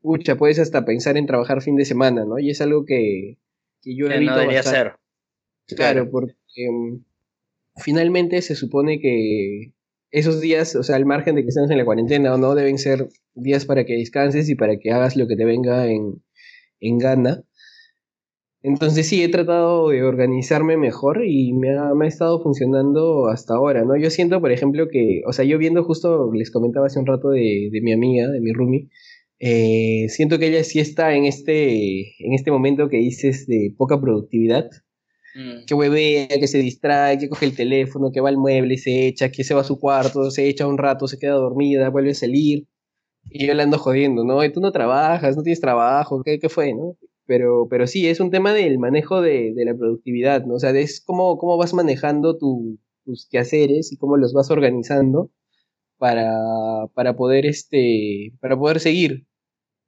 [0.00, 2.38] pucha, puedes hasta pensar en trabajar fin de semana, ¿no?
[2.38, 3.36] Y es algo que,
[3.82, 4.94] que yo evito no debería ser.
[5.66, 6.34] Claro, porque
[6.70, 7.04] mm,
[7.76, 9.73] finalmente se supone que
[10.14, 12.78] esos días, o sea, al margen de que estemos en la cuarentena o no, deben
[12.78, 16.22] ser días para que descanses y para que hagas lo que te venga en,
[16.80, 17.42] en gana.
[18.62, 23.54] Entonces sí, he tratado de organizarme mejor y me ha, me ha, estado funcionando hasta
[23.54, 23.96] ahora, ¿no?
[23.96, 27.30] Yo siento, por ejemplo, que, o sea, yo viendo justo, les comentaba hace un rato
[27.30, 28.88] de, de mi amiga, de mi roomie,
[29.40, 34.00] eh, siento que ella sí está en este, en este momento que dices de poca
[34.00, 34.70] productividad,
[35.34, 35.64] mm.
[35.66, 39.30] que huevea, que se distrae, que coge el teléfono, que va al mueble se echa,
[39.30, 42.14] que se va a su cuarto, se echa un rato, se queda dormida, vuelve a
[42.14, 42.66] salir.
[43.30, 44.44] Y yo le ando jodiendo, ¿no?
[44.44, 46.96] Y tú no trabajas, no tienes trabajo, ¿qué, qué fue, no?
[47.26, 50.54] Pero, pero sí, es un tema del manejo de, de la productividad, ¿no?
[50.54, 55.30] O sea, es cómo, cómo vas manejando tu, tus quehaceres y cómo los vas organizando
[55.98, 59.26] para, para, poder, este, para poder seguir.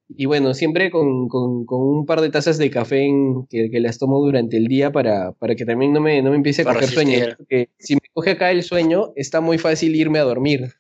[0.09, 3.81] Y bueno, siempre con, con, con un par de tazas de café en, que, que,
[3.81, 6.65] las tomo durante el día para, para que también no me, no me empiece a
[6.65, 7.19] coger sueño.
[7.37, 10.75] Porque si me coge acá el sueño, está muy fácil irme a dormir.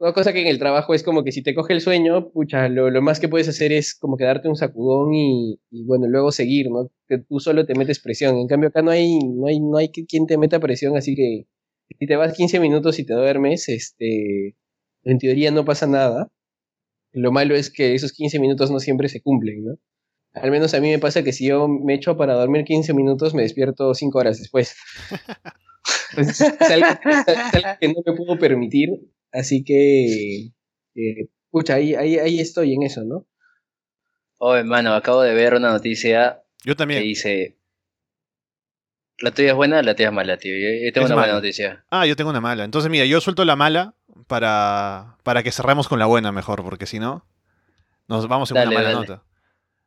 [0.00, 2.68] Una cosa que en el trabajo es como que si te coge el sueño, pucha,
[2.68, 6.06] lo, lo más que puedes hacer es como que darte un sacudón y, y, bueno,
[6.08, 6.90] luego seguir, ¿no?
[7.06, 8.38] Que tú solo te metes presión.
[8.38, 11.46] En cambio acá no hay, no hay, no hay quien te meta presión, así que
[11.98, 14.56] si te vas 15 minutos y te duermes, este,
[15.04, 16.30] en teoría no pasa nada.
[17.12, 19.78] Lo malo es que esos 15 minutos no siempre se cumplen, ¿no?
[20.34, 23.34] Al menos a mí me pasa que si yo me echo para dormir 15 minutos,
[23.34, 24.76] me despierto 5 horas después.
[26.16, 26.88] Es, algo,
[27.80, 28.90] que no me puedo permitir
[29.32, 30.50] Así que,
[30.94, 33.26] eh, pucha, ahí, ahí, ahí estoy en eso, ¿no?
[34.38, 36.42] Oh, hermano, acabo de ver una noticia.
[36.64, 37.00] Yo también.
[37.00, 37.58] Que dice.
[39.18, 40.52] ¿La tuya es buena o la tuya es mala, tío?
[40.56, 41.84] Yo tengo una buena noticia.
[41.90, 42.64] Ah, yo tengo una mala.
[42.64, 43.94] Entonces, mira, yo suelto la mala
[44.30, 47.26] para, para que cerremos con la buena mejor, porque si no,
[48.06, 49.24] nos vamos en una mala nota.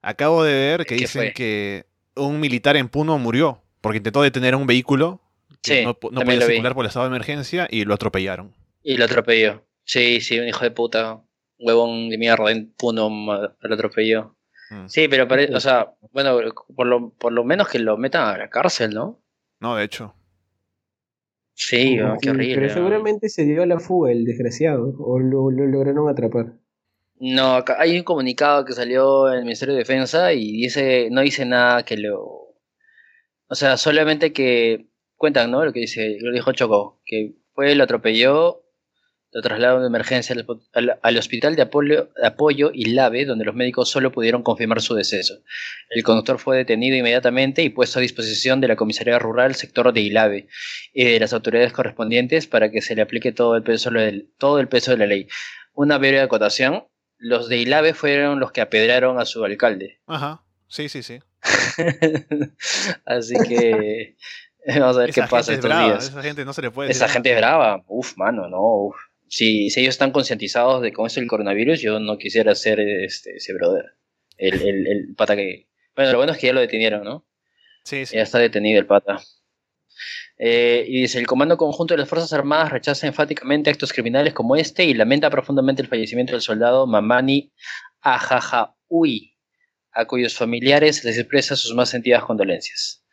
[0.01, 1.85] Acabo de ver que dicen que
[2.17, 5.21] un militar en Puno murió porque intentó detener un vehículo
[5.61, 8.53] que no, no podía circular por el estado de emergencia y lo atropellaron.
[8.83, 9.63] Y lo atropelló.
[9.85, 11.21] Sí, sí, un hijo de puta.
[11.57, 14.35] Huevón de mierda en Puno lo atropelló.
[14.71, 14.87] Mm.
[14.89, 15.25] Sí, pero,
[15.55, 16.37] o sea, bueno,
[16.75, 19.21] por lo, por lo menos que lo metan a la cárcel, ¿no?
[19.61, 20.13] No, de hecho.
[21.55, 22.55] Sí, oh, qué horrible.
[22.55, 26.53] Pero seguramente se dio a la fuga el desgraciado, o lo, lograron atrapar.
[27.19, 31.21] No, acá hay un comunicado que salió en el Ministerio de Defensa y dice, no
[31.21, 32.19] dice nada que lo...
[33.47, 35.63] O sea, solamente que cuentan, ¿no?
[35.63, 38.62] Lo que dice, lo dijo Choco, que fue, lo atropelló
[39.33, 40.35] lo trasladaron de emergencia
[41.01, 45.39] al, hospital de apoyo, de apoyo Ilave, donde los médicos solo pudieron confirmar su deceso.
[45.89, 50.01] El conductor fue detenido inmediatamente y puesto a disposición de la comisaría rural sector de
[50.01, 50.47] Ilave
[50.93, 53.89] y de las autoridades correspondientes para que se le aplique todo el peso,
[54.37, 55.27] todo el peso de la ley.
[55.73, 56.85] Una breve acotación,
[57.17, 59.99] los de Ilave fueron los que apedraron a su alcalde.
[60.05, 61.19] Ajá, sí, sí, sí.
[63.05, 64.15] Así que
[64.79, 66.09] vamos a ver qué pasa estos días.
[66.09, 68.95] Esa gente no se le puede Esa gente es brava, uf, mano, no, uf
[69.33, 73.53] si, ellos están concientizados de cómo es el coronavirus, yo no quisiera ser este, ese
[73.53, 73.95] brother.
[74.37, 75.69] El, el, el, pata que.
[75.95, 77.25] Bueno, lo bueno es que ya lo detenieron, ¿no?
[77.83, 78.15] Sí, sí.
[78.15, 79.19] Ya está detenido el pata.
[80.37, 84.55] Eh, y dice: el Comando Conjunto de las Fuerzas Armadas rechaza enfáticamente actos criminales como
[84.55, 87.51] este y lamenta profundamente el fallecimiento del soldado Mamani
[88.01, 89.35] Ajajaui,
[89.93, 93.03] a cuyos familiares les expresa sus más sentidas condolencias.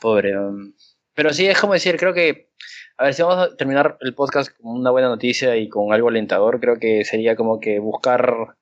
[0.00, 0.38] Pobre.
[0.38, 0.74] Um,
[1.12, 2.50] pero sí, es como decir, creo que
[2.98, 6.08] a ver, si vamos a terminar el podcast con una buena noticia y con algo
[6.08, 8.56] alentador, creo que sería como que buscar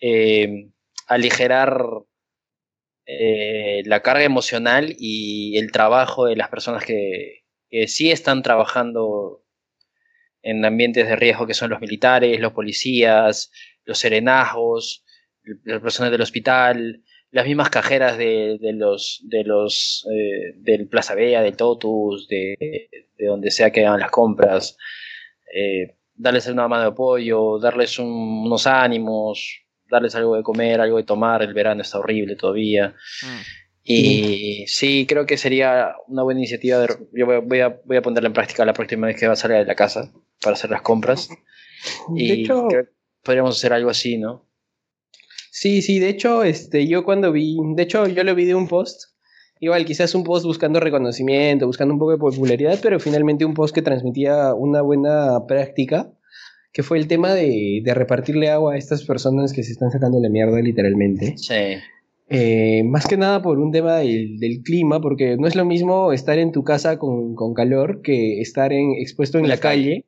[0.00, 0.70] eh,
[1.08, 1.84] aligerar
[3.06, 7.44] eh, la carga emocional y el trabajo de las personas que,
[7.86, 9.44] sí están trabajando
[10.42, 13.50] en ambientes de riesgo, que son los militares, los policías,
[13.84, 15.04] los serenazgos,
[15.64, 21.14] las personas del hospital, las mismas cajeras de, de los de los eh, del Plaza
[21.14, 22.88] Vea, del Totus, de,
[23.18, 24.76] de, donde sea que hagan las compras,
[25.54, 31.04] eh, darles una mano de apoyo, darles unos ánimos, darles algo de comer, algo de
[31.04, 32.94] tomar, el verano está horrible todavía.
[33.22, 33.40] Mm.
[33.90, 36.86] Y sí, creo que sería una buena iniciativa.
[37.12, 39.56] yo voy a, voy a, ponerla en práctica la próxima vez que va a salir
[39.56, 40.12] de la casa
[40.42, 41.28] para hacer las compras.
[42.16, 42.66] Y de hecho,
[43.22, 44.48] podríamos hacer algo así, ¿no?
[45.52, 48.66] Sí, sí, de hecho, este, yo cuando vi, de hecho, yo lo vi de un
[48.66, 49.12] post,
[49.60, 53.74] igual quizás un post buscando reconocimiento, buscando un poco de popularidad, pero finalmente un post
[53.74, 56.10] que transmitía una buena práctica,
[56.72, 60.20] que fue el tema de, de repartirle agua a estas personas que se están sacando
[60.20, 61.36] la mierda literalmente.
[61.36, 61.78] Sí.
[62.30, 66.38] Eh, más que nada por un tema del, clima, porque no es lo mismo estar
[66.38, 70.04] en tu casa con, calor que estar en, expuesto en, la, calle,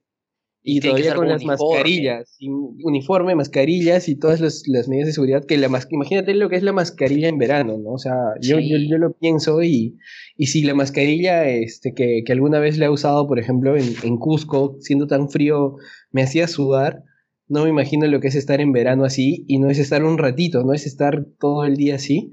[0.62, 2.36] y todavía con las mascarillas,
[2.82, 6.72] uniforme, mascarillas y todas las, medidas de seguridad que la imagínate lo que es la
[6.72, 7.92] mascarilla en verano, ¿no?
[7.92, 9.96] O sea, yo, yo, lo pienso y,
[10.36, 13.94] y si la mascarilla este, que, que alguna vez la he usado, por ejemplo, en,
[14.02, 15.76] en Cusco, siendo tan frío,
[16.10, 17.04] me hacía sudar,
[17.48, 20.18] no me imagino lo que es estar en verano así y no es estar un
[20.18, 22.30] ratito, no es estar todo el día así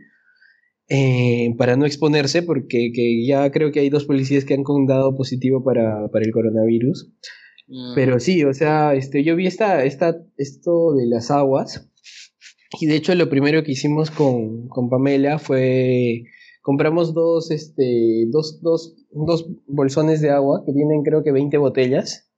[0.89, 2.91] eh, para no exponerse porque
[3.25, 7.11] ya creo que hay dos policías que han dado positivo para, el coronavirus.
[7.67, 7.95] Mm.
[7.95, 11.89] Pero sí, o sea, este, yo vi esta, esta, esto de las aguas
[12.79, 16.23] y de hecho lo primero que hicimos con, con Pamela fue
[16.61, 22.29] compramos dos, este, dos, dos, dos bolsones de agua que vienen creo que 20 botellas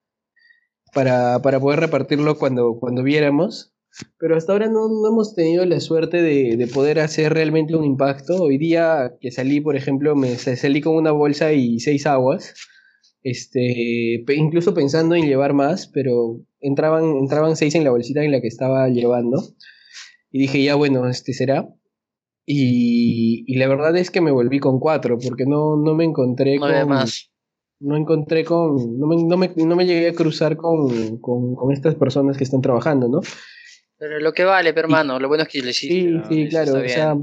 [0.94, 3.74] para, para poder repartirlo cuando, cuando viéramos.
[4.20, 7.84] Pero hasta ahora no, no hemos tenido la suerte de, de, poder hacer realmente un
[7.84, 8.36] impacto.
[8.44, 12.54] Hoy día que salí, por ejemplo, me salí con una bolsa y seis aguas.
[13.22, 18.42] Este, incluso pensando en llevar más, pero entraban, entraban seis en la bolsita en la
[18.42, 19.42] que estaba llevando.
[20.32, 21.68] Y dije, ya bueno, este será.
[22.46, 26.58] Y, y la verdad es que me volví con cuatro, porque no, no me encontré
[26.58, 27.30] con, más
[27.80, 31.74] no encontré con, no me, no me, no me llegué a cruzar con, con, con,
[31.74, 33.22] estas personas que están trabajando, ¿no?
[33.98, 36.24] Pero lo que vale, hermano, lo bueno es que le hiciste.
[36.28, 37.18] Sí, sí, claro, o sea...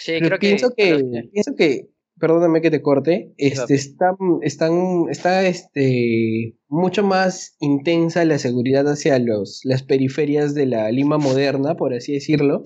[0.00, 6.56] Sí, creo pienso que, pienso que, perdóname que te corte, este, está, están, está este,
[6.68, 12.12] mucho más intensa la seguridad hacia los, las periferias de la Lima moderna, por así
[12.12, 12.62] decirlo,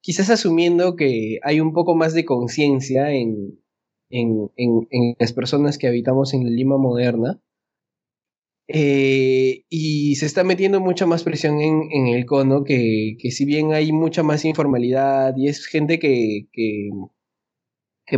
[0.00, 3.58] quizás asumiendo que hay un poco más de conciencia en,
[4.10, 7.40] en, las personas que habitamos en la Lima moderna.
[8.68, 13.92] Eh, y se está metiendo mucha más presión en, el cono, que, si bien hay
[13.92, 16.90] mucha más informalidad y es gente que, que,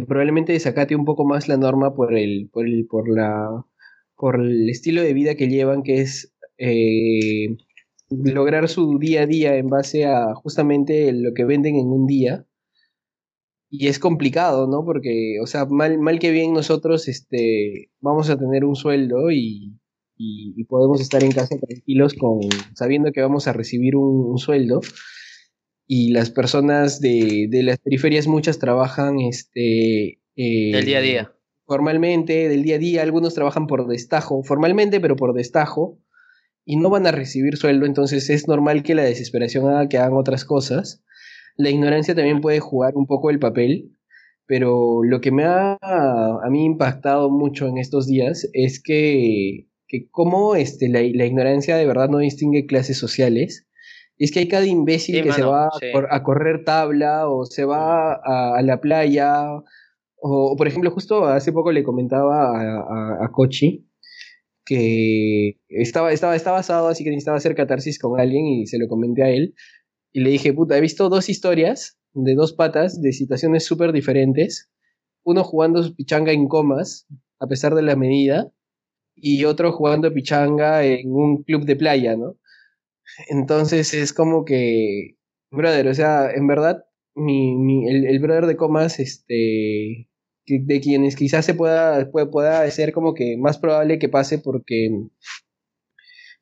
[0.06, 3.65] probablemente desacate un poco más la norma por el, por el, por la,
[4.16, 7.56] por el estilo de vida que llevan, que es eh,
[8.10, 12.47] lograr su día a día en base a justamente lo que venden en un día
[13.70, 14.85] y es complicado, ¿no?
[14.85, 19.78] Porque, o sea, mal, mal que bien nosotros este, vamos a tener un sueldo y,
[20.16, 22.40] y, podemos estar en casa tranquilos con,
[22.74, 24.81] sabiendo que vamos a recibir un, sueldo.
[25.89, 31.32] Y las personas de, de, las periferias, muchas trabajan este, eh, del día a día.
[31.66, 35.98] Formalmente, del día a día, algunos trabajan por destajo, formalmente, pero por destajo,
[36.65, 40.15] y no van a recibir sueldo, entonces es normal que la desesperación haga que hagan
[40.15, 41.02] otras cosas
[41.59, 43.90] la ignorancia también puede jugar un poco el papel,
[44.47, 50.09] pero lo que me ha a mí impactado mucho en estos días es que, que
[50.10, 53.66] cómo este, la, ignorancia de verdad no distingue clases sociales.
[54.19, 55.70] Es que hay cada imbécil que se va
[56.11, 59.45] a, correr tabla o se va a, la playa.
[60.20, 63.86] O, por ejemplo, justo hace poco le comentaba a, a, Kochi
[64.65, 68.86] que estaba, estaba, estaba asado, así que necesitaba hacer catarsis con alguien y se lo
[68.89, 69.55] comenté a él.
[70.12, 74.69] Y le dije, puta, he visto dos historias de dos patas de situaciones súper diferentes.
[75.24, 77.07] Uno jugando pichanga en comas,
[77.39, 78.53] a pesar de la medida,
[79.15, 82.36] y otro jugando pichanga en un club de playa, ¿no?
[83.28, 85.16] Entonces es como que,
[85.51, 90.09] brother, o sea, en verdad, mi, mi, el, el, brother de comas, este,
[90.47, 94.90] de quienes quizás se pueda, pueda, pueda ser como que más probable que pase porque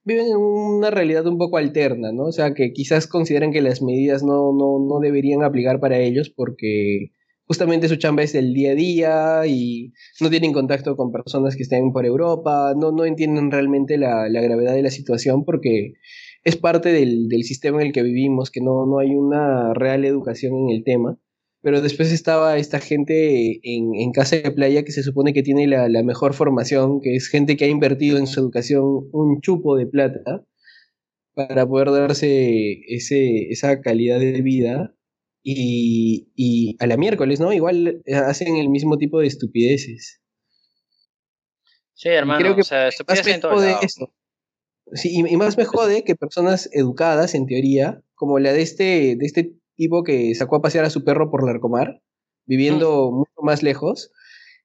[0.04, 2.24] viven en una realidad un poco alterna, ¿no?
[2.26, 6.30] O sea, que quizás consideran que las medidas no, no, no deberían aplicar para ellos
[6.30, 7.10] porque
[7.46, 11.64] justamente su chamba es el día a día y no tienen contacto con personas que
[11.64, 15.94] estén por Europa, no, no entienden realmente la, la gravedad de la situación porque
[16.46, 20.04] es parte del, del, sistema en el que vivimos, que no, no hay una real
[20.04, 21.18] educación en el tema
[21.66, 26.02] pero después estaba esta gente en, Casa de Playa que se supone que tiene la,
[26.04, 30.44] mejor formación, que es gente que ha invertido en su educación un chupo de plata
[31.34, 34.94] para poder darse ese, esa calidad de vida.
[35.42, 37.52] Y, a la miércoles, ¿no?
[37.52, 40.20] Igual hacen el mismo tipo de estupideces.
[41.94, 43.60] Sí, hermano, creo que o sea, en todo
[44.92, 49.26] Sí, y, más me jode que personas educadas, en teoría, como la de este, de
[49.26, 52.02] este tipo que sacó a pasear a su perro por Larcomar,
[52.46, 54.12] viviendo mucho más lejos,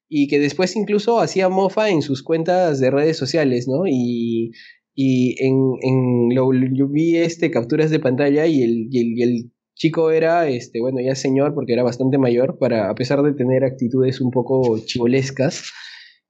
[0.08, 3.86] y que después incluso hacía mofa en sus cuentas de redes sociales, ¿no?
[3.86, 4.52] Y,
[4.94, 10.10] y en, en lo, yo vi este, capturas de pantalla y el, y el, chico
[10.10, 14.20] era, este, bueno, ya señor, porque era bastante mayor, para, a pesar de tener actitudes
[14.20, 15.72] un poco chivolescas,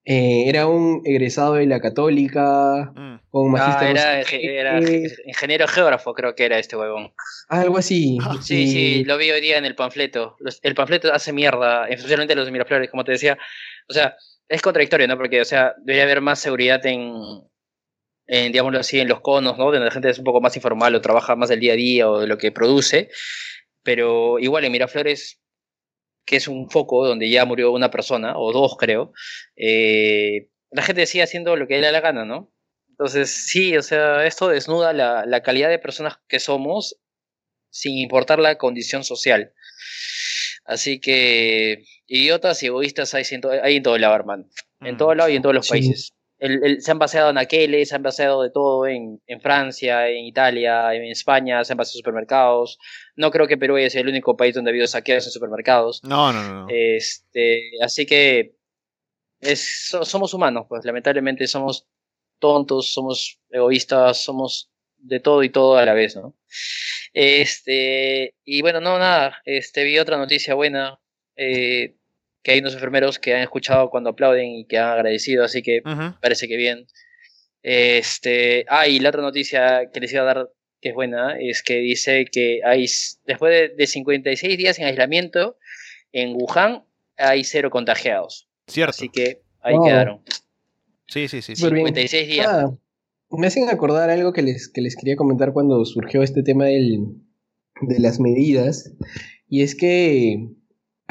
[0.04, 3.20] eh, era un egresado de la católica, mm.
[3.30, 4.80] con ah, era, era,
[5.26, 7.12] ingeniero geógrafo, creo que era este huevón.
[7.48, 8.18] Algo así.
[8.40, 10.36] Sí, sí, lo vi hoy día en el panfleto.
[10.62, 13.38] el panfleto hace mierda, especialmente los de Miraflores, como te decía.
[13.88, 14.16] O sea,
[14.48, 15.16] es contradictorio, ¿no?
[15.16, 17.12] Porque, o sea, debería haber más seguridad en,
[18.26, 19.66] en digámoslo así, en los conos, ¿no?
[19.66, 22.10] Donde la gente es un poco más informal o trabaja más del día a día
[22.10, 23.08] o de lo que produce.
[23.84, 25.41] Pero igual en Miraflores
[26.24, 29.12] que es un foco donde ya murió una persona, o dos creo,
[29.56, 32.52] eh, la gente sigue haciendo lo que le da la gana, ¿no?
[32.90, 37.00] Entonces, sí, o sea, esto desnuda la, calidad de personas que somos
[37.70, 39.52] sin importar la condición social.
[40.64, 43.24] Así que idiotas y egoístas hay,
[43.62, 44.44] hay en todo lado, hermano.
[44.80, 46.12] En todo lado y en todos los países
[46.80, 51.04] se han baseado en Aqueles, se han baseado de todo en, Francia, en Italia, en
[51.04, 52.78] España, se han baseado en supermercados.
[53.14, 56.02] No creo que Perú sea el único país donde ha habido saqueos en supermercados.
[56.02, 56.66] No, no, no.
[56.68, 58.56] Este, así que
[59.40, 61.86] es, somos humanos, pues lamentablemente somos
[62.38, 66.36] tontos, somos egoístas, somos de todo y todo a la vez, ¿no?
[67.12, 70.98] Este, y bueno, no, nada, este, vi otra noticia buena.
[71.36, 71.96] Eh,
[72.42, 75.82] que hay unos enfermeros que han escuchado cuando aplauden y que han agradecido, así que
[76.20, 76.86] parece que bien.
[77.62, 80.50] Este, ah, y la otra noticia que les iba a dar,
[80.80, 82.86] que es buena, es que dice que hay,
[83.26, 85.56] después de, 56 días en aislamiento,
[86.10, 86.84] en Wuhan
[87.16, 88.48] hay cero contagiados.
[88.66, 88.90] Cierto.
[88.90, 90.22] Así que ahí quedaron.
[91.06, 91.54] Sí, sí, sí.
[91.54, 92.46] 56 días.
[92.48, 92.76] Ah,
[93.30, 97.06] me hacen acordar algo que les, que les quería comentar cuando surgió este tema del,
[97.80, 98.92] de las medidas,
[99.48, 100.48] y es que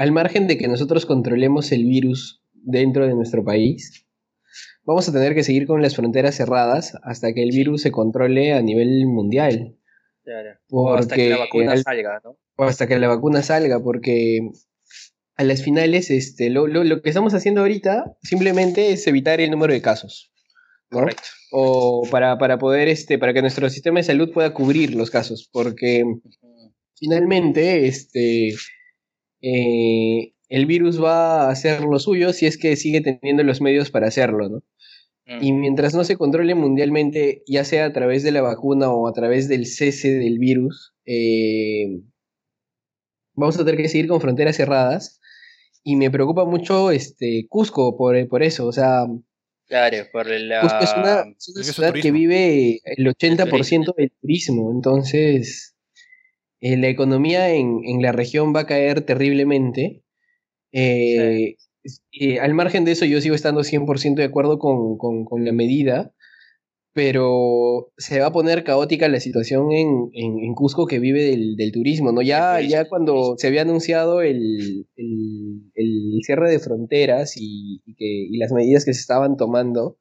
[0.02, 4.08] al margen de que nosotros controlemos el virus dentro de nuestro país,
[4.84, 8.52] vamos a tener que seguir con las fronteras cerradas hasta que el virus se controle
[8.54, 9.78] a nivel mundial.
[10.72, 12.36] O hasta que la vacuna salga, ¿no?
[12.56, 14.40] O hasta que la vacuna salga, porque
[15.36, 16.66] a las finales, este, lo,
[17.04, 20.34] que estamos haciendo ahorita simplemente es evitar el número de casos.
[20.90, 21.28] Correcto.
[21.52, 25.48] O para, para, poder, este, para que nuestro sistema de salud pueda cubrir los casos,
[25.54, 26.04] porque
[26.96, 28.56] finalmente, este,
[29.42, 33.90] eh, el virus va a hacer lo suyo si es que sigue teniendo los medios
[33.90, 34.64] para hacerlo, ¿no?
[35.40, 39.14] Y mientras no se controle mundialmente, ya sea a través de la vacuna o a
[39.14, 42.02] través del cese del virus, eh,
[43.34, 45.22] vamos a tener que seguir con fronteras cerradas.
[45.84, 49.06] Y me preocupa mucho este Cusco por, por eso, o sea...
[49.68, 50.62] Claro, por la...
[50.62, 51.24] Cusco es una,
[51.64, 55.76] ciudad que vive el 80% del turismo, entonces
[56.62, 60.04] eh, la economía en, la región va a caer terriblemente.
[60.72, 61.58] Eh,
[62.40, 66.14] al margen de eso, yo sigo estando 100% de acuerdo con, la medida,
[66.94, 72.12] pero se va a poner caótica la situación en, Cusco que vive del, turismo.
[72.12, 72.22] ¿no?
[72.22, 74.88] Ya, ya cuando se había anunciado el,
[76.24, 79.98] cierre de fronteras y, y las medidas que se estaban tomando,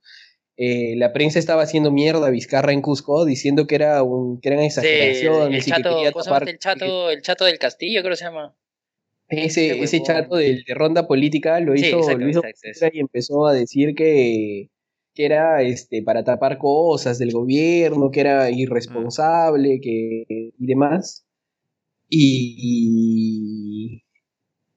[0.63, 4.51] eh, la prensa estaba haciendo mierda a Vizcarra en Cusco diciendo que era un que
[4.51, 8.55] eran exageraciones el, chato, el chato, el chato del castillo creo que se llama.
[9.29, 12.03] Ese, ese chato de, ronda política lo hizo,
[12.93, 14.69] y empezó a decir que,
[15.15, 21.25] que era este para tapar cosas del gobierno, que era irresponsable, que y demás.
[22.11, 24.03] y,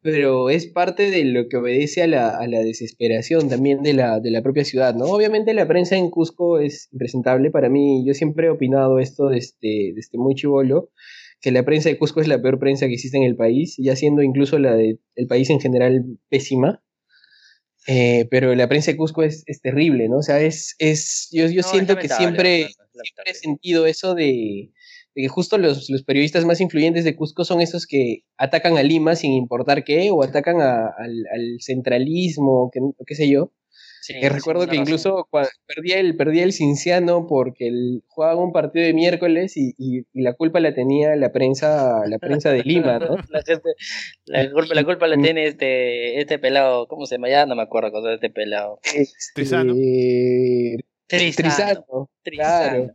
[0.04, 4.42] pero es parte de lo que obedece a la, desesperación también de la, de la,
[4.42, 5.06] propia ciudad, ¿no?
[5.06, 9.94] Obviamente la prensa en Cusco es impresentable para mí, yo siempre he opinado esto desde,
[9.96, 10.92] desde muy chivolo,
[11.40, 13.96] que la prensa de Cusco es la peor prensa que existe en el país, ya
[13.96, 15.00] siendo incluso la del
[15.30, 16.84] país en general pésima,
[17.88, 20.18] eh, pero la prensa de Cusco es, terrible, ¿no?
[20.18, 24.72] O sea, es, es yo, yo siento que siempre, siempre he sentido eso de
[25.16, 29.16] de que justo los, periodistas más influyentes de Cusco son esos que atacan a Lima
[29.16, 33.52] sin importar qué, o atacan al, centralismo, que, qué sé yo.
[34.24, 35.30] recuerdo que incluso
[35.68, 40.60] perdía el, perdía el Cinciano porque el, jugaban un partido de miércoles y, la culpa
[40.60, 43.16] la tenía la prensa, la prensa de Lima, ¿no?
[44.26, 47.30] la, culpa, la culpa la tiene este, este pelado, ¿cómo se llama?
[47.30, 48.80] Ya no me acuerdo cosa de este pelado.
[48.84, 49.76] Este, Trisano.
[51.08, 52.10] Trisano.
[52.24, 52.92] Trisano.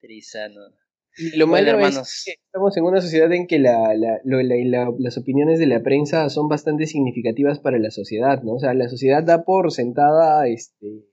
[0.00, 0.60] Trisano.
[1.18, 3.92] Y lo malo es que estamos en una sociedad en que la,
[4.24, 8.54] las opiniones de la prensa son bastante significativas para la sociedad, ¿no?
[8.54, 11.04] O sea, la sociedad da por sentada este,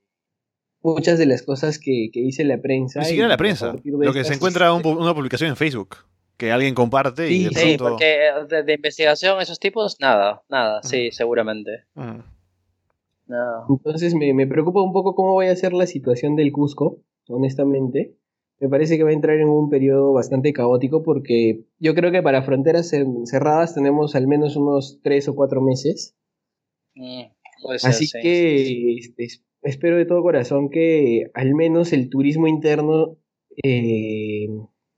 [0.82, 3.00] muchas de las cosas que, dice la prensa.
[3.00, 3.76] Ni siquiera la prensa.
[3.84, 5.98] Lo que se encuentra una publicación en Facebook.
[6.38, 8.18] que alguien comparte y de Sí, porque
[8.50, 11.86] de, investigación esos tipos, nada, nada, sí, seguramente.
[13.70, 18.16] Entonces me, me preocupa un poco cómo vaya a ser la situación del Cusco, honestamente.
[18.60, 22.24] Me parece que va a entrar en un periodo bastante caótico porque yo creo que
[22.24, 22.92] para fronteras
[23.26, 26.16] cerradas tenemos al menos unos tres o cuatro meses.
[26.96, 27.24] Mm,
[27.84, 29.28] Así que este,
[29.62, 33.18] espero de todo corazón que al menos el turismo interno
[33.64, 34.48] eh,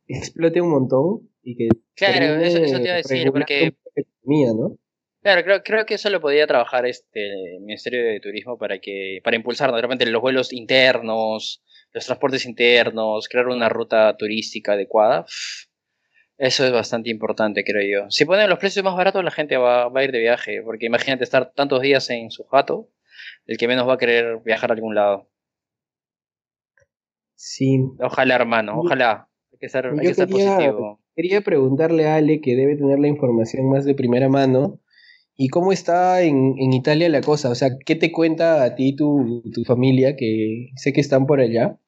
[0.08, 3.74] explote un montón y que claro eso, te iba a decir porque
[4.26, 4.78] ¿no?
[5.22, 9.38] claro creo, creo que eso lo podía trabajar este Ministerio de Turismo para que para
[9.38, 11.64] impulsar de repente los vuelos internos
[11.94, 15.26] los transportes internos crear una ruta turística adecuada
[16.38, 19.90] eso es bastante importante creo yo si ponen los precios más baratos la gente va,
[19.90, 22.90] va a ir de viaje porque imagínate estar tantos días en su jato
[23.46, 25.30] el que menos va a querer viajar a algún lado
[27.38, 27.80] Sí.
[28.00, 29.30] Ojalá, hermano, ojalá.
[29.52, 31.00] Hay que ser, positivo.
[31.16, 34.80] Quería preguntarle a Ale, que debe tener la información más de primera mano,
[35.38, 37.50] ¿y cómo está en, Italia la cosa?
[37.50, 41.40] O sea, ¿qué te cuenta a ti tu, tu familia, que sé que están por
[41.40, 41.80] allá?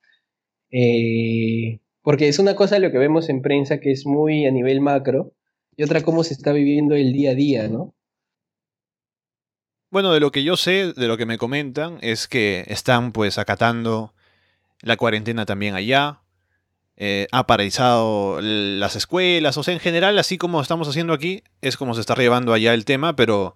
[0.71, 4.81] Eh, porque es una cosa lo que vemos en prensa que es muy a nivel
[4.81, 5.33] macro,
[5.75, 7.95] y otra cómo se está viviendo el día a día, ¿no?
[9.91, 13.39] Bueno, de lo que yo sé, de lo que me comentan, es que están pues
[13.39, 14.13] acatando
[14.81, 16.18] la cuarentena también allá,
[17.01, 21.77] eh, ha paralizado las escuelas, o sea, en general, así como estamos haciendo aquí, es
[21.77, 23.55] como se está llevando allá el tema, pero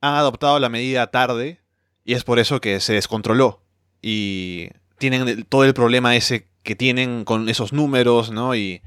[0.00, 1.60] han adoptado la medida tarde
[2.06, 3.62] y es por eso que se descontroló
[4.00, 8.54] y tienen todo el problema ese que tienen con esos números, ¿no?
[8.54, 8.80] Y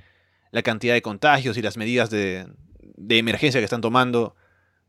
[0.49, 2.47] la cantidad de contagios y las medidas de,
[3.09, 4.35] emergencia que están tomando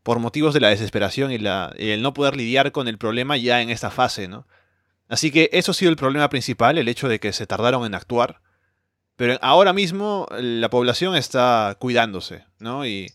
[0.01, 3.61] por motivos de la desesperación y, y el no poder lidiar con el problema ya
[3.61, 4.47] en esta fase, ¿no?
[5.07, 7.93] Así que eso ha sido el problema principal, el hecho de que se tardaron en
[7.93, 8.41] actuar.
[9.15, 12.85] Pero ahora mismo la población está cuidándose, ¿no?
[12.85, 13.07] Y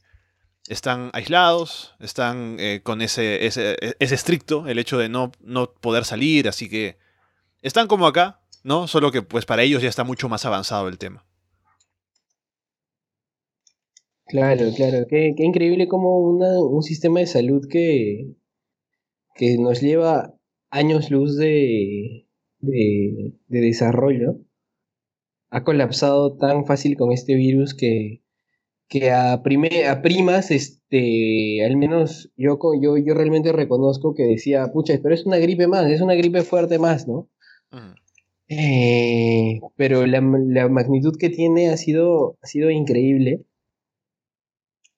[0.68, 6.04] están aislados, están eh, con ese, ese, ese, estricto, el hecho de no, no poder
[6.04, 6.96] salir, así que
[7.62, 8.86] están como acá, ¿no?
[8.86, 11.24] Solo que pues para ellos ya está mucho más avanzado el tema.
[14.26, 18.34] Claro, claro, qué, qué increíble como un sistema de salud que,
[19.34, 20.34] que nos lleva
[20.70, 22.26] años luz de,
[22.60, 24.36] de, desarrollo
[25.50, 28.22] ha colapsado tan fácil con este virus que,
[28.88, 29.42] que a, a
[30.02, 35.38] primas, este, al menos yo, yo, yo realmente reconozco que decía, pucha, pero es una
[35.38, 37.28] gripe más, es una gripe fuerte más, ¿no?
[38.48, 43.44] Eh, pero la, la, magnitud que tiene ha sido, ha sido increíble.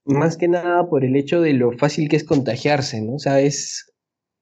[0.04, 3.14] Más que nada por el hecho de lo fácil que es contagiarse, ¿no?
[3.14, 3.92] O sea, es,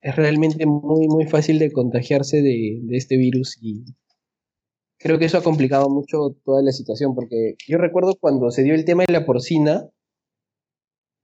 [0.02, 3.84] es realmente muy, muy fácil de contagiarse de, este virus y
[4.98, 8.74] creo que eso ha complicado mucho toda la situación porque yo recuerdo cuando se dio
[8.74, 9.88] el tema de la porcina,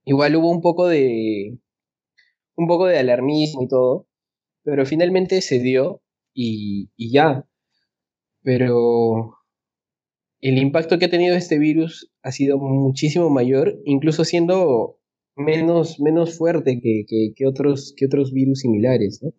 [0.04, 1.58] igual hubo un poco de
[2.56, 4.06] un poco de alarmismo y todo,
[4.62, 6.02] pero finalmente se dio
[6.34, 7.46] y, ya.
[8.42, 9.36] Pero
[10.40, 14.98] el impacto que ha tenido este virus ha sido muchísimo mayor, incluso siendo
[15.36, 19.32] menos, menos fuerte que, que, otros, que otros virus similares, ¿no?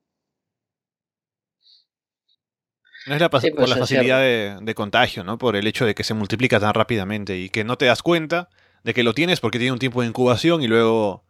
[3.05, 5.37] No es la por pues, la facilidad de, contagio, ¿no?
[5.37, 8.49] Por el hecho de que se multiplica tan rápidamente y que no te das cuenta
[8.83, 11.23] de que lo tienes porque tiene un tiempo de incubación y luego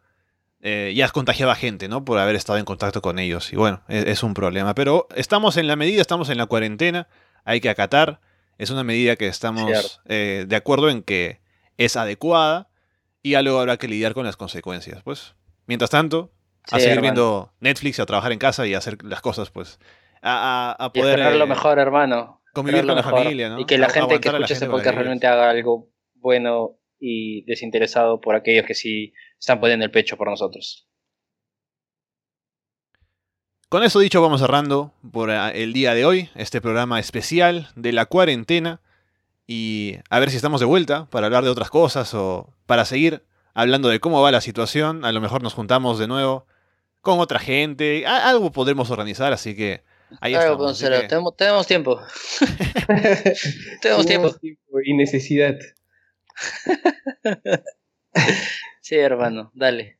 [0.61, 2.05] eh, ya has contagiado a gente, ¿no?
[2.05, 3.51] Por haber estado en contacto con ellos.
[3.51, 4.73] Y bueno, e, es, un problema.
[4.73, 7.07] Pero estamos en la medida, estamos en la cuarentena,
[7.43, 8.21] hay que acatar.
[8.57, 11.41] Es una medida que estamos eh, de acuerdo en que
[11.77, 12.69] es adecuada
[13.21, 15.03] y ya luego habrá que lidiar con las consecuencias.
[15.03, 15.35] Pues,
[15.65, 16.31] mientras tanto,
[16.71, 19.77] a seguir viendo Netflix, a trabajar en casa y a hacer las cosas, pues,
[20.25, 21.19] a, a, poder...
[21.19, 22.41] Y lo eh, mejor, hermano.
[22.53, 23.59] Convivir con la familia, ¿no?
[23.59, 28.35] Y que la gente que escuche ese podcast realmente haga algo bueno y desinteresado por
[28.35, 30.87] aquellos que sí están poniendo el pecho por nosotros.
[33.69, 37.91] Con eso dicho, vamos cerrando por eh, el día de hoy, este programa especial de
[37.91, 38.79] la cuarentena
[39.47, 43.23] y a ver si estamos de vuelta para hablar de otras cosas o para seguir
[43.53, 45.03] hablando de cómo va la situación.
[45.05, 46.47] A lo mejor nos juntamos de nuevo
[47.01, 48.05] con otra gente.
[48.07, 49.83] algo podremos organizar, así que
[50.21, 51.99] ahí estamos, Tenemos, tenemos, tiempo.
[53.81, 54.35] tenemos tiempo.
[54.83, 55.55] Y necesidad.
[58.81, 59.99] sí, hermano, dale.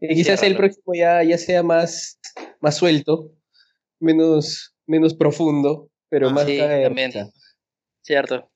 [0.00, 2.18] Y quizás el próximo ya, ya sea más,
[2.60, 3.32] más suelto,
[3.98, 7.12] menos, menos profundo, pero ah, más sí, también.
[8.02, 8.50] Cierto.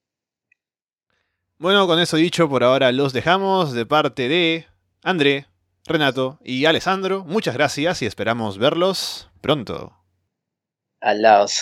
[1.58, 4.66] Bueno, con eso dicho, por ahora los dejamos de parte de
[5.02, 5.46] André,
[5.86, 7.24] Renato y Alessandro.
[7.24, 9.99] Muchas gracias y esperamos verlos pronto.
[11.02, 11.60] allows